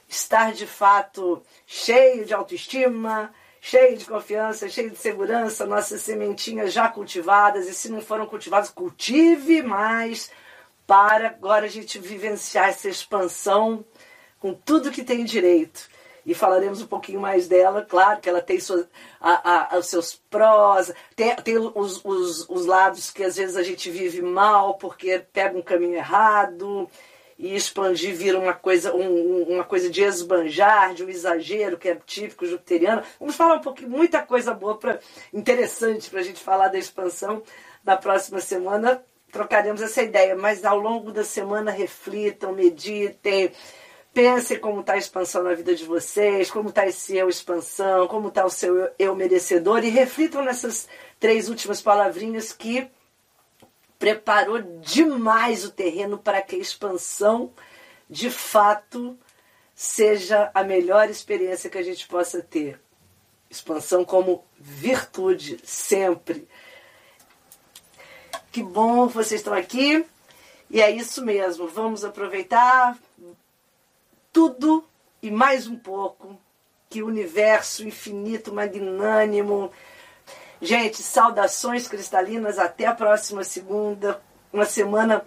estar 0.09 0.53
de 0.53 0.67
fato 0.67 1.43
cheio 1.67 2.25
de 2.25 2.35
autoestima, 2.35 3.33
cheio 3.61 3.97
de 3.97 4.05
confiança, 4.05 4.69
cheio 4.69 4.91
de 4.91 4.97
segurança, 4.97 5.67
nossas 5.67 6.03
sementinhas 6.03 6.73
já 6.73 6.89
cultivadas, 6.89 7.67
e 7.67 7.75
se 7.75 7.91
não 7.91 8.01
foram 8.01 8.27
cultivadas, 8.27 8.71
cultive 8.71 9.63
mais 9.63 10.31
para 10.87 11.27
agora 11.27 11.67
a 11.67 11.69
gente 11.69 11.99
vivenciar 11.99 12.69
essa 12.69 12.89
expansão 12.89 13.85
com 14.39 14.55
tudo 14.55 14.93
que 14.93 15.03
tem 15.03 15.25
direito. 15.25 15.89
E 16.25 16.35
falaremos 16.35 16.81
um 16.81 16.87
pouquinho 16.87 17.21
mais 17.21 17.47
dela, 17.47 17.85
claro 17.85 18.21
que 18.21 18.29
ela 18.29 18.43
tem 18.43 18.59
sua, 18.59 18.89
a, 19.21 19.75
a, 19.75 19.79
os 19.79 19.87
seus 19.87 20.15
prós, 20.29 20.93
tem, 21.15 21.35
tem 21.37 21.57
os, 21.57 22.05
os, 22.05 22.49
os 22.49 22.67
lados 22.67 23.13
que 23.13 23.23
às 23.23 23.37
vezes 23.37 23.57
a 23.57 23.63
gente 23.63 23.89
vive 23.91 24.21
mal 24.23 24.75
porque 24.75 25.21
pega 25.33 25.57
um 25.57 25.63
caminho 25.63 25.95
errado 25.95 26.89
e 27.39 27.55
expandir 27.55 28.15
vira 28.15 28.39
uma 28.39 28.55
coisa, 28.55 28.95
um, 28.95 29.43
uma 29.43 29.65
coisa 29.65 29.91
de 29.91 30.03
esbanjar, 30.03 30.95
de 30.95 31.05
um 31.05 31.09
exagero 31.09 31.77
que 31.77 31.89
é 31.89 31.99
típico 32.07 32.47
jupiteriano. 32.47 33.03
Vamos 33.21 33.37
falar 33.37 33.57
um 33.57 33.61
pouquinho, 33.61 33.91
muita 33.91 34.23
coisa 34.23 34.55
boa, 34.55 34.79
pra, 34.79 34.99
interessante 35.33 36.09
para 36.09 36.21
a 36.21 36.25
gente 36.25 36.41
falar 36.41 36.69
da 36.69 36.79
expansão 36.79 37.43
na 37.85 37.97
próxima 37.97 38.41
semana 38.41 39.03
trocaremos 39.31 39.83
essa 39.83 40.03
ideia, 40.03 40.35
mas 40.35 40.65
ao 40.65 40.79
longo 40.79 41.13
da 41.13 41.23
semana 41.23 41.71
reflitam, 41.71 42.53
meditem, 42.53 43.53
pensem 44.15 44.59
como 44.59 44.81
está 44.81 44.95
a 44.95 44.99
expansão 44.99 45.43
na 45.43 45.53
vida 45.53 45.75
de 45.75 45.85
vocês, 45.85 46.51
como 46.51 46.71
está 46.71 46.87
esse 46.87 47.17
eu 47.17 47.29
expansão, 47.29 48.07
como 48.07 48.29
está 48.29 48.47
o 48.47 48.51
seu 48.51 48.89
eu 48.99 49.15
merecedor 49.15 49.85
e 49.85 49.91
reflitam 49.91 50.43
nessas 50.43 50.89
três 51.21 51.49
últimas 51.49 51.83
palavrinhas 51.83 52.53
que 52.53 52.89
preparou 53.99 54.61
demais 54.81 55.65
o 55.65 55.71
terreno 55.71 56.19
para 56.19 56.43
que 56.43 56.57
a 56.57 56.59
expansão 56.59 57.53
de 58.09 58.31
fato 58.31 59.19
seja 59.75 60.51
a 60.55 60.63
melhor 60.63 61.11
experiência 61.11 61.71
que 61.71 61.79
a 61.79 61.83
gente 61.83 62.07
possa 62.07 62.43
ter. 62.43 62.81
Expansão 63.49 64.05
como 64.05 64.45
virtude, 64.59 65.59
sempre. 65.65 66.49
Que 68.51 68.63
bom 68.63 69.07
vocês 69.07 69.41
estão 69.41 69.55
aqui. 69.55 70.05
E 70.71 70.81
é 70.81 70.91
isso 70.91 71.25
mesmo. 71.25 71.69
Vamos 71.69 72.05
aproveitar 72.05 72.99
tudo 74.33 74.85
e 75.23 75.31
mais 75.31 75.67
um 75.67 75.77
pouco 75.77 76.39
que 76.89 76.97
que 76.97 77.03
universo 77.03 77.87
infinito, 77.87 78.55
magnânimo. 78.55 79.71
Gente, 80.61 81.03
saudações 81.03 81.87
cristalinas. 81.87 82.59
Até 82.59 82.87
a 82.87 82.95
próxima 82.95 83.45
segunda. 83.45 84.21
Uma 84.53 84.65
semana 84.65 85.25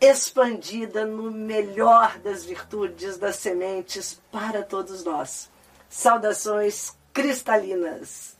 expandida 0.00 1.04
no 1.04 1.30
melhor 1.30 2.18
das 2.18 2.44
virtudes 2.44 3.18
das 3.18 3.36
sementes 3.36 4.20
para 4.32 4.62
todos 4.62 5.04
nós. 5.04 5.50
Saudações 5.88 6.96
cristalinas. 7.12 8.39